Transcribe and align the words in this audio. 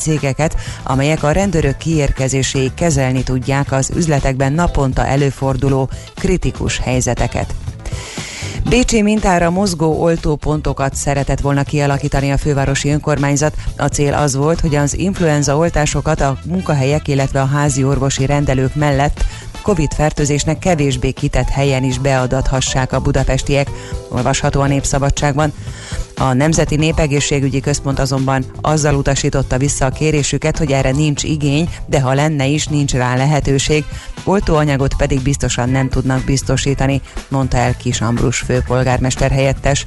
cégeket, 0.00 0.56
amelyek 0.82 1.22
a 1.22 1.30
rendőrök 1.30 1.76
kiérkezéséig 1.76 2.74
kezelni 2.74 3.22
tudják 3.22 3.72
az 3.72 3.90
üzletekben 3.96 4.52
naponta 4.52 5.06
előforduló 5.06 5.90
kritikus 6.14 6.78
helyzeteket. 6.78 7.54
Bécsi 8.68 9.02
mintára 9.02 9.50
mozgó 9.50 10.02
oltópontokat 10.02 10.94
szeretett 10.94 11.40
volna 11.40 11.62
kialakítani 11.62 12.30
a 12.30 12.36
fővárosi 12.36 12.90
önkormányzat. 12.90 13.54
A 13.76 13.86
cél 13.86 14.14
az 14.14 14.36
volt, 14.36 14.60
hogy 14.60 14.74
az 14.74 14.98
influenza 14.98 15.56
oltásokat 15.56 16.20
a 16.20 16.38
munkahelyek, 16.44 17.08
illetve 17.08 17.40
a 17.40 17.46
házi 17.46 17.84
orvosi 17.84 18.26
rendelők 18.26 18.74
mellett 18.74 19.24
Covid-fertőzésnek 19.62 20.58
kevésbé 20.58 21.10
kitett 21.10 21.48
helyen 21.48 21.84
is 21.84 21.98
beadathassák 21.98 22.92
a 22.92 23.00
budapestiek, 23.00 23.70
olvasható 24.08 24.60
a 24.60 24.66
Népszabadságban. 24.66 25.52
A 26.20 26.32
Nemzeti 26.32 26.76
Népegészségügyi 26.76 27.60
Központ 27.60 27.98
azonban 27.98 28.44
azzal 28.60 28.94
utasította 28.94 29.58
vissza 29.58 29.84
a 29.84 29.90
kérésüket, 29.90 30.58
hogy 30.58 30.72
erre 30.72 30.90
nincs 30.90 31.22
igény, 31.22 31.68
de 31.86 32.00
ha 32.00 32.14
lenne 32.14 32.46
is, 32.46 32.66
nincs 32.66 32.92
rá 32.92 33.16
lehetőség. 33.16 33.84
Oltóanyagot 34.24 34.94
pedig 34.94 35.22
biztosan 35.22 35.68
nem 35.68 35.88
tudnak 35.88 36.24
biztosítani, 36.24 37.00
mondta 37.28 37.56
el 37.56 37.76
Kis 37.76 38.00
Ambrus 38.00 38.38
főpolgármester 38.38 39.30
helyettes. 39.30 39.86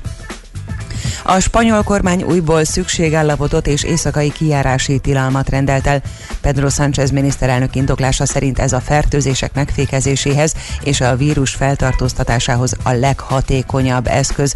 A 1.23 1.39
spanyol 1.39 1.83
kormány 1.83 2.23
újból 2.23 2.63
szükségállapotot 2.63 3.67
és 3.67 3.83
éjszakai 3.83 4.31
kijárási 4.31 4.99
tilalmat 4.99 5.49
rendelt 5.49 5.87
el. 5.87 6.01
Pedro 6.41 6.69
Sánchez 6.69 7.11
miniszterelnök 7.11 7.75
indoklása 7.75 8.25
szerint 8.25 8.59
ez 8.59 8.73
a 8.73 8.79
fertőzések 8.79 9.53
megfékezéséhez 9.53 10.53
és 10.83 11.01
a 11.01 11.15
vírus 11.15 11.51
feltartóztatásához 11.51 12.75
a 12.83 12.91
leghatékonyabb 12.91 14.07
eszköz. 14.07 14.53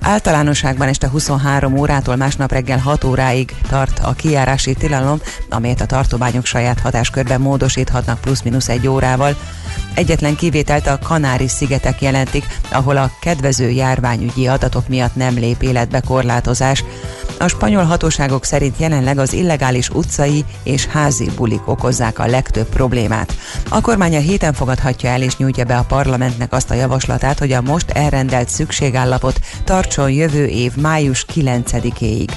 Általánosságban 0.00 0.88
este 0.88 1.08
23 1.08 1.78
órától 1.78 2.16
másnap 2.16 2.52
reggel 2.52 2.78
6 2.78 3.04
óráig 3.04 3.54
tart 3.68 3.98
a 4.02 4.12
kijárási 4.12 4.74
tilalom, 4.74 5.20
amelyet 5.48 5.80
a 5.80 5.86
tartományok 5.86 6.46
saját 6.46 6.80
hatáskörben 6.80 7.40
módosíthatnak 7.40 8.20
plusz-minusz 8.20 8.68
egy 8.68 8.86
órával. 8.86 9.36
Egyetlen 9.94 10.36
kivételt 10.36 10.86
a 10.86 10.98
Kanári-szigetek 10.98 12.02
jelentik, 12.02 12.46
ahol 12.70 12.96
a 12.96 13.10
kedvező 13.20 13.70
járványügyi 13.70 14.46
adatok 14.46 14.88
miatt 14.88 15.14
nem 15.14 15.34
lép 15.34 15.62
életbe 15.62 15.99
korlátozás. 16.00 16.84
A 17.38 17.48
spanyol 17.48 17.84
hatóságok 17.84 18.44
szerint 18.44 18.78
jelenleg 18.78 19.18
az 19.18 19.32
illegális 19.32 19.88
utcai 19.88 20.44
és 20.62 20.86
házi 20.86 21.30
bulik 21.36 21.68
okozzák 21.68 22.18
a 22.18 22.26
legtöbb 22.26 22.68
problémát. 22.68 23.34
A 23.68 23.80
kormány 23.80 24.16
a 24.16 24.20
héten 24.20 24.52
fogadhatja 24.52 25.10
el 25.10 25.22
és 25.22 25.36
nyújtja 25.36 25.64
be 25.64 25.76
a 25.76 25.84
parlamentnek 25.88 26.52
azt 26.52 26.70
a 26.70 26.74
javaslatát, 26.74 27.38
hogy 27.38 27.52
a 27.52 27.60
most 27.60 27.90
elrendelt 27.90 28.48
szükségállapot 28.48 29.40
tartson 29.64 30.10
jövő 30.10 30.46
év 30.46 30.76
május 30.76 31.26
9-éig. 31.34 32.30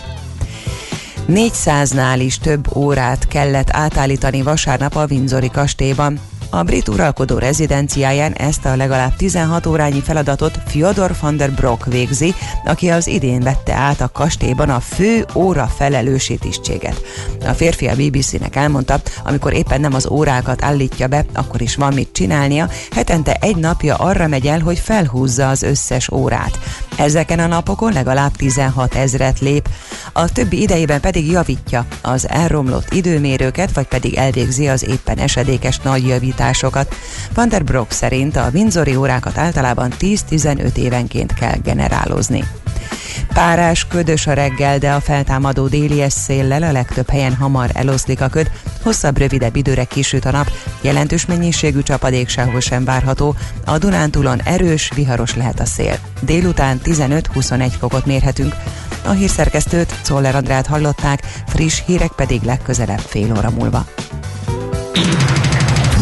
400-nál 1.29 2.19
is 2.19 2.37
több 2.37 2.75
órát 2.75 3.27
kellett 3.27 3.69
átállítani 3.71 4.41
vasárnap 4.41 4.95
a 4.95 5.05
Windsori 5.09 5.49
kastélyban. 5.49 6.19
A 6.55 6.63
brit 6.63 6.87
uralkodó 6.87 7.37
rezidenciáján 7.37 8.33
ezt 8.33 8.65
a 8.65 8.75
legalább 8.75 9.15
16 9.15 9.65
órányi 9.65 10.01
feladatot 10.01 10.59
Fyodor 10.67 11.15
van 11.21 11.37
der 11.37 11.51
Brock 11.51 11.85
végzi, 11.85 12.33
aki 12.65 12.89
az 12.89 13.07
idén 13.07 13.39
vette 13.39 13.73
át 13.73 14.01
a 14.01 14.09
kastélyban 14.11 14.69
a 14.69 14.79
fő 14.79 15.25
óra 15.35 15.65
felelősi 15.65 16.37
tisztséget. 16.37 17.01
A 17.45 17.51
férfi 17.51 17.87
a 17.87 17.95
BBC-nek 17.95 18.55
elmondta, 18.55 19.01
amikor 19.23 19.53
éppen 19.53 19.81
nem 19.81 19.93
az 19.93 20.07
órákat 20.07 20.63
állítja 20.63 21.07
be, 21.07 21.25
akkor 21.33 21.61
is 21.61 21.75
van 21.75 21.93
mit 21.93 22.09
csinálnia, 22.11 22.69
hetente 22.91 23.37
egy 23.41 23.55
napja 23.55 23.95
arra 23.95 24.27
megy 24.27 24.47
el, 24.47 24.59
hogy 24.59 24.79
felhúzza 24.79 25.49
az 25.49 25.63
összes 25.63 26.11
órát. 26.11 26.59
Ezeken 26.97 27.39
a 27.39 27.47
napokon 27.47 27.93
legalább 27.93 28.31
16 28.35 28.95
ezret 28.95 29.39
lép, 29.39 29.69
a 30.13 30.31
többi 30.31 30.61
idejében 30.61 31.01
pedig 31.01 31.31
javítja 31.31 31.85
az 32.01 32.29
elromlott 32.29 32.93
időmérőket, 32.93 33.73
vagy 33.73 33.87
pedig 33.87 34.13
elvégzi 34.13 34.67
az 34.67 34.83
éppen 34.87 35.17
esedékes 35.17 35.79
nagy 35.79 36.07
javításokat. 36.07 36.95
Van 37.33 37.49
der 37.49 37.63
Brock 37.63 37.91
szerint 37.91 38.35
a 38.35 38.49
Windsori 38.53 38.95
órákat 38.95 39.37
általában 39.37 39.91
10-15 39.99 40.75
évenként 40.75 41.33
kell 41.33 41.57
generálozni. 41.63 42.43
Párás, 43.33 43.87
ködös 43.87 44.27
a 44.27 44.33
reggel, 44.33 44.77
de 44.77 44.91
a 44.91 44.99
feltámadó 44.99 45.67
déli 45.67 46.05
széllel 46.09 46.63
a 46.63 46.71
legtöbb 46.71 47.09
helyen 47.09 47.35
hamar 47.35 47.69
eloszlik 47.73 48.21
a 48.21 48.27
köd, 48.27 48.51
hosszabb, 48.83 49.17
rövidebb 49.17 49.55
időre 49.55 49.83
kisüt 49.83 50.25
a 50.25 50.31
nap, 50.31 50.51
jelentős 50.81 51.25
mennyiségű 51.25 51.81
csapadék 51.81 52.29
sehol 52.29 52.59
sem 52.59 52.85
várható, 52.85 53.35
a 53.65 53.77
Dunántúlon 53.77 54.41
erős, 54.41 54.91
viharos 54.95 55.35
lehet 55.35 55.59
a 55.59 55.65
szél. 55.65 55.97
Délután 56.21 56.79
15-21 56.83 57.71
fokot 57.79 58.05
mérhetünk. 58.05 58.55
A 59.05 59.11
hírszerkesztőt, 59.11 59.95
Czoller 60.01 60.35
Andrát 60.35 60.67
hallották, 60.67 61.23
friss 61.47 61.81
hírek 61.85 62.11
pedig 62.15 62.41
legközelebb 62.41 62.99
fél 62.99 63.33
óra 63.37 63.49
múlva. 63.49 63.85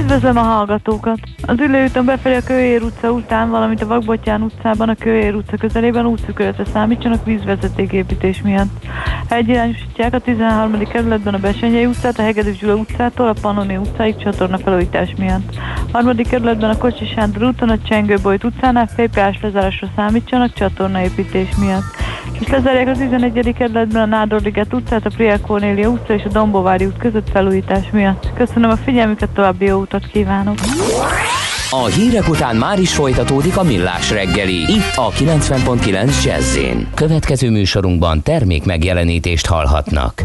Üdvözlöm 0.00 0.36
a 0.36 0.40
hallgatókat! 0.40 1.18
Az 1.46 1.58
ülőúton 1.58 2.04
befelé 2.04 2.36
a 2.36 2.42
Kőér 2.46 2.82
utca 2.82 3.10
után, 3.10 3.50
valamint 3.50 3.82
a 3.82 3.86
Vagbotyán 3.86 4.42
utcában 4.42 4.88
a 4.88 4.94
Kőér 4.94 5.34
utca 5.34 5.56
közelében 5.56 6.06
útszükörletre 6.06 6.64
számítsanak 6.64 7.24
vízvezetéképítés 7.24 8.42
miatt. 8.42 8.84
Egyirányosítják 9.28 10.14
a 10.14 10.18
13. 10.18 10.78
kerületben 10.88 11.34
a 11.34 11.38
Besenyei 11.38 11.86
utcát, 11.86 12.18
a 12.18 12.22
Hegedűs 12.22 12.58
Gyula 12.58 12.74
utcától 12.74 13.28
a 13.28 13.34
Pannoni 13.40 13.76
utcáig 13.76 14.16
csatorna 14.16 14.58
felújítás 14.58 15.14
miatt. 15.18 15.54
Harmadik 15.92 16.28
kerületben 16.28 16.70
a 16.70 16.78
Kocsi 16.78 17.06
Sándor 17.06 17.42
úton 17.42 17.68
a 17.68 17.78
Csengőbolyt 17.78 18.44
utcánál 18.44 18.86
félpás 18.86 19.38
lezárásra 19.42 19.88
számítsanak 19.96 20.52
csatornaépítés 20.52 21.48
miatt. 21.56 21.98
És 22.40 22.48
lezárják 22.48 22.88
az 22.88 22.98
11. 22.98 23.54
kerületben 23.58 24.02
a 24.02 24.06
Nádorliget 24.06 24.74
utcát, 24.74 25.06
a 25.06 25.10
Priel 25.16 25.40
Kornélia 25.40 25.88
utca 25.88 26.14
és 26.14 26.24
a 26.24 26.28
Dombovári 26.28 26.84
út 26.84 26.96
között 26.96 27.30
felújítás 27.30 27.90
miatt. 27.90 28.32
Köszönöm 28.34 28.70
a 28.70 28.76
figyelmüket, 28.76 29.28
további 29.28 29.64
jó 29.64 29.78
utat 29.94 30.10
kívánok! 30.10 30.58
A 31.70 31.84
hírek 31.84 32.28
után 32.28 32.56
már 32.56 32.78
is 32.78 32.94
folytatódik 32.94 33.56
a 33.56 33.62
millás 33.62 34.10
reggeli. 34.10 34.54
Itt 34.54 34.94
a 34.94 35.10
90.9 35.10 36.24
jazz 36.24 36.58
Következő 36.94 37.50
műsorunkban 37.50 38.22
termék 38.22 38.64
megjelenítést 38.64 39.46
hallhatnak. 39.46 40.22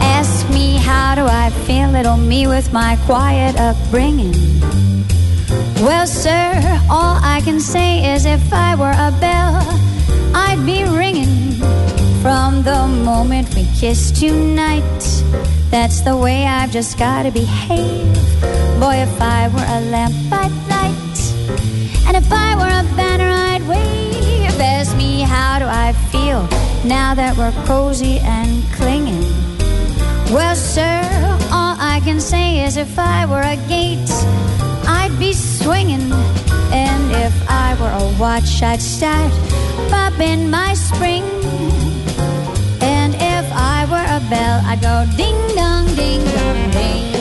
Ask 0.00 0.48
me 0.50 0.80
how 0.86 1.14
do 1.14 1.24
I 1.24 1.50
feel, 1.64 1.90
little 1.90 2.16
me 2.16 2.46
with 2.46 2.72
my 2.72 2.96
quiet 3.06 3.58
upbringing. 3.58 4.34
Well, 5.80 6.06
sir, 6.06 6.52
all 6.88 7.18
I 7.22 7.40
can 7.44 7.60
say 7.60 8.14
is 8.14 8.26
if 8.26 8.52
I 8.52 8.74
were 8.74 8.92
a 8.92 9.10
bell, 9.20 9.60
I'd 10.34 10.64
be 10.64 10.84
ringing 10.84 11.60
from 12.22 12.62
the 12.62 12.86
moment 12.86 13.54
we 13.54 13.66
kissed 13.76 14.16
tonight. 14.16 14.82
That's 15.70 16.00
the 16.00 16.16
way 16.16 16.46
I've 16.46 16.70
just 16.70 16.98
gotta 16.98 17.30
behave. 17.30 18.14
Boy, 18.80 18.96
if 19.02 19.20
I 19.20 19.48
were 19.48 19.66
a 19.68 19.80
lamp, 19.90 20.14
I'd 20.32 20.52
light. 20.70 22.06
And 22.06 22.16
if 22.16 22.30
I 22.32 22.54
were 22.56 22.72
a 22.82 22.96
banner, 22.96 23.28
I'd 23.28 23.66
wave. 23.68 24.60
Ask 24.60 24.96
me, 24.96 25.20
how 25.20 25.58
do 25.58 25.66
I 25.66 25.92
feel 26.10 26.42
now 26.84 27.14
that 27.14 27.36
we're 27.36 27.52
cozy 27.66 28.20
and 28.20 28.62
clinging? 28.72 29.22
Well, 30.32 30.54
sir, 30.54 31.02
all 31.52 31.76
I 31.78 32.00
can 32.04 32.20
say 32.20 32.64
is 32.64 32.76
if 32.76 32.98
I 32.98 33.26
were 33.26 33.42
a 33.42 33.56
gate, 33.68 34.08
be 35.24 35.32
swinging. 35.32 36.12
And 36.84 37.04
if 37.26 37.34
I 37.48 37.68
were 37.80 37.94
a 38.04 38.06
watch, 38.20 38.62
I'd 38.62 38.82
start 38.82 39.32
bobbing 39.90 40.50
my 40.50 40.74
spring. 40.74 41.24
And 42.94 43.14
if 43.14 43.46
I 43.74 43.78
were 43.92 44.06
a 44.18 44.20
bell, 44.32 44.56
I'd 44.70 44.82
go 44.90 44.96
ding 45.16 45.38
dong, 45.56 45.86
ding 45.94 46.22
dong, 46.36 46.70
ding. 46.72 47.13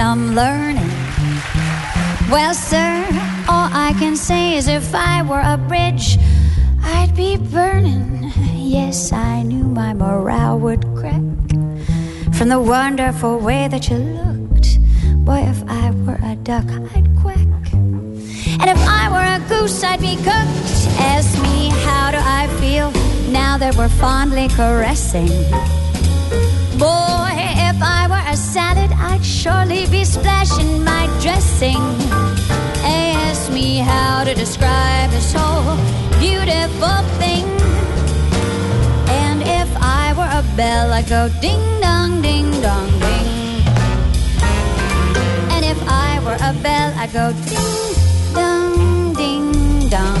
Lesson 0.00 0.06
I'm 0.06 0.34
learning. 0.34 0.90
Well, 2.30 2.54
sir, 2.54 3.06
all 3.48 3.68
I 3.72 3.94
can 3.98 4.16
say 4.16 4.56
is 4.56 4.68
if 4.68 4.94
I 4.94 5.22
were 5.22 5.40
a 5.40 5.56
bridge, 5.56 6.18
I'd 6.82 7.14
be 7.14 7.36
burning. 7.36 8.32
Yes, 8.54 9.12
I 9.12 9.42
knew 9.42 9.64
my 9.64 9.92
morale 9.92 10.58
would 10.58 10.84
crack 10.94 11.22
from 12.32 12.48
the 12.48 12.60
wonderful 12.60 13.38
way 13.38 13.68
that 13.68 13.90
you 13.90 13.96
looked. 13.96 14.78
Boy, 15.24 15.42
if 15.48 15.62
I 15.68 15.90
were 15.90 16.20
a 16.22 16.36
duck, 16.36 16.68
I'd 16.94 17.08
quack. 17.20 17.72
And 17.72 18.68
if 18.68 18.80
I 18.86 19.08
were 19.10 19.28
a 19.36 19.40
goose, 19.48 19.82
I'd 19.82 20.00
be 20.00 20.16
cooked. 20.16 20.70
Ask 21.14 21.40
me, 21.42 21.70
how 21.84 22.10
do 22.10 22.18
I 22.20 22.46
feel 22.60 22.90
now 23.30 23.58
that 23.58 23.76
we're 23.76 23.88
fondly 23.88 24.48
caressing? 24.48 25.79
Surely 29.40 29.86
be 29.86 30.04
splashing 30.04 30.84
my 30.84 31.06
dressing. 31.22 31.80
Ask 32.84 33.50
me 33.50 33.78
how 33.78 34.22
to 34.22 34.34
describe 34.34 35.08
this 35.10 35.32
whole 35.32 35.76
beautiful 36.20 36.98
thing. 37.16 37.48
And 39.08 39.40
if 39.40 39.70
I 39.80 40.12
were 40.18 40.28
a 40.40 40.44
bell, 40.58 40.92
I'd 40.92 41.08
go 41.08 41.30
ding 41.40 41.64
dong, 41.80 42.20
ding 42.20 42.50
dong, 42.60 42.90
ding. 43.00 43.28
And 45.54 45.64
if 45.64 45.80
I 45.88 46.20
were 46.22 46.36
a 46.50 46.52
bell, 46.62 46.92
I'd 47.00 47.12
go 47.14 47.32
ding 47.48 48.34
dong, 48.34 49.14
ding 49.14 49.88
dong, 49.88 50.20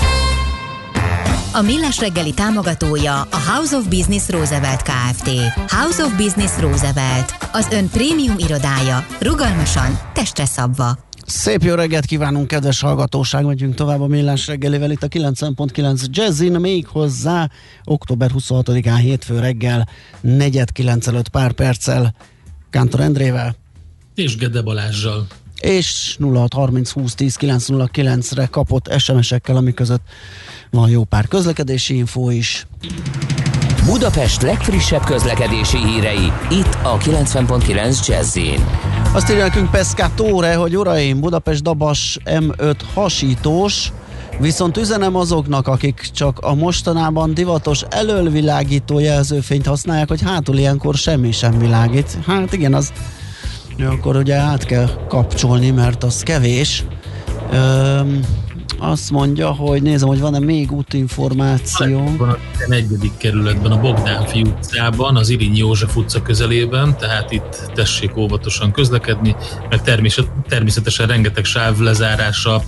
A 1.53 1.61
Millás 1.61 1.99
reggeli 1.99 2.33
támogatója 2.33 3.21
a 3.21 3.37
House 3.53 3.75
of 3.75 3.87
Business 3.87 4.29
Roosevelt 4.29 4.81
Kft. 4.81 5.29
House 5.67 6.03
of 6.03 6.15
Business 6.17 6.59
Roosevelt, 6.59 7.35
az 7.51 7.67
ön 7.71 7.89
prémium 7.89 8.35
irodája, 8.37 9.05
rugalmasan, 9.19 9.99
testre 10.13 10.45
szabva. 10.45 10.97
Szép 11.25 11.63
jó 11.63 11.73
reggelt 11.73 12.05
kívánunk, 12.05 12.47
kedves 12.47 12.81
hallgatóság! 12.81 13.45
Megyünk 13.45 13.75
tovább 13.75 14.01
a 14.01 14.07
Millás 14.07 14.47
reggelivel 14.47 14.91
itt 14.91 15.03
a 15.03 15.07
90.9 15.07 16.05
Jazzin, 16.09 16.59
még 16.59 16.87
hozzá 16.87 17.49
október 17.83 18.31
26-án 18.37 18.99
hétfő 19.01 19.39
reggel 19.39 19.87
4.9 20.23 21.25
pár 21.31 21.51
perccel 21.51 22.15
Kántor 22.69 22.99
Endrével. 22.99 23.55
És 24.15 24.35
Gede 24.35 24.61
Balázsjal. 24.61 25.27
És 25.61 26.17
0630 26.19 26.91
20 26.91 27.15
10 27.15 27.35
909 27.35 28.31
re 28.31 28.45
kapott 28.45 28.93
SMS-ekkel, 28.97 29.55
ami 29.55 29.73
között 29.73 30.01
van 30.69 30.89
jó 30.89 31.03
pár 31.03 31.27
közlekedési 31.27 31.95
infó 31.95 32.29
is. 32.29 32.67
Budapest 33.85 34.41
legfrissebb 34.41 35.03
közlekedési 35.03 35.77
hírei, 35.77 36.31
itt 36.49 36.77
a 36.83 36.97
90.9 36.97 38.07
jazz 38.07 38.37
Azt 39.13 39.29
írja 39.29 39.43
nekünk 39.43 39.71
Pescatore, 39.71 40.55
hogy 40.55 40.77
uraim, 40.77 41.19
Budapest 41.19 41.63
Dabas 41.63 42.17
M5 42.25 42.75
hasítós, 42.93 43.91
Viszont 44.39 44.77
üzenem 44.77 45.15
azoknak, 45.15 45.67
akik 45.67 46.09
csak 46.13 46.39
a 46.39 46.53
mostanában 46.53 47.33
divatos 47.33 47.81
elölvilágító 47.89 48.99
jelzőfényt 48.99 49.65
használják, 49.65 50.07
hogy 50.07 50.21
hátul 50.21 50.57
ilyenkor 50.57 50.95
semmi 50.95 51.31
sem 51.31 51.57
világít. 51.57 52.17
Hát 52.25 52.53
igen, 52.53 52.73
az 52.73 52.91
akkor 53.85 54.15
ugye 54.15 54.35
át 54.35 54.65
kell 54.65 54.89
kapcsolni, 55.07 55.69
mert 55.69 56.03
az 56.03 56.23
kevés. 56.23 56.83
Üm, 57.53 58.19
azt 58.83 59.11
mondja, 59.11 59.51
hogy 59.51 59.81
nézem, 59.81 60.07
hogy 60.07 60.19
van-e 60.19 60.39
még 60.39 60.71
útinformáció. 60.71 62.15
Van 62.17 62.29
a 62.29 62.37
negyedik 62.67 63.17
kerületben, 63.17 63.71
a 63.71 63.79
Bogdánfi 63.79 64.41
utcában, 64.41 65.15
az 65.15 65.29
Irinyi 65.29 65.57
József 65.57 65.95
utca 65.95 66.21
közelében, 66.21 66.97
tehát 66.97 67.31
itt 67.31 67.71
tessék 67.73 68.17
óvatosan 68.17 68.71
közlekedni, 68.71 69.35
meg 69.69 69.81
természetesen 70.47 71.07
rengeteg 71.07 71.43
sáv 71.43 71.79
lezárása 71.79 72.63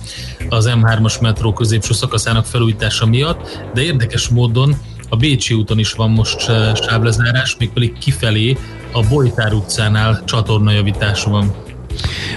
az 0.48 0.70
M3-as 0.74 1.20
metró 1.20 1.52
középső 1.52 1.92
szakaszának 1.92 2.46
felújítása 2.46 3.06
miatt, 3.06 3.68
de 3.74 3.82
érdekes 3.82 4.28
módon 4.28 4.76
a 5.14 5.16
Bécsi 5.16 5.54
úton 5.54 5.78
is 5.78 5.92
van 5.92 6.10
most 6.10 6.40
sávlezárás, 6.74 7.56
mégpedig 7.58 7.98
kifelé 7.98 8.56
a 8.92 9.02
Bojtár 9.08 9.52
utcánál 9.52 10.22
csatornajavítás 10.24 11.24
van. 11.24 11.54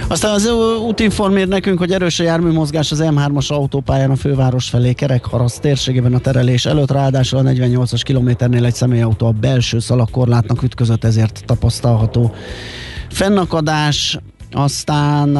Aztán 0.08 0.32
az 0.32 0.50
útinform 0.86 1.36
ír 1.36 1.48
nekünk, 1.48 1.78
hogy 1.78 1.92
erős 1.92 2.20
a 2.20 2.22
járműmozgás 2.22 2.90
az 2.90 3.02
M3-as 3.02 3.46
autópályán 3.48 4.10
a 4.10 4.16
főváros 4.16 4.68
felé 4.68 4.92
Kerekharaszt 4.92 5.60
térségében 5.60 6.14
a 6.14 6.18
terelés 6.18 6.66
előtt, 6.66 6.90
ráadásul 6.90 7.38
a 7.38 7.42
48-as 7.42 8.00
kilométernél 8.04 8.64
egy 8.64 8.74
személyautó 8.74 9.26
a 9.26 9.32
belső 9.32 9.78
szalagkorlátnak 9.78 10.62
ütközött, 10.62 11.04
ezért 11.04 11.42
tapasztalható 11.46 12.34
fennakadás, 13.10 14.18
aztán 14.52 15.36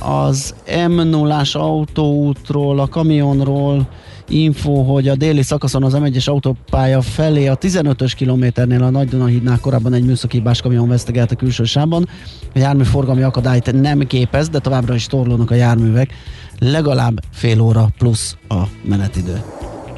az 0.00 0.54
M0-as 0.66 1.56
autóútról, 1.56 2.80
a 2.80 2.88
kamionról 2.88 3.88
info, 4.28 4.82
hogy 4.82 5.08
a 5.08 5.14
déli 5.14 5.42
szakaszon 5.42 5.84
az 5.84 5.96
M1-es 5.96 6.28
autópálya 6.28 7.02
felé 7.02 7.46
a 7.46 7.58
15-ös 7.58 8.12
kilométernél 8.16 8.82
a 8.82 8.90
Nagy 8.90 9.08
Dunahídnál 9.08 9.58
korábban 9.60 9.92
egy 9.92 10.04
műszakibás 10.04 10.60
kamion 10.60 10.88
vesztegelt 10.88 11.30
a 11.30 11.36
külső 11.36 11.64
sávban. 11.64 12.08
A 12.54 12.58
jármű 12.58 12.82
forgalmi 12.82 13.22
akadályt 13.22 13.80
nem 13.80 13.98
képez, 13.98 14.48
de 14.48 14.58
továbbra 14.58 14.94
is 14.94 15.06
torlódnak 15.06 15.50
a 15.50 15.54
járművek. 15.54 16.10
Legalább 16.58 17.20
fél 17.32 17.60
óra 17.60 17.88
plusz 17.98 18.36
a 18.48 18.62
menetidő. 18.82 19.42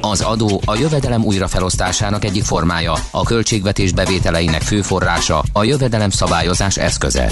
Az 0.01 0.21
adó 0.21 0.61
a 0.65 0.75
jövedelem 0.75 1.23
újrafelosztásának 1.23 2.25
egyik 2.25 2.43
formája, 2.43 2.93
a 3.11 3.23
költségvetés 3.23 3.91
bevételeinek 3.91 4.61
fő 4.61 4.81
forrása, 4.81 5.43
a 5.53 5.63
jövedelem 5.63 6.09
szabályozás 6.09 6.77
eszköze. 6.77 7.31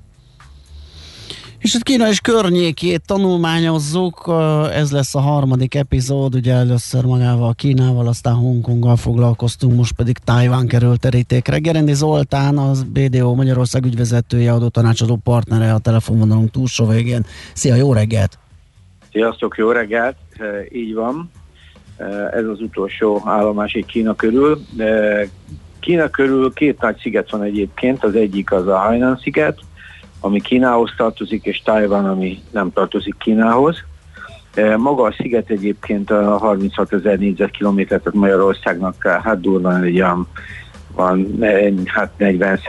És 1.61 1.73
hát 1.73 1.83
Kína 1.83 2.07
és 2.07 2.19
környékét 2.19 3.01
tanulmányozzuk, 3.05 4.31
ez 4.73 4.91
lesz 4.91 5.15
a 5.15 5.19
harmadik 5.19 5.75
epizód, 5.75 6.35
ugye 6.35 6.53
először 6.53 7.05
magával 7.05 7.53
Kínával, 7.53 8.07
aztán 8.07 8.33
Hongkonggal 8.33 8.95
foglalkoztunk, 8.95 9.75
most 9.75 9.95
pedig 9.95 10.17
Tájván 10.17 10.67
került 10.67 10.99
terítékre. 10.99 11.57
Gerendi 11.57 11.93
Zoltán, 11.93 12.57
az 12.57 12.83
BDO 12.83 13.33
Magyarország 13.33 13.85
ügyvezetője, 13.85 14.51
adó 14.51 14.67
tanácsadó 14.67 15.19
partnere 15.23 15.73
a 15.73 15.77
telefonvonalunk 15.79 16.51
túlsó 16.51 16.85
végén. 16.85 17.25
Szia, 17.53 17.75
jó 17.75 17.93
reggelt! 17.93 18.37
Sziasztok, 19.11 19.57
jó 19.57 19.71
reggelt! 19.71 20.15
Így 20.71 20.93
van, 20.93 21.31
ez 22.33 22.45
az 22.45 22.61
utolsó 22.61 23.21
állomás 23.25 23.73
egy 23.73 23.85
Kína 23.85 24.15
körül. 24.15 24.61
Kína 25.79 26.09
körül 26.09 26.53
két 26.53 26.81
nagy 26.81 26.97
sziget 26.97 27.31
van 27.31 27.43
egyébként, 27.43 28.03
az 28.03 28.15
egyik 28.15 28.51
az 28.51 28.67
a 28.67 28.77
Hainan 28.77 29.19
sziget, 29.21 29.59
ami 30.21 30.41
Kínához 30.41 30.93
tartozik, 30.97 31.45
és 31.45 31.61
Tajvan, 31.61 32.05
ami 32.05 32.41
nem 32.51 32.71
tartozik 32.73 33.15
Kínához. 33.17 33.83
E, 34.53 34.77
maga 34.77 35.03
a 35.03 35.13
sziget 35.17 35.49
egyébként 35.49 36.11
a 36.11 36.37
36 36.37 36.93
ezer 36.93 37.17
négyzetkilométer, 37.17 37.99
tehát 37.99 38.19
Magyarországnak 38.19 39.07
hát 39.07 39.41
durván 39.41 39.83
egy 39.83 39.95
olyan 39.95 40.27
van 40.95 41.37
hát 41.85 42.11
40 42.17 42.59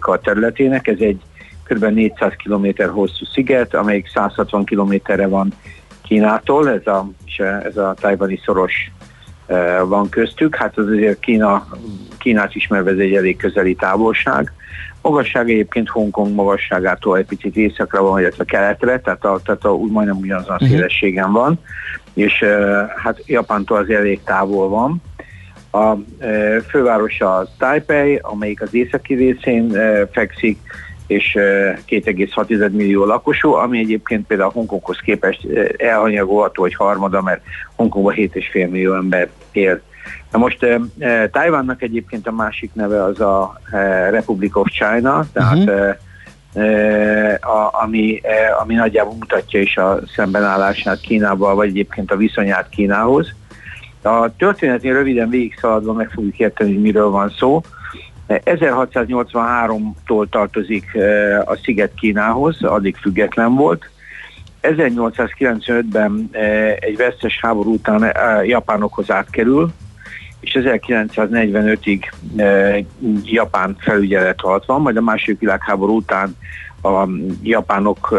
a 0.00 0.18
területének. 0.18 0.86
Ez 0.86 0.98
egy 0.98 1.20
kb. 1.64 1.84
400 1.84 2.32
km 2.44 2.82
hosszú 2.88 3.24
sziget, 3.24 3.74
amelyik 3.74 4.08
160 4.08 4.64
kilométerre 4.64 5.26
van 5.26 5.52
Kínától, 6.02 6.70
ez 6.70 6.86
a, 6.86 7.08
ez 7.64 7.76
a 7.76 7.94
tajvani 8.00 8.40
szoros 8.44 8.90
e, 9.46 9.80
van 9.80 10.08
köztük. 10.08 10.54
Hát 10.54 10.78
az 10.78 10.86
azért 10.86 11.20
Kína, 11.20 11.66
Kínát 12.18 12.54
ismerve 12.54 12.90
ez 12.90 12.98
egy 12.98 13.14
elég 13.14 13.36
közeli 13.36 13.74
távolság. 13.74 14.52
Magasság 15.02 15.50
egyébként 15.50 15.88
Hongkong 15.88 16.34
magasságától 16.34 17.16
egy 17.16 17.26
picit 17.26 17.56
északra 17.56 18.02
van, 18.02 18.20
illetve 18.20 18.44
keletre, 18.44 19.00
tehát, 19.00 19.24
a, 19.24 19.40
tehát 19.44 19.64
a, 19.64 19.74
úgy 19.74 19.90
majdnem 19.90 20.16
ugyanazon 20.16 20.50
a 20.50 20.54
uh-huh. 20.54 20.68
szélességen 20.68 21.32
van, 21.32 21.58
és 22.14 22.44
hát 22.96 23.22
Japántól 23.26 23.78
az 23.78 23.90
elég 23.90 24.22
távol 24.24 24.68
van. 24.68 25.02
A 25.72 25.96
fővárosa 26.68 27.48
Taipei, 27.58 28.18
amelyik 28.22 28.62
az 28.62 28.74
északi 28.74 29.14
részén 29.14 29.76
fekszik, 30.12 30.58
és 31.10 31.32
2,6 31.36 32.70
millió 32.70 33.04
lakosú, 33.04 33.52
ami 33.52 33.78
egyébként 33.78 34.26
például 34.26 34.50
Hongkonghoz 34.50 34.98
képest 34.98 35.46
elhanyagolható, 35.76 36.62
hogy 36.62 36.74
harmada, 36.74 37.22
mert 37.22 37.40
Hongkongban 37.76 38.14
7,5 38.16 38.70
millió 38.70 38.94
ember 38.94 39.28
él. 39.52 39.80
Na 40.30 40.38
most 40.38 40.62
eh, 40.62 41.28
Tajvannak 41.32 41.82
egyébként 41.82 42.26
a 42.26 42.32
másik 42.32 42.74
neve 42.74 43.04
az 43.04 43.20
a 43.20 43.60
eh, 43.70 44.10
Republic 44.10 44.56
of 44.56 44.68
China, 44.68 45.24
tehát 45.32 45.56
uh-huh. 45.56 45.94
eh, 46.52 47.34
a, 47.40 47.82
ami, 47.82 48.20
eh, 48.22 48.60
ami 48.60 48.74
nagyjából 48.74 49.14
mutatja 49.18 49.60
is 49.60 49.76
a 49.76 49.98
szembenállását 50.14 51.00
Kínával, 51.00 51.54
vagy 51.54 51.68
egyébként 51.68 52.10
a 52.10 52.16
viszonyát 52.16 52.68
Kínához. 52.68 53.34
A 54.02 54.36
történetén 54.36 54.92
röviden 54.92 55.28
végig 55.28 55.56
szaladva 55.60 55.92
meg 55.92 56.10
fogjuk 56.10 56.38
érteni, 56.38 56.72
hogy 56.72 56.82
miről 56.82 57.10
van 57.10 57.34
szó. 57.38 57.62
1683-tól 58.28 60.28
tartozik 60.30 60.94
eh, 60.94 61.48
a 61.48 61.56
sziget 61.62 61.94
Kínához, 61.94 62.62
addig 62.62 62.96
független 62.96 63.54
volt. 63.54 63.90
1895-ben 64.62 66.28
eh, 66.32 66.74
egy 66.78 66.96
vesztes 66.96 67.40
háború 67.40 67.72
után 67.72 68.04
eh, 68.04 68.46
japánokhoz 68.46 69.10
átkerül, 69.10 69.72
és 70.40 70.58
1945-ig 70.60 72.02
e, 72.36 72.78
Japán 73.24 73.76
felügyelet 73.78 74.42
alatt 74.42 74.64
van, 74.64 74.80
majd 74.80 74.96
a 74.96 75.00
második 75.00 75.40
világháború 75.40 75.96
után 75.96 76.36
a 76.82 77.08
japánok 77.42 78.08
e, 78.12 78.16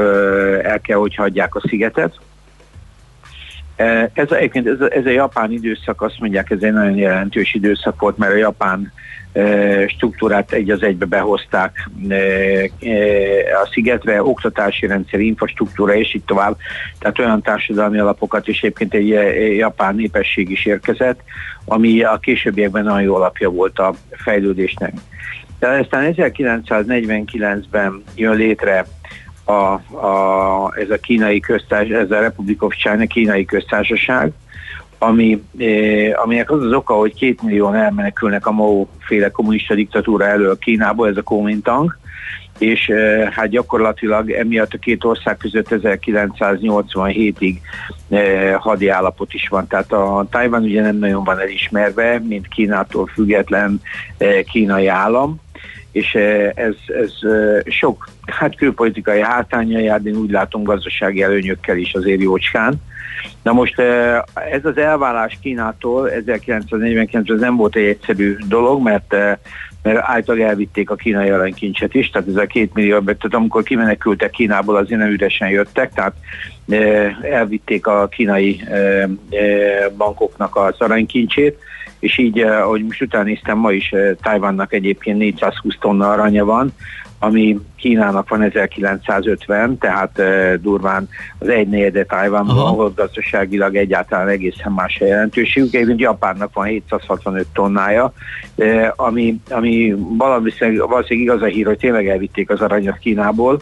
el 0.70 0.82
kell, 0.82 0.98
hogy 0.98 1.16
hagyják 1.16 1.56
a 1.56 1.62
szigetet. 1.68 2.20
E, 3.82 4.10
ez, 4.14 4.32
a, 4.32 4.36
ez, 4.36 4.80
ez 4.90 5.06
a 5.06 5.10
japán 5.10 5.52
időszak, 5.52 6.02
azt 6.02 6.20
mondják, 6.20 6.50
ez 6.50 6.62
egy 6.62 6.74
nagyon 6.74 6.96
jelentős 6.96 7.54
időszak 7.54 8.00
volt, 8.02 8.18
mert 8.18 8.34
a 8.34 8.38
japán 8.38 8.92
struktúrát 9.88 10.52
egy 10.52 10.70
az 10.70 10.84
egybe 10.84 11.06
behozták 11.06 11.90
a 13.64 13.70
szigetre, 13.72 14.24
oktatási 14.24 14.88
rendszer, 14.88 15.20
infrastruktúra 15.20 15.96
és 15.96 16.14
így 16.14 16.24
tovább. 16.24 16.58
Tehát 17.00 17.20
olyan 17.20 17.42
társadalmi 17.42 18.00
alapokat 18.00 18.48
is 18.48 18.62
egyébként 18.62 18.94
egy 18.94 19.08
japán 19.58 19.96
népesség 19.96 20.50
is 20.50 20.66
érkezett, 20.66 21.20
ami 21.66 22.02
a 22.02 22.18
későbbiekben 22.18 22.84
nagyon 22.84 23.02
jó 23.02 23.16
alapja 23.16 23.50
volt 23.50 23.80
a 23.80 23.94
fejlődésnek. 24.12 24.94
De 25.60 25.68
aztán 25.68 26.14
1949-ben 26.18 28.04
jön 28.16 28.36
létre 28.36 28.86
a, 29.52 29.74
a, 30.08 30.74
ez 30.76 30.90
a 30.90 30.98
kínai 30.98 31.40
köztársaság, 31.40 32.02
ez 32.02 32.12
a 32.12 32.20
Republic 32.20 32.62
of 32.62 32.76
China 32.76 33.06
kínai 33.06 33.46
köztársaság, 33.46 34.32
ami, 34.98 35.44
eh, 35.58 36.24
aminek 36.24 36.52
az 36.52 36.64
az 36.64 36.74
oka, 36.74 36.94
hogy 36.94 37.14
két 37.14 37.42
millióan 37.42 37.76
elmenekülnek 37.76 38.46
a 38.46 38.52
Mao 38.52 38.88
féle 39.00 39.30
kommunista 39.30 39.76
diktatúra 39.76 40.26
elől 40.26 40.58
Kínából, 40.58 41.08
ez 41.08 41.18
a 41.18 41.22
Kuomintang, 41.22 42.00
és 42.62 42.90
eh, 42.90 43.30
hát 43.32 43.48
gyakorlatilag 43.48 44.32
emiatt 44.32 44.74
a 44.74 44.78
két 44.78 45.04
ország 45.04 45.38
között 45.38 45.68
1987-ig 45.70 47.56
eh, 48.10 48.56
hadi 48.60 48.88
állapot 48.90 49.34
is 49.34 49.48
van. 49.48 49.68
Tehát 49.68 49.92
a 49.92 50.26
Tajvan 50.30 50.64
ugye 50.64 50.82
nem 50.82 50.96
nagyon 50.96 51.24
van 51.24 51.40
elismerve, 51.40 52.20
mint 52.20 52.48
Kínától 52.48 53.08
független 53.14 53.82
eh, 54.18 54.42
kínai 54.52 54.88
állam, 54.88 55.40
és 55.92 56.16
eh, 56.16 56.52
ez, 56.56 56.76
ez 56.88 57.14
eh, 57.22 57.60
sok 57.66 58.08
hát 58.26 58.56
külpolitikai 58.56 59.22
hátránya 59.22 59.80
jár, 59.80 60.02
de 60.02 60.10
én 60.10 60.16
úgy 60.16 60.32
látom 60.32 60.64
gazdasági 60.64 61.24
előnyökkel 61.24 61.78
is 61.78 61.94
azért 61.94 62.22
jócskán. 62.22 62.74
Na 63.44 63.52
most 63.52 63.80
eh, 63.80 64.22
ez 64.52 64.66
az 64.66 64.78
elvállás 64.78 65.38
Kínától 65.42 66.10
1949-ben 66.26 67.40
nem 67.40 67.56
volt 67.56 67.76
egy 67.76 67.86
egyszerű 67.86 68.36
dolog, 68.48 68.84
mert 68.84 69.16
mert 69.84 69.98
általában 70.02 70.48
elvitték 70.48 70.90
a 70.90 70.96
kínai 70.96 71.30
aranykincset 71.30 71.94
is, 71.94 72.10
tehát 72.10 72.28
ez 72.28 72.36
a 72.36 72.46
két 72.46 72.74
millió, 72.74 73.00
tehát 73.00 73.34
amikor 73.34 73.64
kimenekültek 73.64 74.30
Kínából, 74.30 74.76
azért 74.76 75.00
nem 75.00 75.10
üresen 75.10 75.50
jöttek, 75.50 75.94
tehát 75.94 76.14
elvitték 77.32 77.88
a 77.88 78.08
kínai 78.08 78.64
bankoknak 79.98 80.56
az 80.56 80.76
aranykincsét, 80.78 81.58
és 82.02 82.18
így, 82.18 82.40
ahogy 82.40 82.84
most 82.84 83.02
utána 83.02 83.24
néztem, 83.24 83.58
ma 83.58 83.72
is 83.72 83.94
Tajvannak 84.22 84.74
egyébként 84.74 85.18
420 85.18 85.76
tonna 85.80 86.10
aranya 86.10 86.46
van, 86.46 86.74
ami 87.24 87.60
Kínának 87.76 88.30
van 88.30 88.42
1950, 88.42 89.78
tehát 89.78 90.12
uh, 90.18 90.54
durván 90.54 91.10
az 91.40 91.48
egy 91.48 91.68
negyede 91.68 92.06
Tajvanban, 92.06 92.58
ahol 92.58 92.94
gazdaságilag 92.96 93.76
egyáltalán 93.76 94.28
egészen 94.28 94.72
más 94.72 94.98
a 95.02 95.06
jelentőségük. 95.06 95.74
Egyébként 95.74 96.00
Japánnak 96.00 96.54
van 96.54 96.66
765 96.66 97.48
tonnája, 97.54 98.14
ami, 98.96 99.42
ami 99.50 99.96
valószínűleg, 100.18 100.88
valószínűleg 100.88 101.28
igaz 101.28 101.42
a 101.42 101.54
hír, 101.54 101.66
hogy 101.66 101.78
tényleg 101.78 102.08
elvitték 102.08 102.50
az 102.50 102.62
aranyat 102.62 102.98
Kínából, 102.98 103.62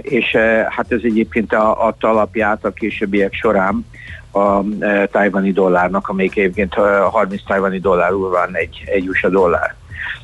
és 0.00 0.36
hát 0.68 0.92
ez 0.92 1.00
egyébként 1.02 1.52
a, 1.52 1.86
a 1.86 1.96
alapját 2.00 2.64
a 2.64 2.70
későbbiek 2.70 3.32
során 3.32 3.86
a 4.34 4.64
e, 4.80 5.06
tajvani 5.06 5.52
dollárnak, 5.52 6.08
amelyik 6.08 6.36
egyébként 6.36 6.74
30 7.10 7.42
tajvani 7.46 7.78
dollárul 7.78 8.30
van 8.30 8.56
egy, 8.56 8.82
egy 8.86 9.08
USA 9.08 9.28
dollár. 9.28 9.74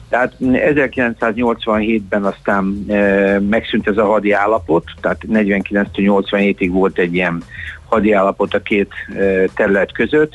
Tehát 0.09 0.35
1987-ben 0.41 2.25
aztán 2.25 2.85
e, 2.89 3.41
megszűnt 3.41 3.89
ez 3.89 3.97
a 3.97 4.05
hadi 4.05 4.33
állapot, 4.33 4.85
tehát 5.01 5.21
49-87-ig 5.29 6.69
volt 6.73 6.99
egy 6.99 7.15
ilyen 7.15 7.43
hadi 7.85 8.13
állapot 8.13 8.55
a 8.55 8.63
két 8.63 8.93
e, 9.09 9.45
terület 9.55 9.93
között, 9.93 10.33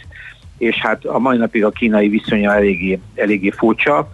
és 0.58 0.76
hát 0.76 1.06
a 1.06 1.20
mai 1.20 1.38
napig 1.38 1.66
a 1.66 1.70
kínai 1.70 2.10
viszonya 2.10 2.54
eléggé, 2.54 3.00
eléggé 3.16 3.50
furcsa. 3.50 4.10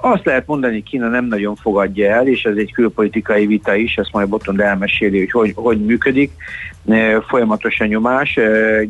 Azt 0.00 0.24
lehet 0.24 0.46
mondani, 0.46 0.72
hogy 0.72 0.82
Kína 0.82 1.08
nem 1.08 1.24
nagyon 1.24 1.54
fogadja 1.54 2.12
el, 2.12 2.26
és 2.26 2.44
ez 2.44 2.56
egy 2.56 2.72
külpolitikai 2.72 3.46
vita 3.46 3.74
is, 3.74 3.96
ezt 3.96 4.12
majd 4.12 4.28
Botond 4.28 4.60
elmeséli, 4.60 5.18
hogy 5.18 5.30
hogy, 5.30 5.52
hogy 5.54 5.84
működik. 5.84 6.32
Folyamatos 7.28 7.80
a 7.80 7.84
nyomás, 7.84 8.38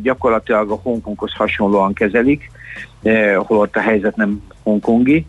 gyakorlatilag 0.01 0.71
a 0.71 0.79
Hongkonghoz 0.83 1.33
hasonlóan 1.33 1.93
kezelik, 1.93 2.51
holott 3.35 3.75
a 3.75 3.79
helyzet 3.79 4.15
nem 4.15 4.41
hongkongi. 4.63 5.25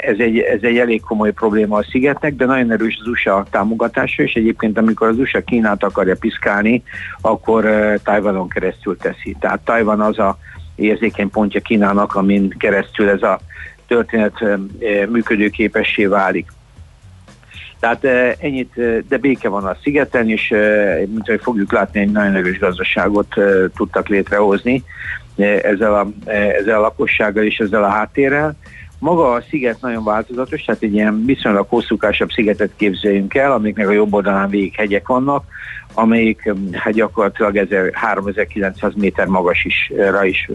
Ez 0.00 0.18
egy, 0.18 0.38
ez 0.38 0.58
egy 0.62 0.78
elég 0.78 1.00
komoly 1.00 1.32
probléma 1.32 1.76
a 1.76 1.86
szigetnek, 1.90 2.34
de 2.34 2.44
nagyon 2.44 2.70
erős 2.70 2.98
az 3.00 3.06
USA 3.06 3.46
támogatása, 3.50 4.22
és 4.22 4.34
egyébként 4.34 4.78
amikor 4.78 5.08
az 5.08 5.18
USA 5.18 5.40
Kínát 5.40 5.84
akarja 5.84 6.16
piszkálni, 6.20 6.82
akkor 7.20 7.64
Tajvanon 8.04 8.48
keresztül 8.48 8.96
teszi. 8.96 9.36
Tehát 9.40 9.60
Tajvan 9.60 10.00
az 10.00 10.18
a 10.18 10.38
érzékeny 10.74 11.30
pontja 11.30 11.60
Kínának, 11.60 12.14
amin 12.14 12.48
keresztül 12.48 13.08
ez 13.08 13.22
a 13.22 13.40
történet 13.92 14.44
működőképessé 15.08 16.06
válik. 16.06 16.52
Tehát 17.80 18.04
ennyit, 18.40 18.72
de 19.08 19.16
béke 19.16 19.48
van 19.48 19.64
a 19.64 19.76
szigeten, 19.82 20.28
és 20.28 20.48
mint 20.98 21.26
hogy 21.26 21.40
fogjuk 21.42 21.72
látni, 21.72 22.00
egy 22.00 22.10
nagyon 22.10 22.34
erős 22.34 22.58
gazdaságot 22.58 23.34
tudtak 23.76 24.08
létrehozni 24.08 24.84
ezzel 25.62 25.94
a, 25.94 26.30
ezzel 26.30 26.78
a 26.78 26.80
lakossággal 26.80 27.44
és 27.44 27.58
ezzel 27.58 27.84
a 27.84 27.88
háttérrel. 27.88 28.56
Maga 29.02 29.32
a 29.32 29.42
sziget 29.48 29.80
nagyon 29.80 30.04
változatos, 30.04 30.64
tehát 30.64 30.82
egy 30.82 30.94
ilyen 30.94 31.24
viszonylag 31.24 31.66
hosszúkásabb 31.68 32.30
szigetet 32.30 32.70
képzeljünk 32.76 33.34
el, 33.34 33.52
amiknek 33.52 33.88
a 33.88 33.92
jobb 33.92 34.14
oldalán 34.14 34.48
végig 34.48 34.74
hegyek 34.74 35.08
vannak, 35.08 35.44
amelyik 35.94 36.52
hát 36.72 36.92
gyakorlatilag 36.92 37.94
3900 37.94 38.92
méter 38.94 39.26
magas 39.26 39.64
is, 39.64 39.92
ra 39.96 40.24
is 40.24 40.50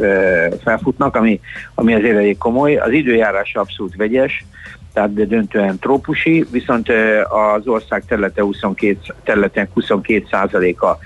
felfutnak, 0.63 1.15
ami, 1.15 1.39
ami 1.75 1.93
azért 1.93 2.15
elég 2.15 2.37
komoly. 2.37 2.75
Az 2.75 2.91
időjárás 2.91 3.55
abszolút 3.55 3.95
vegyes, 3.95 4.45
tehát 4.93 5.13
de 5.13 5.25
döntően 5.25 5.79
trópusi, 5.79 6.45
viszont 6.51 6.89
az 7.29 7.67
ország 7.67 8.03
területe 8.05 8.41
22, 8.41 8.97
területen 9.23 9.69
22%-a 9.75 10.97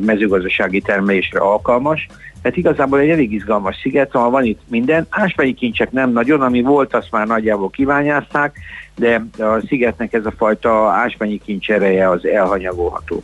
mezőgazdasági 0.00 0.80
termelésre 0.80 1.38
alkalmas, 1.38 2.06
tehát 2.42 2.56
igazából 2.56 2.98
egy 2.98 3.08
elég 3.08 3.32
izgalmas 3.32 3.76
sziget, 3.82 4.14
ahol 4.14 4.30
van 4.30 4.44
itt 4.44 4.60
minden. 4.68 5.06
Ásványi 5.08 5.54
kincsek 5.54 5.92
nem 5.92 6.12
nagyon, 6.12 6.40
ami 6.40 6.62
volt, 6.62 6.94
azt 6.94 7.10
már 7.10 7.26
nagyjából 7.26 7.70
kíványázták, 7.70 8.58
de 8.96 9.24
a 9.38 9.60
szigetnek 9.66 10.12
ez 10.12 10.26
a 10.26 10.32
fajta 10.36 10.88
ásványi 10.88 11.40
kincs 11.44 11.70
ereje 11.70 12.08
az 12.08 12.26
elhanyagolható. 12.26 13.22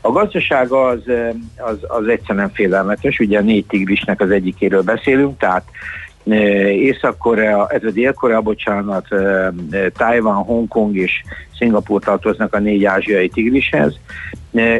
A 0.00 0.10
gazdaság 0.10 0.70
az, 0.70 1.02
az, 1.56 1.78
az 1.80 2.06
egyszerűen 2.06 2.50
félelmetes, 2.52 3.18
ugye 3.18 3.38
a 3.38 3.42
négy 3.42 3.66
tigrisnek 3.66 4.20
az 4.20 4.30
egyikéről 4.30 4.82
beszélünk, 4.82 5.38
tehát 5.38 5.64
Észak-Korea, 6.24 7.68
ez 7.68 7.84
a 7.84 7.90
Dél-Korea, 7.90 8.40
bocsánat, 8.40 9.06
Taiwan, 9.96 10.34
Hongkong 10.34 10.96
és 10.96 11.22
Szingapur 11.58 12.02
tartoznak 12.02 12.54
a 12.54 12.58
négy 12.58 12.84
ázsiai 12.84 13.28
tigrishez. 13.28 13.98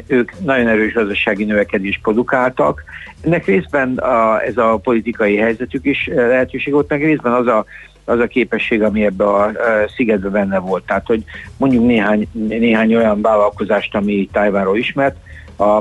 Ők 0.07 0.41
nagyon 0.45 0.69
erős 0.69 0.93
gazdasági 0.93 1.45
növekedést 1.45 2.01
produkáltak. 2.03 2.85
Ennek 3.21 3.47
részben 3.47 3.97
a, 3.97 4.43
ez 4.43 4.57
a 4.57 4.81
politikai 4.83 5.37
helyzetük 5.37 5.85
is 5.85 6.11
lehetőség 6.15 6.73
volt, 6.73 6.89
meg 6.89 7.03
részben 7.05 7.33
az 7.33 7.47
a, 7.47 7.65
az 8.05 8.19
a 8.19 8.27
képesség, 8.27 8.83
ami 8.83 9.05
ebbe 9.05 9.25
a, 9.25 9.45
a 9.45 9.53
szigetbe 9.97 10.29
benne 10.29 10.59
volt. 10.59 10.85
Tehát, 10.87 11.07
hogy 11.07 11.25
mondjuk 11.57 11.87
néhány, 11.87 12.29
néhány 12.33 12.95
olyan 12.95 13.21
vállalkozást, 13.21 13.95
ami 13.95 14.29
Tajvánról 14.33 14.77
ismert, 14.77 15.17
a, 15.57 15.81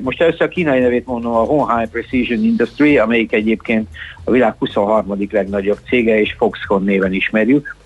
most 0.00 0.20
először 0.20 0.42
a 0.46 0.48
kínai 0.48 0.80
nevét 0.80 1.06
mondom, 1.06 1.32
a 1.32 1.44
Honhai 1.44 1.86
Precision 1.86 2.44
Industry, 2.44 2.98
amelyik 2.98 3.32
egyébként 3.32 3.88
a 4.24 4.30
világ 4.30 4.54
23. 4.58 5.28
legnagyobb 5.30 5.78
cége, 5.88 6.20
és 6.20 6.34
Foxconn 6.38 6.84
néven 6.84 7.12
ismerjük. 7.12 7.76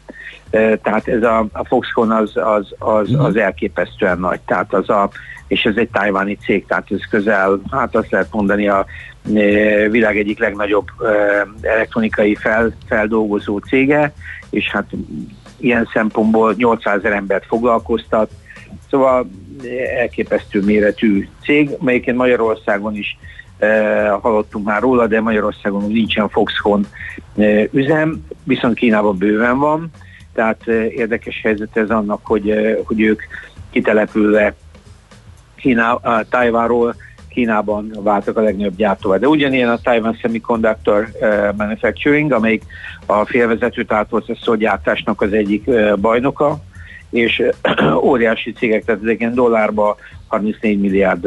Tehát 0.83 1.09
ez 1.09 1.23
a, 1.23 1.47
a 1.53 1.65
Foxconn 1.65 2.11
az, 2.11 2.37
az, 2.37 2.75
az, 2.79 3.09
mhm. 3.09 3.21
az 3.21 3.37
elképesztően 3.37 4.19
nagy. 4.19 4.41
Tehát 4.41 4.75
az 4.75 4.89
a, 4.89 5.11
és 5.47 5.65
ez 5.65 5.77
egy 5.77 5.89
tájváni 5.89 6.37
cég, 6.37 6.67
tehát 6.67 6.91
ez 6.91 7.09
közel, 7.11 7.61
hát 7.71 7.97
azt 7.97 8.11
lehet 8.11 8.33
mondani 8.33 8.69
a 8.69 8.87
világ 9.91 10.19
egyik 10.19 10.39
legnagyobb 10.39 10.87
elektronikai 11.61 12.35
fel, 12.35 12.75
feldolgozó 12.87 13.59
cége, 13.59 14.13
és 14.51 14.71
hát 14.71 14.91
ilyen 15.57 15.89
szempontból 15.93 16.55
800 16.57 16.99
ezer 16.99 17.13
embert 17.13 17.47
foglalkoztat, 17.47 18.31
szóval 18.91 19.31
elképesztő 19.97 20.61
méretű 20.61 21.29
cég, 21.43 21.71
melyiként 21.81 22.17
Magyarországon 22.17 22.97
is 22.97 23.19
hallottunk 24.21 24.65
már 24.67 24.81
róla, 24.81 25.07
de 25.07 25.21
Magyarországon 25.21 25.91
nincsen 25.91 26.29
Foxconn 26.29 26.83
üzem, 27.71 28.27
viszont 28.45 28.75
Kínában 28.75 29.19
bőven 29.19 29.59
van, 29.59 29.91
tehát 30.33 30.67
érdekes 30.89 31.41
helyzet 31.43 31.77
ez 31.77 31.91
annak, 31.91 32.21
hogy, 32.23 32.55
hogy 32.85 33.01
ők 33.01 33.23
kitelepülve 33.71 34.55
Kíná, 35.57 36.01
Tájváról 36.31 36.95
Kínában 37.29 37.99
váltak 38.03 38.37
a 38.37 38.41
legnagyobb 38.41 38.77
gyártóvá. 38.77 39.17
De 39.17 39.29
ugyanilyen 39.29 39.69
a 39.69 39.79
Taiwan 39.79 40.15
Semiconductor 40.15 41.09
Manufacturing, 41.57 42.33
amelyik 42.33 42.63
a 43.07 43.25
félvezető 43.25 43.85
tárprocesszor 43.85 44.57
gyártásnak 44.57 45.21
az 45.21 45.33
egyik 45.33 45.71
bajnoka, 46.01 46.59
és 47.11 47.43
óriási 48.11 48.53
cégek, 48.53 48.85
tehát 48.85 49.03
ezeken 49.03 49.35
dollárba 49.35 49.97
34 50.27 50.81
milliárd 50.81 51.27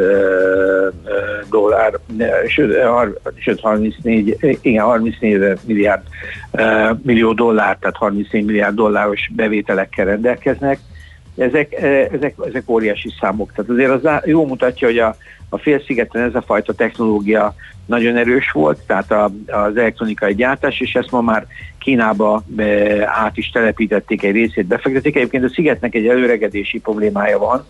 dollár, 1.50 2.00
sőt 3.36 3.60
34, 3.60 4.38
igen, 4.62 4.84
34 4.84 5.60
milliárd 5.66 6.02
millió 7.02 7.34
dollár, 7.34 7.78
tehát 7.78 7.96
34 7.96 8.46
milliárd 8.46 8.76
dolláros 8.76 9.30
bevételekkel 9.36 10.06
rendelkeznek. 10.06 10.80
Ezek, 11.38 11.74
ezek, 12.13 12.36
ezek 12.48 12.70
óriási 12.70 13.13
számok. 13.20 13.52
Tehát 13.54 13.72
azért 13.72 14.04
az 14.04 14.22
jó 14.26 14.46
mutatja, 14.46 14.88
hogy 14.88 15.00
a, 15.00 15.16
a 15.50 15.58
félszigeten 15.58 16.22
ez 16.22 16.36
a 16.36 16.42
fajta 16.42 16.74
technológia 16.74 17.56
nagyon 17.88 18.15
erős 18.15 18.52
volt, 18.52 18.80
tehát 18.88 19.12
a, 19.12 19.32
az 19.47 19.78
elektronikai 19.78 20.36
gyártás, 20.36 20.80
és 20.80 20.93
ezt 20.93 21.12
ma 21.12 21.21
már 21.21 21.47
Kínába 21.78 22.43
át 23.06 23.38
is 23.38 23.50
telepítették, 23.50 24.23
egy 24.23 24.32
részét 24.32 24.65
befektették. 24.65 25.15
Egyébként 25.15 25.43
a 25.43 25.50
szigetnek 25.50 25.95
egy 25.95 26.08
előregedési 26.08 26.80
problémája 26.80 27.38
van, 27.38 27.65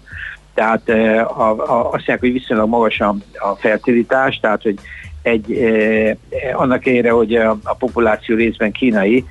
tehát 0.53 0.89
a, 0.89 1.49
a, 1.49 1.83
azt 1.83 1.91
mondják, 1.91 2.19
hogy 2.19 2.31
viszonylag 2.31 2.69
magas 2.69 2.99
a, 2.99 3.15
a 3.33 3.55
fertilitás, 3.55 4.39
tehát 4.39 4.61
hogy 4.61 4.79
egy, 5.21 5.51
eh, 5.51 6.15
annak 6.61 6.85
ellenére, 6.85 7.11
hogy 7.11 7.35
a, 7.35 7.57
a 7.63 7.75
populáció 7.75 8.35
részben 8.35 8.71
kínai, 8.71 9.25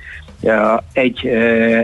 egy, 0.93 1.27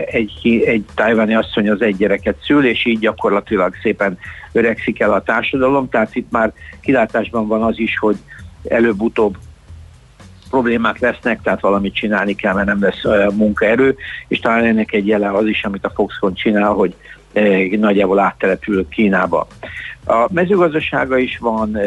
egy, 0.06 0.62
egy 0.66 0.84
tájváni 0.94 1.34
asszony 1.34 1.70
az 1.70 1.82
egy 1.82 1.96
gyereket 1.96 2.36
szül, 2.44 2.66
és 2.66 2.84
így 2.84 2.98
gyakorlatilag 2.98 3.74
szépen 3.82 4.18
öregszik 4.52 5.00
el 5.00 5.12
a 5.12 5.22
társadalom, 5.22 5.88
tehát 5.88 6.14
itt 6.14 6.30
már 6.30 6.52
kilátásban 6.80 7.46
van 7.46 7.62
az 7.62 7.78
is, 7.78 7.98
hogy 7.98 8.16
előbb-utóbb 8.68 9.36
problémák 10.50 10.98
lesznek, 10.98 11.42
tehát 11.42 11.60
valamit 11.60 11.94
csinálni 11.94 12.34
kell, 12.34 12.54
mert 12.54 12.66
nem 12.66 12.82
lesz 12.82 13.32
munkaerő, 13.34 13.96
és 14.28 14.38
talán 14.38 14.64
ennek 14.64 14.92
egy 14.92 15.06
jele 15.06 15.30
az 15.30 15.46
is, 15.46 15.64
amit 15.64 15.84
a 15.84 15.92
Foxconn 15.94 16.34
csinál, 16.34 16.72
hogy 16.72 16.94
nagyjából 17.70 18.18
áttelepül 18.18 18.88
Kínába. 18.88 19.46
A 20.06 20.26
mezőgazdasága 20.32 21.18
is 21.18 21.38
van, 21.38 21.78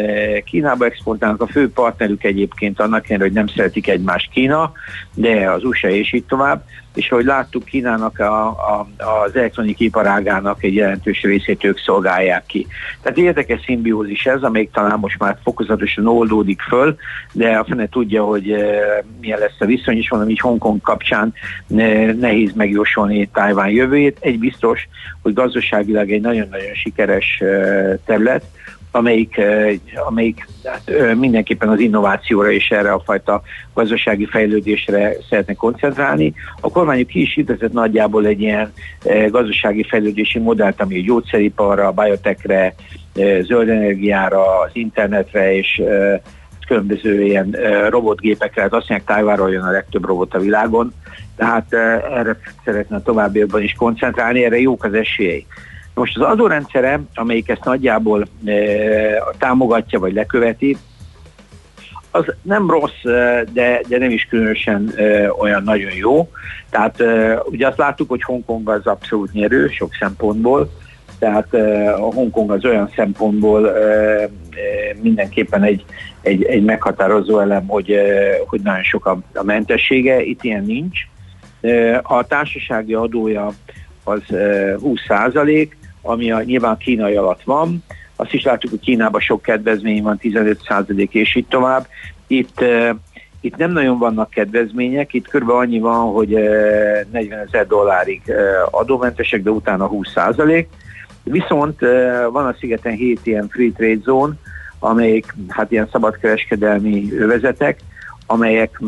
Kínába 0.45 0.85
exportálnak, 0.85 1.41
a 1.41 1.47
fő 1.47 1.71
partnerük 1.71 2.23
egyébként 2.23 2.79
annak 2.79 3.09
ellenére, 3.09 3.23
hogy 3.23 3.37
nem 3.37 3.47
szeretik 3.47 3.87
egymást 3.87 4.31
Kína, 4.31 4.71
de 5.13 5.51
az 5.51 5.63
USA 5.63 5.89
és 5.89 6.13
így 6.13 6.25
tovább, 6.25 6.63
és 6.97 7.11
ahogy 7.11 7.25
láttuk, 7.25 7.63
Kínának 7.63 8.19
a, 8.19 8.47
a, 8.47 8.87
az 9.23 9.35
elektronik 9.35 9.79
iparágának 9.79 10.63
egy 10.63 10.73
jelentős 10.73 11.21
részét 11.21 11.63
ők 11.63 11.79
szolgálják 11.79 12.45
ki. 12.45 12.67
Tehát 13.01 13.17
érdekes 13.17 13.61
szimbiózis 13.65 14.25
ez, 14.25 14.41
amelyik 14.41 14.71
talán 14.71 14.99
most 14.99 15.19
már 15.19 15.37
fokozatosan 15.43 16.07
oldódik 16.07 16.61
föl, 16.61 16.95
de 17.31 17.57
a 17.57 17.65
fene 17.65 17.89
tudja, 17.89 18.23
hogy 18.23 18.51
e, 18.51 19.03
milyen 19.21 19.39
lesz 19.39 19.55
a 19.59 19.65
viszony, 19.65 19.97
és 19.97 20.09
mondom, 20.09 20.29
így 20.29 20.39
Hongkong 20.39 20.81
kapcsán 20.81 21.33
e, 21.77 22.13
nehéz 22.13 22.53
megjósolni 22.53 23.29
Tájván 23.33 23.69
jövőjét. 23.69 24.17
Egy 24.19 24.39
biztos, 24.39 24.87
hogy 25.21 25.33
gazdaságilag 25.33 26.11
egy 26.11 26.21
nagyon-nagyon 26.21 26.73
sikeres 26.73 27.39
e, 27.39 27.97
terület, 28.07 28.43
amelyik, 28.91 29.41
amelyik 30.07 30.47
hát, 30.63 31.15
mindenképpen 31.15 31.69
az 31.69 31.79
innovációra 31.79 32.51
és 32.51 32.69
erre 32.69 32.91
a 32.91 33.01
fajta 33.05 33.41
gazdasági 33.73 34.25
fejlődésre 34.25 35.13
szeretne 35.29 35.53
koncentrálni. 35.53 36.33
A 36.61 36.69
kormányuk 36.69 37.07
ki 37.07 37.21
is 37.21 37.33
hirdetett 37.33 37.71
nagyjából 37.71 38.25
egy 38.25 38.41
ilyen 38.41 38.73
gazdasági 39.29 39.83
fejlődési 39.83 40.39
modellt, 40.39 40.81
ami 40.81 40.99
a 40.99 41.03
gyógyszeriparra, 41.03 41.87
a 41.87 41.91
biotechre, 41.91 42.73
zöld 43.41 43.69
energiára, 43.69 44.59
az 44.59 44.69
internetre 44.73 45.55
és 45.55 45.81
különböző 46.67 47.23
ilyen 47.23 47.55
robotgépekre, 47.89 48.61
hát 48.61 48.73
azt 48.73 48.89
mondják, 48.89 49.09
Tájváról 49.09 49.51
jön 49.51 49.63
a 49.63 49.71
legtöbb 49.71 50.05
robot 50.05 50.33
a 50.33 50.39
világon, 50.39 50.93
tehát 51.35 51.73
erre 51.73 52.39
szeretne 52.65 53.01
továbbiakban 53.01 53.61
is 53.61 53.73
koncentrálni, 53.73 54.43
erre 54.43 54.59
jók 54.59 54.83
az 54.83 54.93
esélyei. 54.93 55.45
Most 55.97 56.17
az 56.17 56.23
adórendszere, 56.23 57.01
amelyik 57.15 57.49
ezt 57.49 57.63
nagyjából 57.63 58.27
e, 58.45 58.53
támogatja 59.37 59.99
vagy 59.99 60.13
leköveti, 60.13 60.77
az 62.11 62.25
nem 62.41 62.69
rossz, 62.69 63.03
e, 63.03 63.43
de, 63.53 63.81
de 63.87 63.97
nem 63.97 64.09
is 64.09 64.25
különösen 64.29 64.91
e, 64.95 65.31
olyan 65.31 65.63
nagyon 65.63 65.91
jó. 65.93 66.29
Tehát 66.69 67.01
e, 67.01 67.39
ugye 67.45 67.67
azt 67.67 67.77
láttuk, 67.77 68.09
hogy 68.09 68.23
Hongkong 68.23 68.69
az 68.69 68.85
abszolút 68.87 69.33
nyerő 69.33 69.67
sok 69.67 69.93
szempontból, 69.99 70.71
tehát 71.19 71.53
e, 71.53 71.93
a 71.93 72.13
Hongkong 72.13 72.51
az 72.51 72.65
olyan 72.65 72.91
szempontból 72.95 73.69
e, 73.69 74.29
mindenképpen 75.01 75.63
egy, 75.63 75.85
egy, 76.21 76.43
egy 76.43 76.63
meghatározó 76.63 77.39
elem, 77.39 77.67
hogy, 77.67 77.95
hogy 78.47 78.61
nagyon 78.61 78.83
sok 78.83 79.05
a, 79.05 79.19
a 79.33 79.43
mentessége, 79.43 80.21
itt 80.21 80.43
ilyen 80.43 80.63
nincs. 80.63 80.99
A 82.01 82.27
társasági 82.27 82.93
adója 82.93 83.53
az 84.03 84.21
20 84.79 84.99
százalék, 85.07 85.77
ami 86.07 86.31
a, 86.31 86.43
nyilván 86.43 86.77
kínai 86.77 87.15
alatt 87.15 87.43
van. 87.43 87.83
Azt 88.15 88.33
is 88.33 88.43
látjuk, 88.43 88.71
hogy 88.71 88.81
Kínában 88.81 89.21
sok 89.21 89.41
kedvezmény 89.41 90.03
van, 90.03 90.19
15% 90.21 91.09
és 91.11 91.35
így 91.35 91.47
tovább. 91.47 91.87
Itt 92.27 92.63
itt 93.41 93.55
nem 93.55 93.71
nagyon 93.71 93.97
vannak 93.97 94.29
kedvezmények, 94.29 95.13
itt 95.13 95.27
kb. 95.27 95.49
annyi 95.49 95.79
van, 95.79 96.11
hogy 96.11 96.29
40 97.11 97.39
ezer 97.47 97.67
dollárig 97.67 98.21
adómentesek, 98.71 99.43
de 99.43 99.49
utána 99.49 99.87
20 99.87 100.11
százalék. 100.11 100.69
Viszont 101.23 101.79
van 102.31 102.45
a 102.45 102.55
szigeten 102.59 102.93
7 102.93 103.19
ilyen 103.23 103.47
free 103.47 103.71
trade 103.75 104.01
zone, 104.03 104.33
amelyik 104.79 105.33
hát 105.47 105.71
ilyen 105.71 105.89
szabadkereskedelmi 105.91 107.07
övezetek, 107.19 107.79
amelyek 108.25 108.81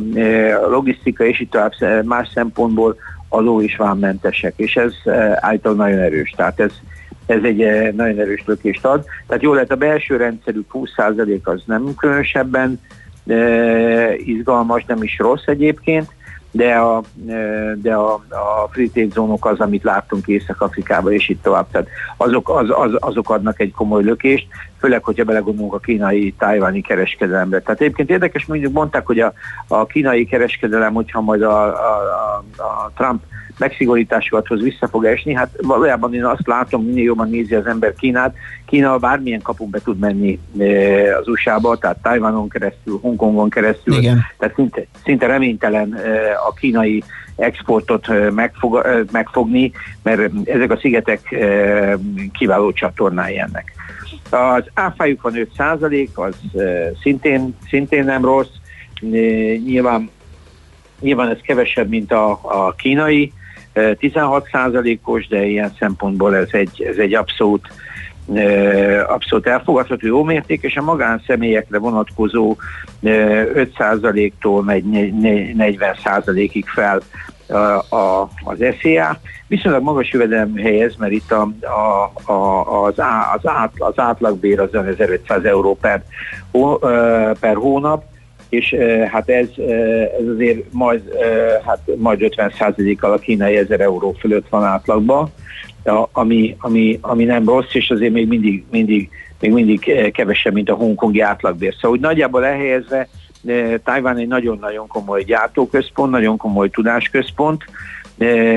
logisztika 0.70 1.24
és 1.26 1.40
itt 1.40 1.52
tovább 1.52 2.06
más 2.06 2.30
szempontból 2.34 2.96
adó 3.30 3.62
is 3.62 3.76
vámmentesek, 3.76 4.54
és 4.56 4.76
ez 4.76 4.94
által 5.36 5.74
nagyon 5.74 6.00
erős. 6.00 6.34
Tehát 6.36 6.60
ez 6.60 6.72
ez 7.30 7.44
egy 7.44 7.62
eh, 7.62 7.92
nagyon 7.92 8.20
erős 8.20 8.44
lökést 8.46 8.86
ad. 8.86 9.06
Tehát 9.28 9.44
jól 9.44 9.54
lehet, 9.54 9.72
a 9.72 9.76
belső 9.76 10.18
rendszerük 10.18 10.70
20% 10.74 11.44
az 11.44 11.62
nem 11.66 11.96
különösebben 11.98 12.80
izgalmas, 14.18 14.86
nem 14.86 15.04
is 15.04 15.18
rossz 15.18 15.46
egyébként, 15.46 16.10
de 16.52 16.74
a, 16.74 17.04
eh, 17.28 17.72
de 17.76 17.94
a, 17.94 18.14
a 18.14 18.70
free 18.72 19.08
zónok 19.14 19.46
az, 19.46 19.60
amit 19.60 19.84
láttunk 19.84 20.28
Észak-Afrikában 20.28 21.14
és 21.14 21.30
itt 21.30 21.42
tovább. 21.42 21.68
Tehát 21.72 21.88
azok, 22.18 22.50
az, 22.50 22.70
az, 22.70 22.92
azok 23.00 23.30
adnak 23.30 23.60
egy 23.60 23.72
komoly 23.72 24.04
lökést, 24.04 24.48
főleg, 24.80 25.04
hogyha 25.04 25.24
belegondolunk 25.24 25.74
a 25.74 25.80
kínai 25.80 26.34
tájváni 26.38 26.82
kereskedelembe. 26.82 27.60
Tehát 27.60 27.82
egyébként 27.82 28.10
érdekes, 28.10 28.46
mondjuk 28.46 28.74
mondták, 28.74 29.06
hogy 29.06 29.20
a, 29.20 29.34
a 29.68 29.86
kínai 29.86 30.26
kereskedelem, 30.26 30.94
hogyha 30.94 31.22
majd 31.22 31.42
a, 31.42 31.66
a, 31.66 32.44
a 32.58 32.92
Trump 32.96 33.24
megszigorításokat 33.60 34.48
hoz 34.48 34.62
vissza 34.62 34.88
fog 34.88 35.06
esni. 35.06 35.34
Hát 35.34 35.50
valójában 35.62 36.14
én 36.14 36.26
azt 36.26 36.48
látom, 36.48 36.86
minél 36.86 37.04
jobban 37.04 37.30
nézi 37.30 37.56
az 37.56 37.66
ember 37.66 37.94
Kínát. 37.94 38.36
Kína 38.66 38.98
bármilyen 38.98 39.42
kapun 39.42 39.70
be 39.70 39.80
tud 39.84 40.00
menni 40.00 40.40
e, 40.60 41.18
az 41.18 41.28
USA-ba, 41.28 41.78
tehát 41.78 42.02
Tajvanon 42.02 42.50
keresztül, 42.50 43.00
Hongkongon 43.02 43.50
keresztül. 43.50 43.98
Igen. 43.98 44.26
Tehát 44.38 44.56
szinte, 44.56 44.86
szinte 45.04 45.26
reménytelen 45.26 45.94
e, 45.94 46.32
a 46.48 46.54
kínai 46.54 47.04
exportot 47.36 48.08
e, 48.08 48.32
megfog, 48.32 48.86
megfogni, 49.12 49.72
mert 50.04 50.32
ezek 50.44 50.72
a 50.72 50.78
szigetek 50.78 51.36
kiváló 52.32 52.72
csatornái 52.72 53.40
ennek. 53.40 53.74
Az 54.30 54.64
áfájuk 54.74 55.22
van 55.22 55.34
5% 55.58 56.08
az 56.14 56.36
szintén, 57.02 57.56
szintén 57.70 58.04
nem 58.04 58.26
rossz. 58.26 58.52
Nyilván 59.66 60.10
Nyilván 61.00 61.30
ez 61.30 61.38
kevesebb, 61.42 61.90
mint 61.90 62.12
a, 62.12 62.40
a 62.44 62.74
kínai, 62.78 63.34
16%-os, 64.00 65.28
de 65.28 65.46
ilyen 65.46 65.74
szempontból 65.80 66.36
ez 66.36 66.50
egy, 66.52 66.82
ez 66.82 66.98
egy 66.98 67.14
abszolút 67.14 67.68
abszolút 69.08 69.48
elfogadható 69.48 70.08
jó 70.08 70.24
mérték, 70.24 70.64
és 70.64 70.76
a 70.76 70.82
magánszemélyekre 70.82 71.78
vonatkozó 71.78 72.56
5%-tól 73.04 74.64
megy 74.64 74.84
40%-ig 74.88 76.66
fel 76.66 77.02
a, 77.90 78.28
az 78.44 78.66
SZIA. 78.80 79.20
Viszonylag 79.48 79.84
magas 79.84 80.12
jövedelem 80.12 80.56
helyez, 80.56 80.96
mert 80.96 81.12
itt 81.12 81.32
a, 81.32 81.52
a, 81.62 82.32
a, 82.32 82.84
az, 82.86 83.00
á, 83.00 83.34
az, 83.36 83.48
át, 83.50 83.72
az 83.78 83.94
átlagbér 83.96 84.60
az 84.60 84.74
1500 84.74 85.44
euró 85.44 85.78
per, 85.82 86.04
per 87.40 87.56
hónap, 87.56 88.04
és 88.50 88.76
hát 89.12 89.30
ez, 89.30 89.48
ez 90.20 90.28
azért 90.34 90.64
majd, 90.72 91.02
hát 91.66 91.80
majd 91.98 92.20
50%-kal 92.22 93.12
a 93.12 93.18
kínai 93.18 93.58
1000 93.58 93.82
euró 93.82 94.16
fölött 94.20 94.50
van 94.50 94.64
átlagban, 94.64 95.32
ami, 96.12 96.56
ami, 96.60 96.98
ami 97.02 97.24
nem 97.24 97.46
rossz, 97.46 97.74
és 97.74 97.90
azért 97.90 98.14
még 98.14 98.28
mindig, 98.28 98.64
mindig, 98.72 99.10
még 99.40 99.52
mindig 99.52 100.12
kevesebb, 100.12 100.54
mint 100.54 100.70
a 100.70 100.76
hongkongi 100.76 101.20
átlagbér. 101.20 101.74
Szóval 101.74 101.92
úgy 101.92 102.04
nagyjából 102.04 102.46
elhelyezve 102.46 103.08
Tajván 103.84 104.18
egy 104.18 104.28
nagyon-nagyon 104.28 104.88
komoly 104.88 105.24
gyártóközpont, 105.24 106.12
nagyon 106.12 106.38
komoly 106.38 106.70
tudásközpont, 106.70 107.64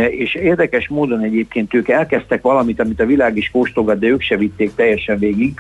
és 0.09 0.35
érdekes 0.35 0.89
módon 0.89 1.21
egyébként 1.21 1.75
ők 1.75 1.89
elkezdtek 1.89 2.43
valamit, 2.43 2.81
amit 2.81 3.01
a 3.01 3.07
világ 3.07 3.37
is 3.37 3.51
kóstolgat, 3.51 3.99
de 3.99 4.07
ők 4.07 4.21
se 4.23 4.37
vitték 4.37 4.75
teljesen 4.75 5.19
végig, 5.19 5.55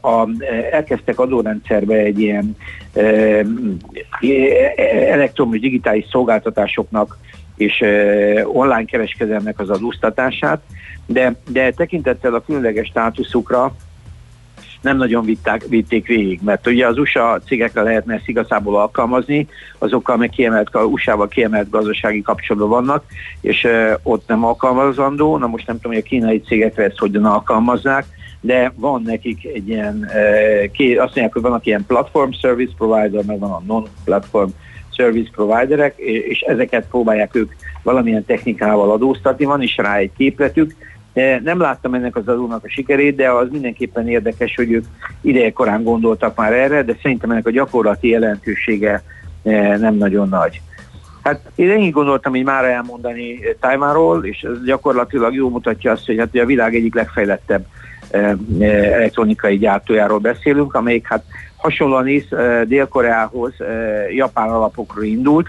a, 0.00 0.28
elkezdtek 0.70 1.18
adórendszerbe 1.18 1.94
egy 1.94 2.20
ilyen 2.20 2.56
elektromos 5.10 5.60
digitális 5.60 6.06
szolgáltatásoknak 6.10 7.18
és 7.56 7.84
online 8.44 8.84
kereskedelmek 8.84 9.58
az 9.58 9.70
adóztatását, 9.70 10.60
de, 11.06 11.34
de 11.50 11.70
tekintettel 11.70 12.34
a 12.34 12.42
különleges 12.46 12.86
státuszukra 12.86 13.74
nem 14.80 14.96
nagyon 14.96 15.24
vitták, 15.24 15.64
vitték 15.68 16.06
végig, 16.06 16.40
mert 16.42 16.66
ugye 16.66 16.86
az 16.86 16.98
USA 16.98 17.40
cégekre 17.46 17.82
lehetne 17.82 18.14
ezt 18.14 18.28
igazából 18.28 18.80
alkalmazni, 18.80 19.48
azokkal 19.78 20.16
meg 20.16 20.28
kiemelt, 20.28 20.70
USA-val 20.74 21.28
kiemelt 21.28 21.70
gazdasági 21.70 22.22
kapcsolatban 22.22 22.70
vannak, 22.70 23.04
és 23.40 23.66
ott 24.02 24.28
nem 24.28 24.44
alkalmazandó, 24.44 25.36
na 25.36 25.46
most 25.46 25.66
nem 25.66 25.76
tudom, 25.76 25.92
hogy 25.92 26.02
a 26.06 26.08
kínai 26.08 26.40
cégekre 26.40 26.84
ezt 26.84 26.98
hogyan 26.98 27.24
alkalmazzák, 27.24 28.04
de 28.40 28.72
van 28.76 29.02
nekik 29.02 29.44
egy 29.44 29.68
ilyen, 29.68 30.10
azt 30.78 30.96
mondják, 30.96 31.32
hogy 31.32 31.42
vannak 31.42 31.66
ilyen 31.66 31.84
platform 31.86 32.30
service 32.30 32.72
provider, 32.76 33.24
meg 33.24 33.38
van 33.38 33.50
a 33.50 33.62
non-platform 33.66 34.48
service 34.90 35.30
providerek, 35.32 35.96
és 35.96 36.40
ezeket 36.40 36.86
próbálják 36.88 37.34
ők 37.34 37.52
valamilyen 37.82 38.24
technikával 38.24 38.90
adóztatni, 38.90 39.44
van 39.44 39.62
is 39.62 39.76
rá 39.76 39.96
egy 39.96 40.10
képletük, 40.16 40.74
nem 41.42 41.60
láttam 41.60 41.94
ennek 41.94 42.16
az 42.16 42.28
adónak 42.28 42.64
a 42.64 42.68
sikerét, 42.68 43.16
de 43.16 43.30
az 43.30 43.48
mindenképpen 43.50 44.08
érdekes, 44.08 44.54
hogy 44.54 44.72
ők 44.72 44.84
ideje 45.20 45.52
korán 45.52 45.82
gondoltak 45.82 46.36
már 46.36 46.52
erre, 46.52 46.82
de 46.82 46.96
szerintem 47.02 47.30
ennek 47.30 47.46
a 47.46 47.50
gyakorlati 47.50 48.08
jelentősége 48.08 49.02
nem 49.78 49.94
nagyon 49.94 50.28
nagy. 50.28 50.60
Hát 51.22 51.40
én 51.54 51.70
ennyit 51.70 51.92
gondoltam 51.92 52.34
így 52.34 52.44
már 52.44 52.64
elmondani 52.64 53.38
Tajvánról, 53.60 54.24
és 54.24 54.40
ez 54.42 54.64
gyakorlatilag 54.64 55.34
jól 55.34 55.50
mutatja 55.50 55.92
azt, 55.92 56.06
hogy 56.06 56.18
hát 56.18 56.36
a 56.36 56.44
világ 56.44 56.74
egyik 56.74 56.94
legfejlettebb 56.94 57.66
elektronikai 58.60 59.58
gyártójáról 59.58 60.18
beszélünk, 60.18 60.74
amelyik 60.74 61.06
hát 61.06 61.24
hasonlóan 61.56 62.08
is 62.08 62.24
Dél-Koreához 62.64 63.52
japán 64.10 64.48
alapokról 64.48 65.04
indult, 65.04 65.48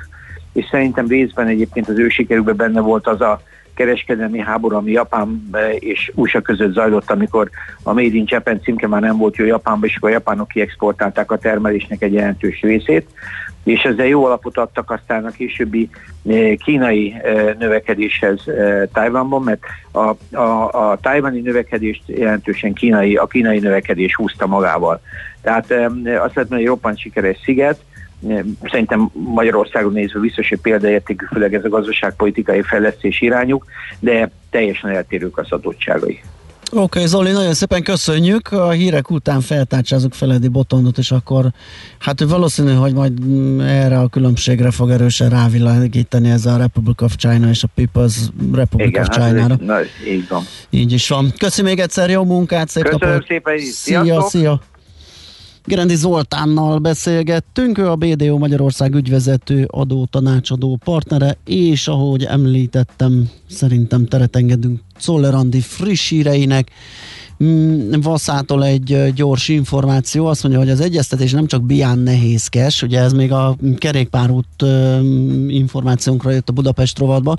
és 0.54 0.66
szerintem 0.72 1.08
részben 1.08 1.48
egyébként 1.48 1.90
az 1.90 1.98
ő 1.98 2.10
sikerükben 2.10 2.56
benne 2.56 2.82
volt 2.82 3.08
az 3.08 3.22
a 3.22 3.42
kereskedelmi 3.74 4.40
háború, 4.40 4.76
ami 4.76 4.92
Japán 4.92 5.50
és 5.80 6.12
USA 6.16 6.42
között 6.42 6.74
zajlott, 6.74 7.12
amikor 7.12 7.50
a 7.84 7.94
Made 7.94 8.16
in 8.16 8.24
Japan 8.28 8.62
címke 8.62 8.88
már 8.88 9.02
nem 9.02 9.18
volt 9.18 9.36
jó 9.36 9.46
Japánba, 9.46 9.86
és 9.86 9.96
akkor 9.96 10.10
a 10.10 10.14
japánok 10.14 10.48
kiexportálták 10.48 11.32
a 11.32 11.38
termelésnek 11.38 12.02
egy 12.02 12.14
jelentős 12.14 12.62
részét, 12.62 13.08
és 13.64 13.84
ezzel 13.84 14.06
jó 14.06 14.26
alapot 14.26 14.58
adtak 14.58 14.92
aztán 14.92 15.26
a 15.26 15.30
későbbi 15.30 15.90
kínai 16.58 17.16
növekedéshez 17.60 18.44
Tajvanban, 18.94 19.44
mert 19.44 19.62
a, 19.92 20.36
a, 20.38 20.92
a 20.92 20.98
tajvani 21.02 21.40
növekedést 21.40 22.02
jelentősen 22.06 22.74
kínai, 22.74 23.16
a 23.16 23.28
kínai 23.28 23.60
növekedés 23.60 24.16
húzta 24.16 24.48
magával. 24.48 25.02
Tehát 25.42 25.72
azt 25.72 26.06
lehet 26.06 26.36
mondani, 26.36 26.62
hogy 26.62 26.68
roppant 26.68 27.00
sikeres 27.00 27.38
sziget, 27.44 27.80
Szerintem 28.64 29.10
Magyarországon 29.14 29.94
nézve 29.94 30.20
biztos, 30.20 30.50
hogy 30.50 30.62
példaértékű, 30.62 31.26
főleg 31.26 31.54
ez 31.54 31.64
a 31.64 31.70
gazdaságpolitikai 31.70 32.62
fejlesztés 32.62 33.22
irányuk, 33.22 33.66
de 34.00 34.30
teljesen 34.50 34.90
eltérők 34.90 35.38
az 35.38 35.52
adottságai. 35.52 36.22
Oké, 36.72 36.82
okay, 36.82 37.06
Zoli, 37.06 37.32
nagyon 37.32 37.54
szépen 37.54 37.84
köszönjük. 37.84 38.52
A 38.52 38.70
hírek 38.70 39.12
után 39.12 39.42
feltárcsázunk 39.42 40.14
Feledi 40.14 40.48
Botondot, 40.48 40.98
és 40.98 41.12
akkor 41.12 41.46
hát 42.00 42.24
valószínű, 42.24 42.74
hogy 42.74 42.94
majd 42.94 43.14
erre 43.62 44.00
a 44.00 44.08
különbségre 44.08 44.72
fog 44.72 44.90
erősen 44.90 45.30
rávilágítani 45.30 46.30
ez 46.30 46.46
a 46.46 46.58
Republic 46.58 47.02
of 47.02 47.16
China 47.16 47.50
és 47.50 47.64
a 47.64 47.68
People's 47.78 48.16
Republic 48.54 48.88
Igen, 48.88 49.02
of 49.02 49.08
hát 49.08 49.28
China-ra. 49.28 49.50
Hát, 49.50 49.62
na, 49.62 49.78
így 50.08 50.28
van. 50.30 50.44
Így 50.70 50.92
is 50.92 51.08
van. 51.08 51.34
Köszönöm 51.38 51.72
még 51.72 51.80
egyszer, 51.80 52.10
jó 52.10 52.24
munkát, 52.24 52.70
szép 52.70 52.84
Köszönöm 52.84 53.10
napot. 53.10 53.28
szépen, 53.28 53.58
szia, 53.60 54.22
szia. 54.22 54.62
Gerendi 55.70 55.96
Zoltánnal 55.96 56.80
beszélgettünk, 56.80 57.78
ő 57.78 57.90
a 57.90 57.96
BDO 57.96 58.38
Magyarország 58.38 58.94
ügyvezető 58.94 59.66
adó 59.68 60.06
tanácsadó 60.06 60.80
partnere, 60.84 61.38
és 61.46 61.88
ahogy 61.88 62.24
említettem, 62.24 63.30
szerintem 63.50 64.06
teret 64.06 64.36
engedünk 64.36 64.80
Czoller 65.00 65.34
Andi 65.34 65.62
friss 65.62 66.10
híreinek. 66.10 66.72
Mm, 67.44 67.92
Vaszától 68.02 68.66
egy 68.66 69.14
gyors 69.14 69.48
információ, 69.48 70.26
azt 70.26 70.44
mondja, 70.44 70.62
hogy 70.62 70.70
az 70.70 70.80
egyeztetés 70.80 71.32
nem 71.32 71.48
csak 71.48 71.64
bián 71.64 72.00
nehézkes, 72.00 72.82
ugye 72.82 73.00
ez 73.00 73.14
még 73.14 73.32
a 73.32 73.58
kerékpárút 73.78 74.64
információnkra 75.48 76.32
jött 76.32 76.50
a 76.50 76.54
Budapest 76.54 77.00
rovatba. 77.00 77.36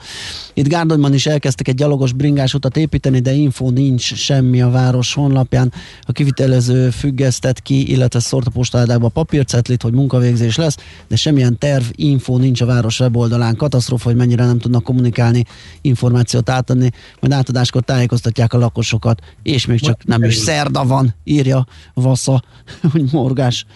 Itt 0.55 0.69
Gárdonyban 0.69 1.15
is 1.15 1.27
elkezdtek 1.27 1.69
egy 1.69 1.75
gyalogos 1.75 2.13
bringás 2.13 2.55
utat 2.55 2.77
építeni, 2.77 3.19
de 3.19 3.33
info 3.33 3.71
nincs 3.71 4.15
semmi 4.15 4.61
a 4.61 4.71
város 4.71 5.15
honlapján. 5.15 5.73
A 6.03 6.13
kivitelező 6.13 6.91
függesztett 6.91 7.63
ki, 7.63 7.91
illetve 7.91 8.21
szórt 8.21 8.47
a 8.47 8.51
postaládákba 8.51 9.09
papírcetlit, 9.09 9.83
hogy 9.83 9.93
munkavégzés 9.93 10.57
lesz, 10.57 10.77
de 11.09 11.17
semmilyen 11.17 11.59
terv, 11.59 11.85
info 11.91 12.37
nincs 12.37 12.61
a 12.61 12.67
város 12.67 13.01
weboldalán. 13.01 13.57
Katasztrófa, 13.57 14.09
hogy 14.09 14.17
mennyire 14.17 14.45
nem 14.45 14.59
tudnak 14.59 14.83
kommunikálni, 14.83 15.45
információt 15.81 16.51
átadni, 16.51 16.91
majd 17.21 17.33
átadáskor 17.33 17.83
tájékoztatják 17.83 18.53
a 18.53 18.59
lakosokat, 18.59 19.21
és 19.43 19.67
még 19.67 19.81
csak 19.81 19.90
nem 20.05 20.25
is 20.25 20.35
szerda 20.35 20.85
van, 20.85 21.15
írja 21.25 21.67
Vassa, 21.95 22.43
hogy 22.93 23.05
morgásnak 23.13 23.67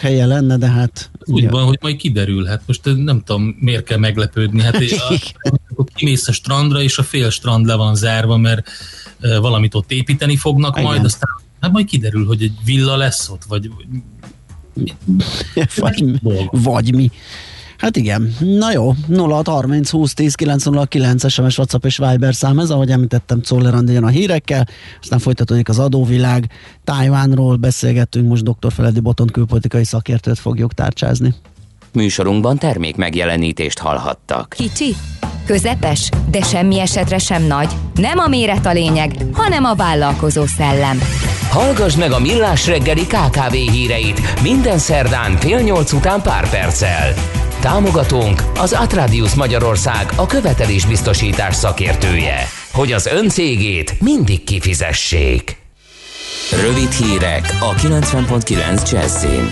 helye 0.00 0.26
lenne, 0.26 0.56
de 0.56 0.68
hát... 0.68 1.10
Úgy 1.24 1.48
van, 1.48 1.64
hogy 1.64 1.78
majd 1.80 1.96
kiderül, 1.96 2.44
hát 2.44 2.62
most 2.66 2.80
nem 2.84 3.22
tudom, 3.24 3.56
miért 3.60 3.84
kell 3.84 3.98
meglepődni, 3.98 4.62
hát 4.62 4.76
a, 5.76 5.84
kimész 5.94 6.28
a 6.28 6.32
strandra, 6.32 6.82
és 6.82 6.98
a 6.98 7.02
fél 7.02 7.30
strand 7.30 7.66
le 7.66 7.74
van 7.74 7.94
zárva, 7.94 8.36
mert 8.36 8.68
valamit 9.40 9.74
ott 9.74 9.90
építeni 9.90 10.36
fognak 10.36 10.76
Igen. 10.76 10.88
majd, 10.88 11.04
aztán 11.04 11.30
hát 11.60 11.72
majd 11.72 11.86
kiderül, 11.86 12.26
hogy 12.26 12.42
egy 12.42 12.54
villa 12.64 12.96
lesz 12.96 13.28
ott, 13.28 13.44
vagy 13.44 13.70
vagy, 15.76 16.20
vagy 16.50 16.94
mi. 16.94 17.10
Hát 17.84 17.96
igen. 17.96 18.34
Na 18.40 18.72
jó, 18.72 18.94
0630 19.08 19.90
20 19.90 20.14
10 20.14 20.34
909 20.34 21.30
SMS, 21.30 21.58
WhatsApp 21.58 21.84
és 21.84 21.96
Viber 21.96 22.34
szám 22.34 22.58
ez, 22.58 22.70
ahogy 22.70 22.90
említettem, 22.90 23.40
Czoller 23.40 23.74
a 24.02 24.06
hírekkel, 24.06 24.66
aztán 25.00 25.18
folytatódik 25.18 25.68
az 25.68 25.78
adóvilág. 25.78 26.50
Tájvánról 26.84 27.56
beszélgettünk, 27.56 28.28
most 28.28 28.42
dr. 28.42 28.72
Feledi 28.72 29.00
Boton 29.00 29.26
külpolitikai 29.26 29.84
szakértőt 29.84 30.38
fogjuk 30.38 30.72
tárcsázni. 30.72 31.34
Műsorunkban 31.92 32.58
termék 32.58 32.96
megjelenítést 32.96 33.78
hallhattak. 33.78 34.54
Kicsi, 34.56 34.94
közepes, 35.46 36.08
de 36.30 36.42
semmi 36.42 36.80
esetre 36.80 37.18
sem 37.18 37.42
nagy. 37.42 37.72
Nem 37.94 38.18
a 38.18 38.28
méret 38.28 38.66
a 38.66 38.72
lényeg, 38.72 39.16
hanem 39.32 39.64
a 39.64 39.74
vállalkozó 39.74 40.46
szellem. 40.46 40.98
Hallgass 41.50 41.96
meg 41.96 42.12
a 42.12 42.20
Millás 42.20 42.66
reggeli 42.66 43.06
KKV 43.06 43.52
híreit 43.52 44.42
minden 44.42 44.78
szerdán 44.78 45.36
fél 45.36 45.60
nyolc 45.60 45.92
után 45.92 46.22
pár 46.22 46.50
perccel. 46.50 47.12
Támogatónk 47.64 48.42
az 48.58 48.72
Atradius 48.72 49.34
Magyarország 49.34 50.12
a 50.16 50.26
követelésbiztosítás 50.26 51.54
szakértője, 51.54 52.48
hogy 52.72 52.92
az 52.92 53.06
ön 53.06 53.28
cégét 53.28 54.00
mindig 54.00 54.44
kifizessék. 54.44 55.56
Rövid 56.50 56.90
hírek 56.90 57.56
a 57.60 57.74
90.9 57.74 58.90
Jazzin. 58.90 59.48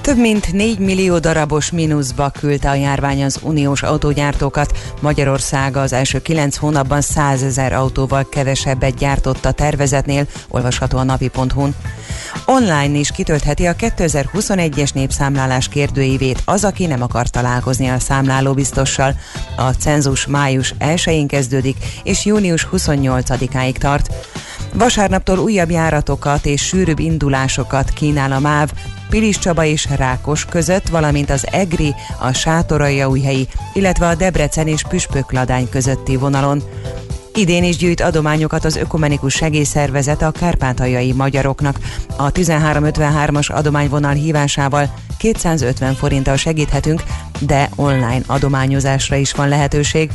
Több 0.00 0.18
mint 0.18 0.52
4 0.52 0.78
millió 0.78 1.18
darabos 1.18 1.70
mínuszba 1.70 2.30
küldte 2.30 2.70
a 2.70 2.74
járvány 2.74 3.24
az 3.24 3.38
uniós 3.42 3.82
autógyártókat. 3.82 4.78
Magyarország 5.00 5.76
az 5.76 5.92
első 5.92 6.22
9 6.22 6.56
hónapban 6.56 7.00
100 7.00 7.42
ezer 7.42 7.72
autóval 7.72 8.28
kevesebbet 8.28 8.94
gyártott 8.94 9.44
a 9.44 9.52
tervezetnél, 9.52 10.26
olvasható 10.48 10.98
a 10.98 11.02
napi.hu-n. 11.02 11.74
Online 12.46 12.98
is 12.98 13.10
kitöltheti 13.10 13.66
a 13.66 13.74
2021-es 13.74 14.94
népszámlálás 14.94 15.68
kérdőívét 15.68 16.42
az, 16.44 16.64
aki 16.64 16.86
nem 16.86 17.02
akar 17.02 17.28
találkozni 17.28 17.88
a 17.88 17.98
számláló 17.98 18.52
biztossal. 18.52 19.14
A 19.56 19.70
cenzus 19.70 20.26
május 20.26 20.74
1-én 20.78 21.26
kezdődik, 21.26 21.76
és 22.02 22.24
június 22.24 22.68
28-áig 22.72 23.76
tart. 23.76 24.14
Vasárnaptól 24.72 25.38
újabb 25.38 25.70
járatokat 25.70 26.46
és 26.46 26.66
sűrűbb 26.66 26.98
indulásokat 26.98 27.90
kínál 27.90 28.32
a 28.32 28.38
MÁV, 28.40 28.70
Pilis 29.10 29.38
Csaba 29.38 29.64
és 29.64 29.86
Rákos 29.96 30.44
között, 30.44 30.88
valamint 30.88 31.30
az 31.30 31.46
Egri, 31.50 31.94
a 32.18 32.32
Sátoraljaújhelyi, 32.32 33.48
illetve 33.72 34.06
a 34.06 34.14
Debrecen 34.14 34.66
és 34.66 34.82
Püspökladány 34.88 35.68
közötti 35.68 36.16
vonalon. 36.16 36.62
Idén 37.34 37.64
is 37.64 37.76
gyűjt 37.76 38.00
adományokat 38.00 38.64
az 38.64 38.76
Ökumenikus 38.76 39.34
Segélyszervezet 39.34 40.22
a 40.22 40.30
kárpátaljai 40.30 41.12
magyaroknak. 41.12 41.78
A 42.16 42.32
1353-as 42.32 43.52
adományvonal 43.52 44.12
hívásával 44.12 44.94
250 45.18 45.94
forinttal 45.94 46.36
segíthetünk, 46.36 47.02
de 47.38 47.68
online 47.76 48.22
adományozásra 48.26 49.16
is 49.16 49.32
van 49.32 49.48
lehetőség. 49.48 50.10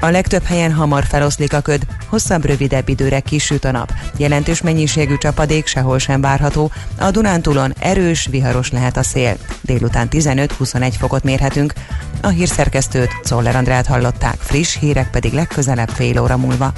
A 0.00 0.06
legtöbb 0.06 0.42
helyen 0.42 0.72
hamar 0.72 1.04
feloszlik 1.04 1.52
a 1.52 1.60
köd, 1.60 1.82
hosszabb, 2.08 2.44
rövidebb 2.44 2.88
időre 2.88 3.20
kisüt 3.20 3.64
a 3.64 3.70
nap. 3.70 3.92
Jelentős 4.16 4.62
mennyiségű 4.62 5.16
csapadék 5.16 5.66
sehol 5.66 5.98
sem 5.98 6.20
várható. 6.20 6.70
A 6.98 7.10
Dunántúlon 7.10 7.74
erős, 7.78 8.26
viharos 8.30 8.70
lehet 8.70 8.96
a 8.96 9.02
szél. 9.02 9.36
Délután 9.60 10.08
15-21 10.10 10.94
fokot 10.98 11.22
mérhetünk. 11.22 11.72
A 12.20 12.28
hírszerkesztőt, 12.28 13.10
Czoller 13.24 13.56
Andrát 13.56 13.86
hallották, 13.86 14.36
friss 14.38 14.76
hírek 14.78 15.10
pedig 15.10 15.32
legközelebb 15.32 15.88
fél 15.88 16.20
óra 16.20 16.36
múlva. 16.36 16.72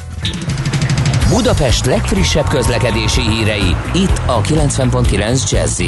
Budapest 1.29 1.87
legfrissebb 1.87 2.49
közlekedési 2.49 3.21
hírei, 3.21 3.77
itt 3.95 4.21
a 4.27 4.41
90.9 4.41 5.51
jazz 5.51 5.81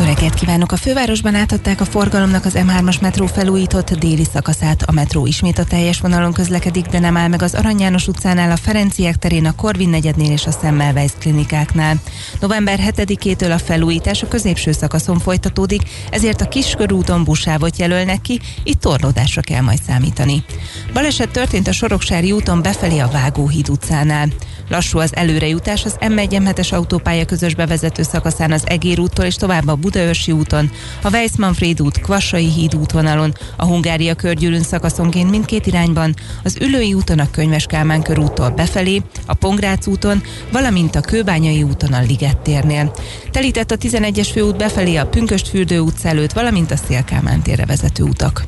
jó 0.00 0.06
reggelt 0.06 0.34
kívánok! 0.34 0.72
A 0.72 0.76
fővárosban 0.76 1.34
átadták 1.34 1.80
a 1.80 1.84
forgalomnak 1.84 2.44
az 2.44 2.54
M3-as 2.56 3.00
metró 3.00 3.26
felújított 3.26 3.98
déli 3.98 4.24
szakaszát. 4.32 4.82
A 4.82 4.92
metró 4.92 5.26
ismét 5.26 5.58
a 5.58 5.64
teljes 5.64 6.00
vonalon 6.00 6.32
közlekedik, 6.32 6.86
de 6.86 6.98
nem 6.98 7.16
áll 7.16 7.28
meg 7.28 7.42
az 7.42 7.54
Arany 7.54 7.80
János 7.80 8.08
utcánál, 8.08 8.50
a 8.50 8.56
Ferenciek 8.56 9.16
terén, 9.16 9.46
a 9.46 9.54
Korvin 9.54 9.88
negyednél 9.88 10.32
és 10.32 10.46
a 10.46 10.50
Semmelweis 10.62 11.12
klinikáknál. 11.18 12.00
November 12.40 12.78
7-től 12.96 13.54
a 13.54 13.58
felújítás 13.58 14.22
a 14.22 14.28
középső 14.28 14.72
szakaszon 14.72 15.18
folytatódik, 15.18 15.82
ezért 16.10 16.40
a 16.40 16.48
Kiskörúton 16.48 17.24
buszsávot 17.24 17.78
jelölnek 17.78 18.20
ki, 18.20 18.40
itt 18.64 18.80
torlódásra 18.80 19.40
kell 19.40 19.62
majd 19.62 19.82
számítani. 19.82 20.44
Baleset 20.92 21.30
történt 21.30 21.68
a 21.68 21.72
Soroksári 21.72 22.32
úton 22.32 22.62
befelé 22.62 22.98
a 22.98 23.10
Vágóhíd 23.12 23.68
utcánál. 23.68 24.28
Lassú 24.70 24.98
az 24.98 25.16
előrejutás 25.16 25.84
az 25.84 25.96
M1-es 26.00 26.72
autópálya 26.72 27.24
közös 27.24 27.54
bevezető 27.54 28.02
szakaszán 28.02 28.52
az 28.52 28.62
Egér 28.66 29.00
úttól 29.00 29.24
és 29.24 29.34
tovább 29.34 29.68
a 29.68 29.76
Budaörsi 29.90 30.32
úton, 30.32 30.70
a 31.02 31.10
Weissmanfried 31.10 31.82
út, 31.82 32.00
Kvassai 32.00 32.50
híd 32.50 32.74
útvonalon, 32.74 33.34
a 33.56 33.64
Hungária 33.64 34.14
körgyűrűn 34.14 34.62
szakaszonként 34.62 35.30
mindkét 35.30 35.66
irányban, 35.66 36.14
az 36.44 36.56
Ülői 36.60 36.94
úton 36.94 37.18
a 37.18 37.30
Könyves 37.30 37.66
Kálmán 37.66 38.02
körúttól 38.02 38.50
befelé, 38.50 39.02
a 39.26 39.34
Pongrác 39.34 39.86
úton, 39.86 40.22
valamint 40.52 40.94
a 40.94 41.00
Kőbányai 41.00 41.62
úton 41.62 41.92
a 41.92 42.00
Liget 42.00 42.38
térnél. 42.38 42.92
Telített 43.30 43.70
a 43.70 43.76
11-es 43.76 44.28
főút 44.32 44.56
befelé 44.56 44.96
a 44.96 45.06
Pünköstfürdő 45.06 45.80
utca 45.80 46.08
előtt, 46.08 46.32
valamint 46.32 46.70
a 46.70 46.76
Szélkámán 46.76 47.42
térre 47.42 47.66
vezető 47.66 48.02
utak. 48.02 48.44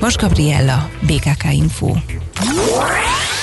Vas 0.00 0.16
Gabriella, 0.16 0.90
BKK 1.00 1.52
Info. 1.52 1.94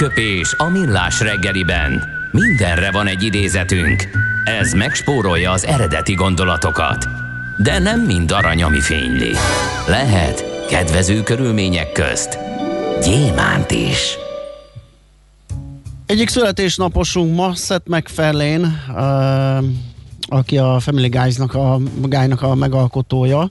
Aranyköpés 0.00 0.54
a 0.56 0.68
millás 0.68 1.20
reggeliben. 1.20 2.04
Mindenre 2.30 2.90
van 2.90 3.06
egy 3.06 3.22
idézetünk. 3.22 4.08
Ez 4.44 4.72
megspórolja 4.72 5.50
az 5.50 5.66
eredeti 5.66 6.14
gondolatokat. 6.14 7.06
De 7.56 7.78
nem 7.78 8.00
mind 8.00 8.30
arany, 8.30 8.62
ami 8.62 8.80
fényli. 8.80 9.32
Lehet 9.86 10.66
kedvező 10.68 11.22
körülmények 11.22 11.92
közt 11.92 12.38
gyémánt 13.02 13.70
is. 13.70 14.18
Egyik 16.06 16.28
születésnaposunk 16.28 17.36
ma, 17.36 17.54
Seth 17.54 17.88
MacFarlane, 17.88 18.68
uh, 18.88 19.64
aki 20.28 20.58
a 20.58 20.78
Family 20.78 21.08
Guys-nak 21.08 21.54
a, 21.54 21.78
Guy-nak 22.02 22.42
a 22.42 22.54
megalkotója, 22.54 23.50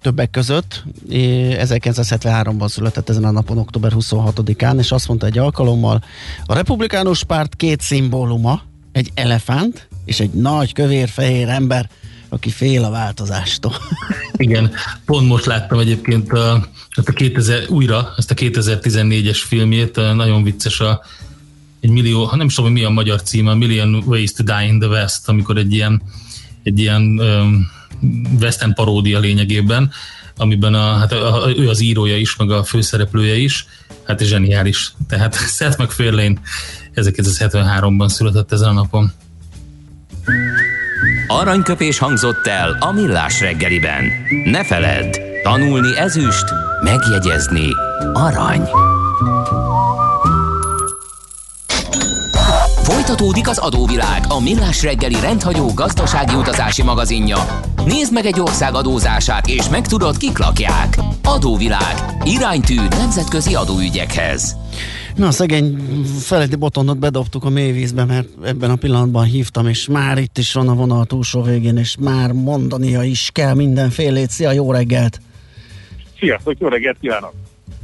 többek 0.00 0.30
között. 0.30 0.84
É, 1.08 1.56
1973-ban 1.60 2.68
született 2.68 3.08
ezen 3.08 3.24
a 3.24 3.30
napon, 3.30 3.58
október 3.58 3.92
26-án, 3.94 4.78
és 4.78 4.92
azt 4.92 5.08
mondta 5.08 5.26
egy 5.26 5.38
alkalommal, 5.38 6.04
a 6.44 6.54
republikánus 6.54 7.24
párt 7.24 7.56
két 7.56 7.80
szimbóluma, 7.80 8.62
egy 8.92 9.10
elefánt 9.14 9.88
és 10.04 10.20
egy 10.20 10.30
nagy 10.30 10.72
kövér-fehér 10.72 11.48
ember, 11.48 11.88
aki 12.28 12.50
fél 12.50 12.84
a 12.84 12.90
változástól. 12.90 13.74
Igen, 14.36 14.70
pont 15.04 15.28
most 15.28 15.44
láttam 15.44 15.78
egyébként 15.78 16.32
a, 16.32 16.68
a 16.94 17.12
2000, 17.12 17.68
újra 17.68 18.12
ezt 18.16 18.30
a 18.30 18.34
2014-es 18.34 19.42
filmjét, 19.46 19.96
nagyon 19.96 20.42
vicces 20.42 20.80
a 20.80 21.00
egy 21.80 21.90
millió, 21.90 22.24
ha 22.24 22.36
nem 22.36 22.46
is 22.46 22.54
tudom, 22.54 22.72
mi 22.72 22.84
a 22.84 22.88
magyar 22.88 23.22
címe, 23.22 23.54
Million 23.54 23.94
Ways 23.94 24.32
to 24.32 24.42
Die 24.42 24.66
in 24.66 24.78
the 24.78 24.88
West, 24.88 25.28
amikor 25.28 25.56
egy 25.56 25.72
ilyen, 25.72 26.02
egy 26.62 26.78
ilyen 26.78 27.02
um, 27.02 27.66
western 28.40 28.74
paródia 28.74 29.18
lényegében, 29.18 29.90
amiben 30.36 30.74
a, 30.74 30.96
hát 30.98 31.12
a, 31.12 31.44
a, 31.44 31.50
ő 31.56 31.68
az 31.68 31.80
írója 31.80 32.16
is, 32.16 32.36
meg 32.36 32.50
a 32.50 32.64
főszereplője 32.64 33.36
is, 33.36 33.66
hát 34.06 34.24
zseniális. 34.24 34.92
Tehát 35.08 35.36
Seth 35.56 35.78
MacFarlane 35.78 36.34
1973-ban 36.94 38.08
született 38.08 38.52
ezen 38.52 38.68
a 38.68 38.72
napon. 38.72 39.12
Aranyköpés 41.26 41.98
hangzott 41.98 42.46
el 42.46 42.76
a 42.80 42.92
millás 42.92 43.40
reggeliben. 43.40 44.04
Ne 44.44 44.64
feledd, 44.64 45.16
tanulni 45.42 45.96
ezüst, 45.96 46.44
megjegyezni 46.82 47.68
arany. 48.12 48.68
Folytatódik 53.04 53.48
az 53.48 53.58
adóvilág, 53.58 54.24
a 54.28 54.40
millás 54.40 54.82
reggeli 54.82 55.20
rendhagyó 55.20 55.72
gazdasági 55.74 56.34
utazási 56.34 56.82
magazinja. 56.82 57.36
Nézd 57.84 58.12
meg 58.12 58.24
egy 58.26 58.40
ország 58.40 58.74
adózását, 58.74 59.46
és 59.46 59.68
megtudod, 59.68 60.16
kik 60.16 60.38
lakják. 60.38 60.96
Adóvilág. 61.24 61.94
Iránytű 62.22 62.74
nemzetközi 62.74 63.54
adóügyekhez. 63.54 64.56
Na, 65.16 65.30
szegény 65.30 65.76
Feledi 66.20 66.56
Botondot 66.56 66.98
bedobtuk 66.98 67.44
a 67.44 67.48
mélyvízbe, 67.48 68.04
mert 68.04 68.28
ebben 68.44 68.70
a 68.70 68.76
pillanatban 68.76 69.24
hívtam, 69.24 69.66
és 69.66 69.86
már 69.86 70.18
itt 70.18 70.38
is 70.38 70.52
van 70.52 70.68
a 70.68 70.74
vonal 70.74 71.04
túlsó 71.04 71.42
végén, 71.42 71.76
és 71.76 71.96
már 72.00 72.32
mondania 72.32 73.02
is 73.02 73.30
kell 73.32 73.54
mindenfélét. 73.54 74.30
Szia, 74.30 74.52
jó 74.52 74.72
reggelt! 74.72 75.20
Sziasztok, 76.18 76.54
jó 76.58 76.68
reggelt 76.68 76.96
kívánok! 77.00 77.32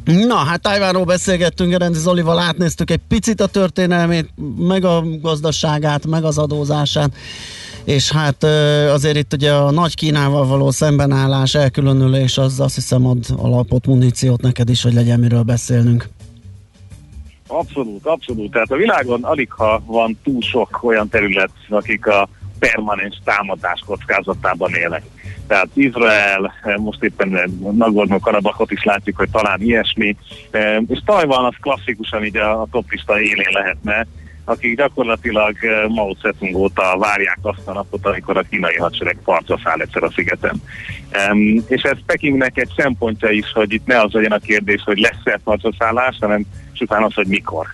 Na, 0.05 0.35
hát 0.35 0.61
Tájvánról 0.63 1.05
beszélgettünk, 1.05 1.71
Gerenci 1.71 1.99
Zolival 1.99 2.39
átnéztük 2.39 2.91
egy 2.91 3.01
picit 3.09 3.41
a 3.41 3.47
történelmét, 3.47 4.29
meg 4.59 4.85
a 4.85 5.05
gazdaságát, 5.21 6.07
meg 6.07 6.25
az 6.25 6.39
adózását, 6.39 7.13
és 7.85 8.11
hát 8.11 8.45
azért 8.93 9.17
itt 9.17 9.33
ugye 9.33 9.53
a 9.53 9.71
nagy 9.71 9.95
Kínával 9.95 10.47
való 10.47 10.71
szembenállás, 10.71 11.55
elkülönülés, 11.55 12.39
az 12.39 12.61
azt 12.61 12.75
hiszem 12.75 13.07
ad 13.07 13.25
alapot, 13.37 13.87
muníciót 13.87 14.41
neked 14.41 14.69
is, 14.69 14.83
hogy 14.83 14.93
legyen 14.93 15.21
miről 15.21 15.43
beszélnünk. 15.43 16.09
Abszolút, 17.47 18.07
abszolút. 18.07 18.51
Tehát 18.51 18.71
a 18.71 18.77
világon 18.77 19.25
alig 19.25 19.53
ha 19.53 19.83
van 19.87 20.19
túl 20.23 20.41
sok 20.41 20.79
olyan 20.83 21.09
terület, 21.09 21.51
akik 21.69 22.07
a 22.07 22.29
permanens 22.59 23.21
támadás 23.25 23.83
kockázatában 23.87 24.75
élnek. 24.75 25.03
Tehát 25.51 25.69
Izrael, 25.75 26.53
most 26.77 27.03
éppen 27.05 27.59
Nagorno-Karabakot 27.77 28.71
is 28.71 28.83
látjuk, 28.83 29.17
hogy 29.17 29.31
talán 29.31 29.61
ilyesmi, 29.61 30.17
és 30.87 30.99
Tajvan 31.05 31.45
az 31.45 31.55
klasszikusan 31.61 32.25
így 32.25 32.37
a, 32.37 32.61
a 32.61 32.67
toplista 32.71 33.21
élén 33.21 33.49
lehetne, 33.53 34.07
akik 34.45 34.77
gyakorlatilag 34.77 35.57
Mao 35.89 36.15
Zedong 36.23 36.55
óta 36.55 36.99
várják 36.99 37.39
azt 37.43 37.67
a 37.69 37.73
napot, 37.73 38.07
amikor 38.07 38.37
a 38.37 38.45
kínai 38.51 38.77
hadsereg 38.77 39.19
partra 39.25 39.59
száll 39.65 39.81
egyszer 39.81 40.03
a 40.03 40.11
szigeten. 40.11 40.63
Um, 41.31 41.65
és 41.69 41.83
ez 41.83 41.99
Pekingnek 42.07 42.59
egy 42.59 42.73
szempontja 42.77 43.29
is, 43.31 43.53
hogy 43.53 43.73
itt 43.73 43.87
ne 43.87 44.01
az 44.01 44.13
legyen 44.13 44.33
a 44.33 44.39
kérdés, 44.39 44.83
hogy 44.85 44.99
lesz-e 44.99 45.41
partra 45.45 45.71
szállás, 45.79 46.17
hanem 46.21 46.45
csupán 46.73 47.03
az, 47.03 47.15
hogy 47.15 47.27
mikor. 47.27 47.67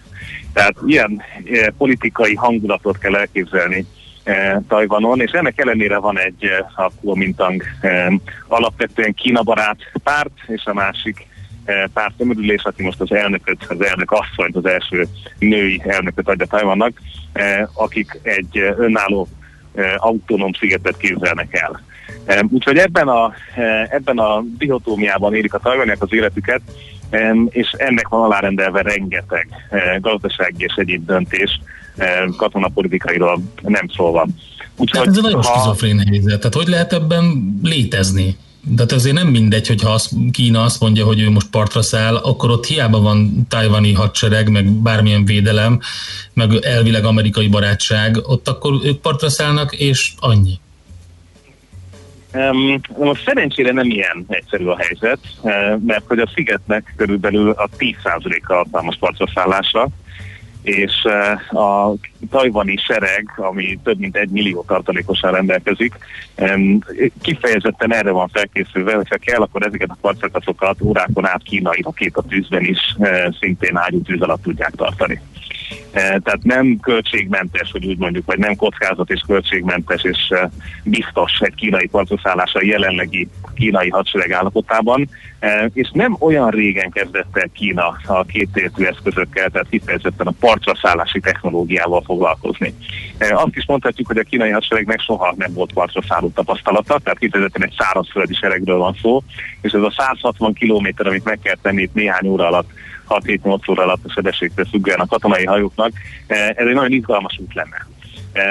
Tehát 0.52 0.76
ilyen 0.86 1.22
e, 1.52 1.72
politikai 1.78 2.34
hangulatot 2.34 2.98
kell 2.98 3.16
elképzelni 3.16 3.86
Tajvanon, 4.68 5.20
és 5.20 5.30
ennek 5.30 5.60
ellenére 5.60 5.98
van 5.98 6.18
egy 6.18 6.44
e, 6.44 6.82
a 6.82 6.90
Kuomintang 7.00 7.62
e, 7.80 8.12
alapvetően 8.48 9.14
Kína 9.14 9.42
barát 9.42 9.76
párt, 10.02 10.30
és 10.46 10.64
a 10.64 10.74
másik 10.74 11.26
e, 11.64 11.88
pártömörülés, 11.92 12.62
aki 12.62 12.82
most 12.82 13.00
az 13.00 13.12
elnököt, 13.12 13.66
az 13.68 13.84
elnök 13.84 14.10
asszonyt, 14.10 14.56
az 14.56 14.66
első 14.66 15.06
női 15.38 15.82
elnököt 15.84 16.28
adja 16.28 16.46
Tajvannak, 16.46 17.00
e, 17.32 17.68
akik 17.72 18.18
egy 18.22 18.58
önálló 18.76 19.28
e, 19.74 19.94
autonóm 19.96 20.52
szigetet 20.52 20.96
képzelnek 20.96 21.54
el. 21.54 21.82
E, 22.24 22.44
úgyhogy 22.50 22.76
ebben 22.76 23.08
a, 23.08 23.32
e, 23.54 23.88
ebben 23.90 24.18
a 24.18 24.42
dihotómiában 24.58 25.34
élik 25.34 25.54
a 25.54 25.58
tajvaniak 25.58 26.02
az 26.02 26.12
életüket, 26.12 26.60
és 27.48 27.70
ennek 27.70 28.08
van 28.08 28.22
alárendelve 28.22 28.82
rengeteg 28.82 29.48
gazdasági 30.00 30.64
és 30.64 30.74
egyéb 30.74 31.06
döntés, 31.06 31.60
katonapolitikairól 32.36 33.42
nem 33.62 33.88
szólva. 33.96 34.26
Úgyhogy, 34.76 34.90
Tehát 34.90 35.08
ez 35.08 35.16
egy 35.16 35.22
nagyon 35.22 35.42
ha... 35.42 35.52
skizofrén 35.52 35.98
helyzet. 35.98 36.38
Tehát 36.38 36.54
hogy 36.54 36.66
lehet 36.66 36.92
ebben 36.92 37.54
létezni? 37.62 38.36
Tehát 38.76 38.92
azért 38.92 39.14
nem 39.14 39.26
mindegy, 39.26 39.66
hogyha 39.66 39.90
az, 39.90 40.10
Kína 40.32 40.62
azt 40.62 40.80
mondja, 40.80 41.04
hogy 41.04 41.20
ő 41.20 41.30
most 41.30 41.50
partra 41.50 41.82
száll, 41.82 42.16
akkor 42.16 42.50
ott 42.50 42.66
hiába 42.66 43.00
van 43.00 43.46
tajvani 43.48 43.92
hadsereg, 43.92 44.50
meg 44.50 44.70
bármilyen 44.70 45.24
védelem, 45.24 45.80
meg 46.32 46.50
elvileg 46.62 47.04
amerikai 47.04 47.48
barátság, 47.48 48.16
ott 48.22 48.48
akkor 48.48 48.72
ők 48.84 49.00
partra 49.00 49.28
szállnak, 49.28 49.74
és 49.74 50.12
annyi. 50.18 50.58
Um, 52.32 52.80
most 52.98 53.24
szerencsére 53.24 53.72
nem 53.72 53.90
ilyen 53.90 54.24
egyszerű 54.28 54.64
a 54.64 54.76
helyzet, 54.78 55.18
mert 55.86 56.04
hogy 56.06 56.18
a 56.18 56.30
szigetnek 56.34 56.94
körülbelül 56.96 57.50
a 57.50 57.68
10%-a 57.78 58.52
alkalmas 58.52 58.96
partraszállásra, 59.00 59.88
és 60.66 60.92
uh, 61.04 61.60
a 61.62 61.94
tajvani 62.30 62.76
sereg, 62.76 63.30
ami 63.36 63.78
több 63.84 63.98
mint 63.98 64.16
egy 64.16 64.28
millió 64.28 64.64
tartalékosan 64.66 65.32
rendelkezik, 65.32 65.94
kifejezetten 67.22 67.94
erre 67.94 68.10
van 68.10 68.28
felkészülve, 68.28 68.94
hogyha 68.94 69.16
kell, 69.16 69.40
akkor 69.40 69.66
ezeket 69.66 69.90
a 69.90 69.96
parcakasokat 70.00 70.80
órákon 70.82 71.26
át 71.26 71.42
kínai 71.42 71.82
rakétatűzben 71.82 72.64
is 72.64 72.94
uh, 72.98 73.34
szintén 73.40 73.76
ágyútűz 73.76 74.20
alatt 74.20 74.42
tudják 74.42 74.74
tartani. 74.74 75.20
Eh, 75.96 76.02
tehát 76.02 76.42
nem 76.42 76.78
költségmentes, 76.80 77.70
hogy 77.70 77.86
úgy 77.86 77.98
mondjuk, 77.98 78.26
vagy 78.26 78.38
nem 78.38 78.56
kockázat 78.56 79.10
és 79.10 79.22
költségmentes 79.26 80.02
és 80.02 80.28
eh, 80.28 80.48
biztos 80.84 81.40
egy 81.40 81.54
kínai 81.54 81.86
partoszállás 81.86 82.54
a 82.54 82.64
jelenlegi 82.64 83.28
kínai 83.54 83.88
hadsereg 83.88 84.32
állapotában, 84.32 85.08
eh, 85.38 85.64
és 85.72 85.90
nem 85.92 86.16
olyan 86.18 86.50
régen 86.50 86.90
kezdett 86.90 87.36
el 87.36 87.48
Kína 87.52 87.98
a 88.06 88.24
kétértű 88.24 88.84
eszközökkel, 88.84 89.48
tehát 89.50 89.68
kifejezetten 89.68 90.26
a 90.26 90.34
partraszállási 90.40 91.20
technológiával 91.20 92.02
foglalkozni. 92.02 92.74
Azt 93.18 93.56
is 93.56 93.66
mondhatjuk, 93.66 94.06
hogy 94.06 94.18
a 94.18 94.22
kínai 94.22 94.50
hadseregnek 94.50 95.00
soha 95.00 95.34
nem 95.36 95.52
volt 95.52 95.72
partraszálló 95.72 96.30
tapasztalata, 96.34 96.98
tehát 96.98 97.18
kifejezetten 97.18 97.64
egy 97.64 97.74
szárazföldi 97.78 98.34
seregről 98.34 98.78
van 98.78 98.96
szó, 99.02 99.22
és 99.60 99.72
ez 99.72 99.82
a 99.82 99.94
160 99.96 100.52
kilométer, 100.52 101.06
amit 101.06 101.24
meg 101.24 101.38
kell 101.42 101.56
tenni 101.62 101.82
itt 101.82 101.94
néhány 101.94 102.26
óra 102.26 102.46
alatt 102.46 102.70
6-7-8 103.08 103.70
óra 103.70 103.82
alatt 103.82 104.04
a 104.04 104.12
sebességtől 104.12 104.64
függően 104.64 105.00
a 105.00 105.06
katonai 105.06 105.44
hajóknak, 105.44 105.92
eh, 106.26 106.48
ez 106.48 106.66
egy 106.66 106.74
nagyon 106.74 106.92
izgalmas 106.92 107.38
út 107.38 107.54
lenne. 107.54 107.86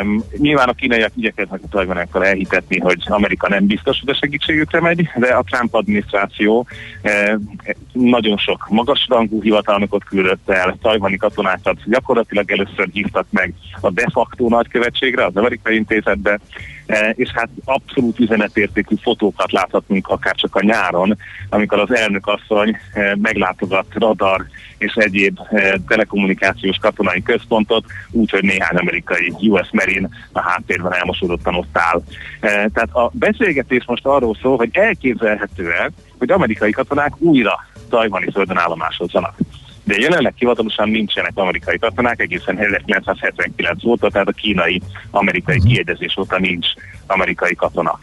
Um, 0.02 0.24
nyilván 0.38 0.70
a 0.70 0.74
kínaiak 0.74 1.12
igyekeznek 1.16 1.60
a 1.64 1.68
tajvanákkal 1.68 2.26
elhitetni, 2.26 2.80
hogy 2.80 2.98
Amerika 3.06 3.50
nem 3.50 3.66
biztos, 3.66 4.00
hogy 4.00 4.10
a 4.10 4.18
segítségükre 4.18 4.82
megy, 4.82 5.10
de 5.16 5.28
a 5.28 5.44
Trump 5.44 5.74
adminisztráció 5.74 6.68
um, 7.04 7.56
nagyon 7.92 8.38
sok 8.38 8.68
magasrangú 8.70 9.42
hivatalnokot 9.42 10.04
küldött 10.04 10.50
el, 10.50 10.78
tajvani 10.82 11.18
katonákat 11.18 11.78
gyakorlatilag 11.86 12.52
először 12.52 12.88
hívtak 12.92 13.26
meg 13.30 13.54
a 13.82 13.90
de 13.90 14.06
facto 14.12 14.48
nagykövetségre, 14.48 15.26
az 15.26 15.36
amerikai 15.36 15.76
intézetbe, 15.76 16.40
és 17.14 17.30
hát 17.34 17.50
abszolút 17.64 18.20
üzenetértékű 18.20 18.96
fotókat 19.02 19.52
láthatunk 19.52 20.08
akár 20.08 20.36
csak 20.36 20.56
a 20.56 20.64
nyáron, 20.64 21.18
amikor 21.50 21.80
az 21.80 21.96
elnök 21.96 22.28
asszony 22.28 22.70
um, 22.70 23.20
meglátogat 23.22 23.86
radar 23.94 24.46
és 24.78 24.94
egyéb 24.94 25.40
telekommunikációs 25.88 26.78
katonai 26.78 27.22
központot, 27.22 27.86
úgyhogy 28.12 28.44
néhány 28.44 28.78
amerikai 28.78 29.34
US 29.40 29.70
Marine 29.72 30.10
a 30.32 30.42
háttérben 30.42 30.94
elmosódottan 30.94 31.56
ott 31.56 31.78
áll. 31.78 32.04
Tehát 32.40 32.90
a 32.94 33.12
beszélgetés 33.14 33.86
most 33.86 34.06
arról 34.06 34.38
szól, 34.42 34.58
hogy 34.58 34.70
elképzelhető-e, 34.74 35.92
hogy 36.18 36.32
amerikai 36.32 36.72
katonák 36.72 37.14
újra 37.18 37.66
tajvani 37.90 38.32
földön 38.32 38.58
állomásozzanak. 38.58 39.36
De 39.86 39.96
jelenleg 40.00 40.34
hivatalosan 40.38 40.90
nincsenek 40.90 41.32
amerikai 41.36 41.78
katonák, 41.78 42.20
egészen 42.20 42.58
1979 42.58 43.84
óta, 43.84 44.10
tehát 44.10 44.28
a 44.28 44.32
kínai-amerikai 44.32 45.60
kiegyezés 45.60 46.18
óta 46.18 46.40
nincs 46.40 46.68
amerikai 47.08 47.56
katona. 47.56 48.00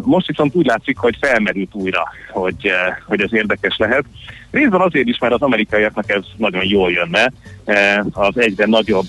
Most 0.00 0.26
viszont 0.26 0.54
úgy 0.54 0.66
látszik, 0.66 0.98
hogy 0.98 1.16
felmerült 1.20 1.74
újra, 1.74 2.08
hogy, 2.30 2.72
hogy 3.06 3.20
ez 3.20 3.32
érdekes 3.32 3.76
lehet. 3.76 4.04
Részben 4.50 4.80
azért 4.80 5.08
is, 5.08 5.18
mert 5.18 5.32
az 5.32 5.42
amerikaiaknak 5.42 6.10
ez 6.10 6.22
nagyon 6.36 6.64
jól 6.64 6.90
jönne, 6.90 7.32
az 8.12 8.38
egyre 8.38 8.66
nagyobb 8.66 9.06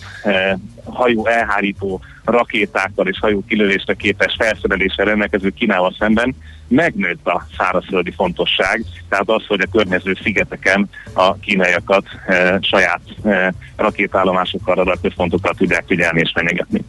hajó 0.84 1.28
elhárító 1.28 2.02
rakétákkal 2.26 3.08
és 3.08 3.20
hajó 3.20 3.44
kilövésre 3.48 3.94
képes 3.94 4.36
felszereléssel 4.38 5.06
rendelkező 5.06 5.50
Kínával 5.50 5.96
szemben 6.00 6.36
megnőtt 6.72 7.28
a 7.28 7.48
szárazföldi 7.58 8.12
fontosság, 8.12 8.86
tehát 9.10 9.30
az, 9.30 9.46
hogy 9.48 9.62
a 9.62 9.72
környező 9.72 10.18
szigeteken 10.24 10.90
a 11.14 11.36
kínaiakat 11.36 12.06
e, 12.28 12.60
saját 12.62 13.02
e, 13.24 13.54
rakétállomásokkal, 13.76 14.76
radarközpontokkal 14.76 15.54
tudják 15.54 15.84
figyelni 15.88 16.20
és 16.20 16.32
fenyegetni. 16.34 16.82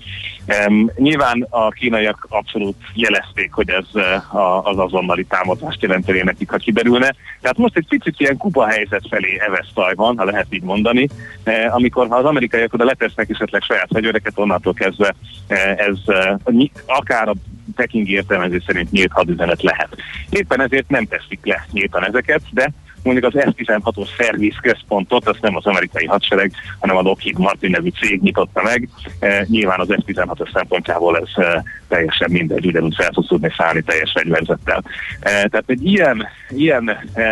E, 0.46 0.70
nyilván 0.96 1.46
a 1.50 1.70
kínaiak 1.70 2.26
abszolút 2.28 2.76
jelezték, 2.94 3.52
hogy 3.52 3.70
ez 3.70 3.84
e, 3.94 4.36
a, 4.38 4.62
az 4.62 4.78
azonnali 4.78 5.24
támadást 5.24 5.82
jelenteni 5.82 6.20
nekik, 6.22 6.50
ha 6.50 6.56
kiderülne. 6.56 7.14
Tehát 7.40 7.58
most 7.58 7.76
egy 7.76 7.86
picit 7.88 8.20
ilyen 8.20 8.36
kupa 8.36 8.66
helyzet 8.66 9.08
felé 9.08 9.38
evesz 9.46 9.94
van, 9.94 10.18
ha 10.18 10.24
lehet 10.24 10.46
így 10.50 10.62
mondani, 10.62 11.08
e, 11.44 11.70
amikor 11.72 12.08
ha 12.08 12.16
az 12.16 12.24
amerikaiak 12.24 12.72
oda 12.72 12.84
letesznek 12.84 13.30
esetleg 13.30 13.62
saját 13.62 13.88
fegyvereket, 13.92 14.38
onnantól 14.38 14.74
kezdve 14.74 15.14
e, 15.46 15.56
ez 15.76 15.96
e, 16.06 16.38
akár 16.86 17.28
a 17.28 17.34
pekingi 17.76 18.12
értelmezés 18.12 18.62
szerint 18.66 18.90
nyílt 18.90 19.12
hadüzenet 19.12 19.62
lehet. 19.62 19.88
Éppen 20.30 20.60
ezért 20.60 20.88
nem 20.88 21.06
teszik 21.06 21.40
le 21.42 21.66
nyíltan 21.72 22.06
ezeket, 22.06 22.42
de 22.50 22.72
mondjuk 23.02 23.34
az 23.34 23.42
F-16-os 23.46 24.08
szerviz 24.16 24.56
központot, 24.62 25.28
azt 25.28 25.40
nem 25.40 25.56
az 25.56 25.66
amerikai 25.66 26.06
hadsereg, 26.06 26.52
hanem 26.80 26.96
a 26.96 27.00
Lockheed 27.00 27.38
Martin 27.38 27.70
nevű 27.70 27.88
cég 27.88 28.22
nyitotta 28.22 28.62
meg. 28.62 28.88
E, 29.18 29.46
nyilván 29.48 29.80
az 29.80 29.88
F-16-os 29.90 30.52
szempontjából 30.52 31.18
ez 31.18 31.44
e, 31.44 31.64
teljesen 31.88 32.30
mindegy, 32.30 32.66
ugyanúgy 32.66 32.94
fel 32.94 33.10
tudsz 33.10 33.28
tudni 33.28 33.52
szállni 33.56 33.82
teljes 33.82 34.12
fegyverzettel. 34.12 34.82
E, 35.20 35.30
tehát 35.30 35.64
egy 35.66 35.86
ilyen, 35.86 36.26
ilyen 36.48 36.88
e, 37.12 37.22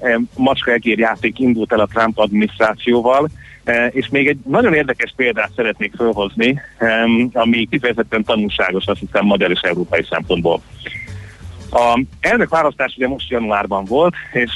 e, 0.00 0.20
macskaegér 0.36 0.98
játék 0.98 1.38
indult 1.38 1.72
el 1.72 1.80
a 1.80 1.88
Trump 1.92 2.18
adminisztrációval, 2.18 3.28
E, 3.68 3.86
és 3.86 4.08
még 4.08 4.28
egy 4.28 4.38
nagyon 4.44 4.74
érdekes 4.74 5.12
példát 5.16 5.50
szeretnék 5.56 5.92
felhozni, 5.96 6.60
ami 7.32 7.66
kifejezetten 7.70 8.24
tanulságos, 8.24 8.86
azt 8.86 9.00
hiszem 9.00 9.24
magyar 9.24 9.50
és 9.50 9.60
európai 9.60 10.06
szempontból. 10.10 10.60
A 11.70 12.04
elnök 12.20 12.48
választás 12.48 12.94
ugye 12.96 13.08
most 13.08 13.30
januárban 13.30 13.84
volt, 13.84 14.14
és 14.32 14.52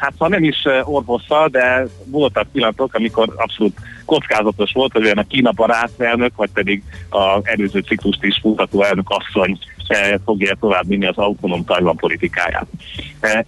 hát 0.00 0.12
ha 0.18 0.28
nem 0.28 0.44
is 0.44 0.64
orvosszal, 0.84 1.48
de 1.48 1.86
voltak 2.04 2.46
pillanatok, 2.52 2.94
amikor 2.94 3.32
abszolút 3.36 3.78
kockázatos 4.04 4.72
volt, 4.72 4.92
hogy 4.92 5.04
olyan 5.04 5.18
a 5.18 5.26
Kína 5.26 5.52
barát 5.52 5.90
elnök, 5.98 6.36
vagy 6.36 6.50
pedig 6.50 6.82
az 7.08 7.40
előző 7.42 7.80
ciklust 7.80 8.24
is 8.24 8.38
futató 8.42 8.82
elnök 8.82 9.10
asszony 9.10 9.58
fogja 10.24 10.56
tovább 10.60 10.88
vinni 10.88 11.06
az 11.06 11.16
autonóm 11.16 11.64
Tajvan 11.64 11.96
politikáját. 11.96 12.66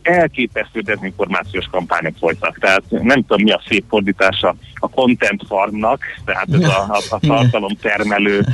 Elképesztő 0.02 0.80
dezinformációs 0.80 1.66
kampányok 1.70 2.14
folytak, 2.18 2.58
tehát 2.58 2.82
nem 2.88 3.24
tudom 3.26 3.42
mi 3.42 3.50
a 3.50 3.62
szép 3.68 3.84
fordítása 3.88 4.54
a 4.74 4.88
content 4.88 5.42
farmnak, 5.48 6.02
tehát 6.24 6.48
ez 6.52 6.64
a, 6.68 6.86
a, 6.88 7.14
a 7.14 7.18
tartalom 7.26 7.76
termelő 7.80 8.44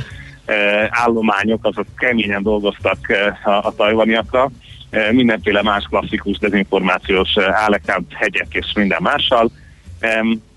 állományok, 0.89 1.65
azok 1.65 1.85
keményen 1.97 2.43
dolgoztak 2.43 2.97
a, 3.43 3.49
a 3.49 3.73
tajvaniakra, 3.75 4.51
mindenféle 5.11 5.61
más 5.61 5.85
klasszikus 5.89 6.37
dezinformációs 6.37 7.37
állekát, 7.37 8.01
hegyek 8.13 8.47
és 8.49 8.71
minden 8.75 9.01
mással, 9.01 9.51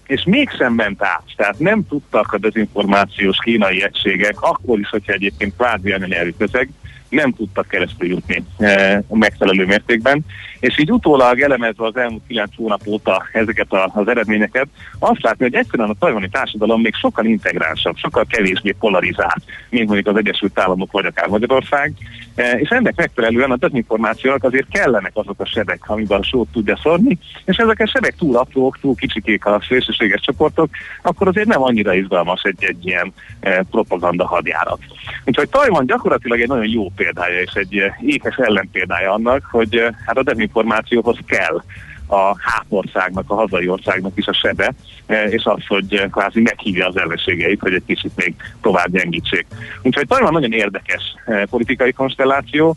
és 0.06 0.22
mégsem 0.24 0.72
ment 0.72 1.02
át. 1.02 1.24
Tehát 1.36 1.58
nem 1.58 1.86
tudtak 1.88 2.32
a 2.32 2.38
dezinformációs 2.38 3.38
kínai 3.44 3.82
egységek, 3.82 4.40
akkor 4.40 4.78
is, 4.78 4.88
hogyha 4.88 5.12
egyébként 5.12 5.56
kvázi 5.56 5.92
anyanyelvű 5.92 6.30
közeg, 6.38 6.68
nem 7.08 7.32
tudtak 7.32 7.68
keresztül 7.68 8.08
jutni 8.08 8.44
e, 8.58 9.02
megfelelő 9.08 9.66
mértékben. 9.66 10.24
És 10.60 10.78
így 10.78 10.92
utólag 10.92 11.40
elemezve 11.40 11.86
az 11.86 11.96
elmúlt 11.96 12.22
kilenc 12.26 12.56
hónap 12.56 12.80
óta 12.86 13.26
ezeket 13.32 13.72
a, 13.72 13.90
az 13.94 14.08
eredményeket, 14.08 14.66
azt 14.98 15.22
látni, 15.22 15.44
hogy 15.44 15.54
egyszerűen 15.54 15.88
a 15.88 15.94
tajvani 15.98 16.28
társadalom 16.28 16.80
még 16.80 16.94
sokkal 16.94 17.24
integránsabb, 17.24 17.96
sokkal 17.96 18.24
kevésbé 18.28 18.70
polarizált, 18.70 19.42
mint 19.70 19.86
mondjuk 19.86 20.06
az 20.06 20.16
Egyesült 20.16 20.58
Államok 20.58 20.92
vagy 20.92 21.04
akár 21.04 21.28
Magyarország. 21.28 21.92
E, 22.34 22.58
és 22.58 22.68
ennek 22.68 22.96
megfelelően 22.96 23.50
a 23.50 23.56
dezinformációnak 23.56 24.44
azért 24.44 24.68
kellenek 24.68 25.12
azok 25.14 25.40
a 25.40 25.46
sebek, 25.46 25.80
amiben 25.86 26.18
a 26.18 26.24
sót 26.24 26.48
tudja 26.52 26.78
szorni, 26.82 27.18
és 27.44 27.56
ezek 27.56 27.80
a 27.80 27.86
sebek 27.86 28.14
túl 28.16 28.36
aprók, 28.36 28.78
túl 28.80 28.94
kicsikék 28.94 29.46
a 29.46 29.62
szélsőséges 29.68 30.20
csoportok, 30.20 30.70
akkor 31.02 31.28
azért 31.28 31.48
nem 31.48 31.62
annyira 31.62 31.94
izgalmas 31.94 32.42
egy, 32.42 32.64
egy 32.64 32.86
ilyen 32.86 33.12
e, 33.40 33.62
propaganda 33.70 34.26
hadjárat. 34.26 34.78
Úgyhogy 35.24 35.48
Tajvan 35.48 35.86
gyakorlatilag 35.86 36.40
egy 36.40 36.48
nagyon 36.48 36.68
jó 36.68 36.90
példája 36.96 37.40
és 37.40 37.52
egy 37.52 37.76
eh, 37.76 37.94
ékes 38.02 38.36
ellenpéldája 38.36 39.12
annak, 39.12 39.48
hogy 39.50 39.76
eh, 39.76 39.94
hát 40.06 40.16
a 40.16 40.22
dezinformációhoz 40.22 41.18
kell 41.26 41.62
a 42.06 42.34
hátországnak, 42.38 43.24
a 43.30 43.34
hazai 43.34 43.68
országnak 43.68 44.12
is 44.14 44.26
a 44.26 44.32
sebe, 44.32 44.72
eh, 45.06 45.32
és 45.32 45.44
az, 45.44 45.66
hogy 45.66 46.10
kvázi 46.10 46.40
meghívja 46.40 46.86
az 46.86 46.96
ellenségeit, 46.96 47.60
hogy 47.60 47.74
egy 47.74 47.84
kicsit 47.86 48.12
még 48.16 48.34
tovább 48.62 48.90
gyengítsék. 48.90 49.46
Úgyhogy 49.82 50.06
Tajvan 50.06 50.32
nagyon 50.32 50.52
érdekes 50.52 51.02
politikai 51.50 51.92
konstelláció. 51.92 52.76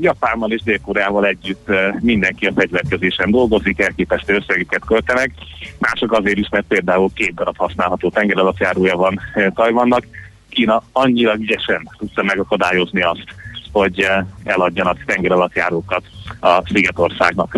Japánmal 0.00 0.50
és 0.50 0.62
Dél-Koreával 0.62 1.26
együtt 1.26 1.70
mindenki 2.00 2.46
a 2.46 2.52
fegyverkezésen 2.56 3.30
dolgozik, 3.30 3.80
elképesztő 3.80 4.34
összegeket 4.34 4.84
költenek. 4.84 5.30
Mások 5.78 6.12
azért 6.12 6.38
is, 6.38 6.48
mert 6.50 6.64
például 6.68 7.10
két 7.14 7.34
darab 7.34 7.56
használható 7.56 8.10
tengeralattjárója 8.10 8.96
van 8.96 9.20
Tajvannak, 9.54 10.06
Kína 10.52 10.82
annyira 10.92 11.34
ügyesen 11.34 11.88
tudta 11.98 12.22
megakadályozni 12.22 13.02
azt, 13.02 13.24
hogy 13.72 14.00
eh, 14.00 14.24
eladjanak 14.44 15.04
tengeralattjárókat 15.04 16.02
a 16.40 16.62
Szigetországnak. 16.72 17.56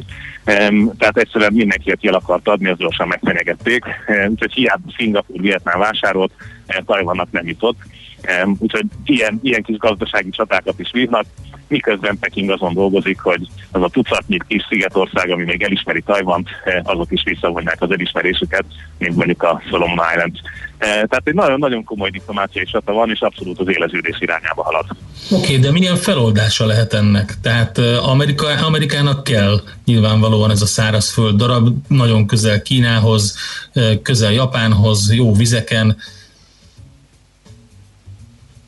Tehát 0.99 1.17
egyszerűen 1.17 1.53
mindenki, 1.53 1.91
aki 1.91 2.09
el 2.09 2.15
akart 2.15 2.49
adni, 2.49 2.69
az 2.69 2.79
gyorsan 2.79 3.09
megfenyegették. 3.09 3.85
Úgyhogy 4.29 4.53
hiába 4.53 4.93
Szingapur, 4.97 5.41
Vietnám 5.41 5.79
vásárolt, 5.79 6.33
eh, 6.67 6.79
Tajvannak 6.87 7.31
nem 7.31 7.47
jutott. 7.47 7.77
Úgyhogy 8.59 8.85
ilyen, 9.05 9.41
ilyen 9.43 9.63
kis 9.63 9.77
gazdasági 9.77 10.31
csatákat 10.31 10.79
is 10.79 10.91
vívnak 10.93 11.25
miközben 11.69 12.19
Peking 12.19 12.51
azon 12.51 12.75
dolgozik, 12.75 13.21
hogy 13.21 13.49
az 13.71 13.83
a 13.83 13.89
tucatnyi 13.89 14.39
kis 14.49 14.67
szigetország, 14.69 15.31
ami 15.31 15.45
még 15.45 15.63
elismeri 15.63 16.01
Tajvant, 16.01 16.49
eh, 16.65 16.81
azok 16.83 17.13
is 17.13 17.23
visszavonják 17.25 17.83
az 17.83 17.91
elismerésüket, 17.91 18.65
mint 18.99 19.17
mondjuk 19.17 19.43
a 19.43 19.63
Solomon 19.69 19.99
Island. 20.15 20.37
Eh, 20.79 20.89
tehát 20.89 21.23
egy 21.25 21.35
nagyon-nagyon 21.35 21.85
komoly 21.85 22.11
diplomáciai 22.11 22.65
csata 22.65 22.93
van, 22.93 23.11
és 23.11 23.21
abszolút 23.21 23.59
az 23.59 23.69
éleződés 23.69 24.17
irányába 24.21 24.63
halad. 24.63 24.87
Oké, 25.31 25.43
okay, 25.45 25.59
de 25.59 25.71
milyen 25.71 25.97
feloldása 25.97 26.67
lehet 26.67 26.93
ennek? 26.93 27.35
Tehát 27.43 27.79
eh, 27.79 28.09
Amerika, 28.09 28.47
Amerikának 28.47 29.25
kell 29.25 29.61
nyilvánvalóan 29.85 30.51
ez 30.51 30.63
a 30.63 30.67
szárazföld 30.67 31.37
darab, 31.37 31.69
nagyon 31.89 32.27
közel 32.27 32.63
Kínához, 32.63 33.37
közel 34.03 34.33
Japánhoz, 34.33 35.15
jó 35.15 35.35
vizeken, 35.35 35.97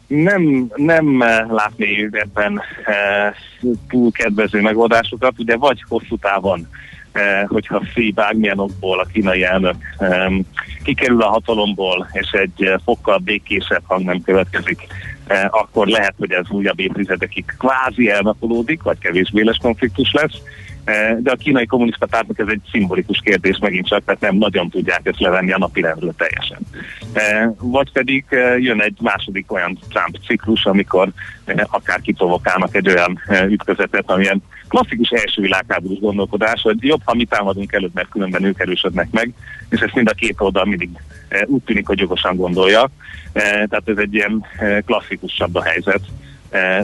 nem, 0.07 0.73
nem 0.75 1.23
eh, 1.23 1.47
látni 1.49 2.09
ebben 2.11 2.61
e, 2.85 3.35
túl 3.89 4.13
kedvező 4.13 4.61
megoldásokat, 4.61 5.33
ugye 5.39 5.57
vagy 5.57 5.85
hosszú 5.89 6.17
távon, 6.17 6.69
e, 7.13 7.45
hogyha 7.49 7.83
Xi 7.95 8.11
bármilyen 8.11 8.59
okból 8.59 9.01
a 9.01 9.07
kínai 9.13 9.45
elnök 9.45 9.77
e, 9.99 10.31
kikerül 10.83 11.23
a 11.23 11.29
hatalomból, 11.29 12.09
és 12.13 12.31
egy 12.31 12.73
fokkal 12.85 13.19
békésebb 13.19 13.83
hang 13.85 14.05
nem 14.05 14.23
következik, 14.23 14.87
e, 15.27 15.49
akkor 15.51 15.87
lehet, 15.87 16.15
hogy 16.19 16.33
ez 16.33 16.51
újabb 16.51 16.81
évtizedekig 16.81 17.45
kvázi 17.59 18.11
elnapolódik, 18.11 18.83
vagy 18.83 18.99
kevésbé 18.99 19.43
lesz 19.43 19.59
konfliktus 19.61 20.13
lesz, 20.13 20.35
Eh, 20.35 20.66
de 21.19 21.31
a 21.31 21.37
kínai 21.37 21.67
kommunista 21.67 22.07
pártnak 22.07 22.39
ez 22.39 22.47
egy 22.49 22.61
szimbolikus 22.71 23.21
kérdés 23.25 23.59
megint 23.59 23.87
csak, 23.87 24.05
tehát 24.05 24.21
nem 24.21 24.37
nagyon 24.37 24.71
tudják 24.71 25.01
ezt 25.03 25.21
levenni 25.21 25.53
a 25.53 25.59
napi 25.59 25.81
rendről 25.81 26.15
teljesen. 26.17 26.59
Eh, 27.13 27.49
vagy 27.59 27.93
pedig 27.93 28.25
eh, 28.29 28.63
jön 28.63 28.81
egy 28.81 28.97
második 29.01 29.53
olyan 29.53 29.79
Trump 29.89 30.19
ciklus, 30.27 30.65
amikor 30.65 31.09
akár 31.71 32.01
kiprovokálnak 32.01 32.75
egy 32.75 32.89
olyan 32.89 33.19
ütközetet, 33.49 34.11
amilyen 34.11 34.43
klasszikus 34.69 35.11
első 35.11 35.43
világháborús 35.43 35.99
gondolkodás, 35.99 36.63
hogy 36.63 36.77
jobb, 36.81 37.01
ha 37.05 37.15
mi 37.15 37.25
támadunk 37.25 37.73
előtt, 37.73 37.95
mert 37.95 38.09
különben 38.09 38.45
ők 38.45 38.61
erősödnek 38.61 39.11
meg, 39.11 39.33
és 39.69 39.81
ezt 39.81 39.95
mind 39.95 40.09
a 40.09 40.15
két 40.15 40.35
oldal 40.39 40.65
mindig 40.65 40.91
úgy 41.47 41.63
tűnik, 41.63 41.87
hogy 41.87 41.99
jogosan 41.99 42.37
gondolja. 42.37 42.91
Tehát 43.33 43.83
ez 43.85 43.97
egy 43.97 44.15
ilyen 44.15 44.45
klasszikusabb 44.85 45.55
a 45.55 45.63
helyzet 45.63 46.01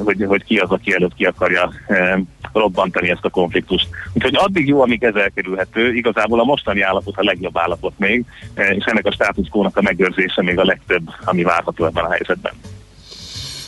hogy, 0.04 0.24
hogy 0.28 0.44
ki 0.44 0.56
az, 0.56 0.70
aki 0.70 0.94
előtt 0.94 1.14
ki 1.14 1.24
akarja 1.24 1.72
eh, 1.86 2.18
robbantani 2.52 3.10
ezt 3.10 3.24
a 3.24 3.30
konfliktust. 3.30 3.88
Úgyhogy 4.12 4.36
addig 4.36 4.68
jó, 4.68 4.80
amíg 4.82 5.02
ez 5.02 5.14
elkerülhető, 5.14 5.94
igazából 5.94 6.40
a 6.40 6.44
mostani 6.44 6.80
állapot 6.80 7.16
a 7.16 7.24
legjobb 7.24 7.58
állapot 7.58 7.92
még, 7.96 8.24
eh, 8.54 8.76
és 8.76 8.84
ennek 8.84 9.06
a 9.06 9.12
státuszkónak 9.12 9.76
a 9.76 9.82
megőrzése 9.82 10.42
még 10.42 10.58
a 10.58 10.64
legtöbb, 10.64 11.02
ami 11.24 11.42
várható 11.42 11.84
ebben 11.84 12.04
a 12.04 12.10
helyzetben. 12.10 12.52